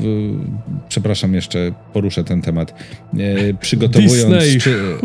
przepraszam, 0.89 1.35
jeszcze 1.35 1.73
poruszę 1.93 2.25
ten 2.25 2.43
temat. 2.43 2.75
E, 3.19 3.55
przygotowując. 3.55 4.35
Disney. 4.35 4.61
Czy, 4.61 4.97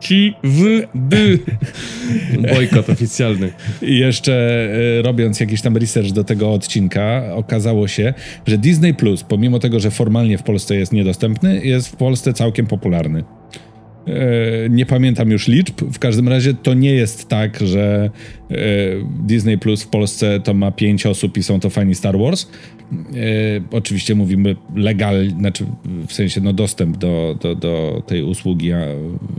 ci 0.00 0.34
w 0.44 0.82
dy. 0.94 1.38
Bojkot 2.54 2.90
oficjalny. 2.90 3.52
I 3.82 3.98
jeszcze 3.98 4.32
e, 4.98 5.02
robiąc 5.02 5.40
jakiś 5.40 5.62
tam 5.62 5.76
research 5.76 6.10
do 6.10 6.24
tego 6.24 6.52
odcinka, 6.52 7.22
okazało 7.34 7.88
się, 7.88 8.14
że 8.46 8.58
Disney 8.58 8.94
Plus, 8.94 9.22
pomimo 9.22 9.58
tego, 9.58 9.80
że 9.80 9.90
formalnie 9.90 10.38
w 10.38 10.42
Polsce 10.42 10.76
jest 10.76 10.92
niedostępny, 10.92 11.60
jest 11.64 11.88
w 11.88 11.96
Polsce 11.96 12.32
całkiem 12.32 12.66
popularny. 12.66 13.24
E, 14.08 14.68
nie 14.70 14.86
pamiętam 14.86 15.30
już 15.30 15.48
liczb. 15.48 15.74
W 15.92 15.98
każdym 15.98 16.28
razie 16.28 16.54
to 16.54 16.74
nie 16.74 16.92
jest 16.92 17.28
tak, 17.28 17.60
że 17.60 18.10
e, 18.50 18.56
Disney 19.26 19.58
Plus 19.58 19.82
w 19.82 19.88
Polsce 19.88 20.40
to 20.40 20.54
ma 20.54 20.70
pięć 20.70 21.06
osób 21.06 21.36
i 21.36 21.42
są 21.42 21.60
to 21.60 21.70
fani 21.70 21.94
Star 21.94 22.18
Wars. 22.18 22.46
E, 22.92 22.96
oczywiście 23.70 24.14
mówimy 24.14 24.56
legal, 24.76 25.30
znaczy 25.38 25.64
w 26.06 26.12
sensie 26.12 26.40
no 26.40 26.52
dostęp 26.52 26.96
do, 26.96 27.38
do, 27.42 27.54
do 27.54 28.02
tej 28.06 28.22
usługi 28.22 28.70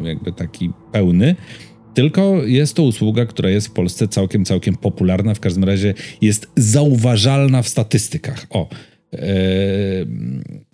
jakby 0.04 0.32
taki 0.32 0.72
pełny. 0.92 1.36
Tylko 1.94 2.46
jest 2.46 2.76
to 2.76 2.84
usługa, 2.84 3.26
która 3.26 3.50
jest 3.50 3.68
w 3.68 3.72
Polsce 3.72 4.08
całkiem, 4.08 4.46
całkiem 4.46 4.76
popularna. 4.76 5.34
W 5.34 5.40
każdym 5.40 5.64
razie 5.64 5.94
jest 6.22 6.52
zauważalna 6.56 7.62
w 7.62 7.68
statystykach. 7.68 8.46
O, 8.50 8.70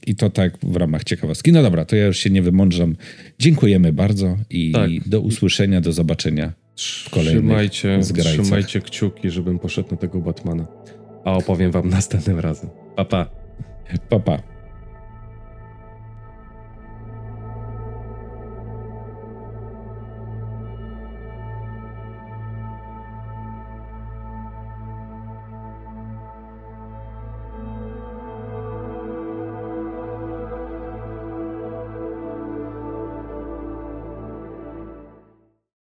i 0.05 0.15
to 0.15 0.29
tak 0.29 0.57
w 0.63 0.75
ramach 0.75 1.03
ciekawostki. 1.03 1.51
No 1.51 1.63
dobra, 1.63 1.85
to 1.85 1.95
ja 1.95 2.05
już 2.05 2.17
się 2.17 2.29
nie 2.29 2.41
wymądrzam. 2.41 2.95
Dziękujemy 3.39 3.93
bardzo 3.93 4.37
i 4.49 4.71
tak. 4.71 4.89
do 5.05 5.21
usłyszenia, 5.21 5.81
do 5.81 5.91
zobaczenia 5.91 6.53
w 7.05 7.09
kolejnych 7.09 7.43
trzymajcie, 7.43 8.03
zgrajcach. 8.03 8.45
Trzymajcie 8.45 8.81
kciuki, 8.81 9.29
żebym 9.29 9.59
poszedł 9.59 9.91
na 9.91 9.97
tego 9.97 10.19
Batmana. 10.19 10.67
A 11.25 11.33
opowiem 11.33 11.71
wam 11.71 11.89
następnym 11.99 12.39
razem. 12.39 12.69
Pa, 12.95 13.05
pa. 13.05 13.29
Pa, 14.09 14.19
pa. 14.19 14.54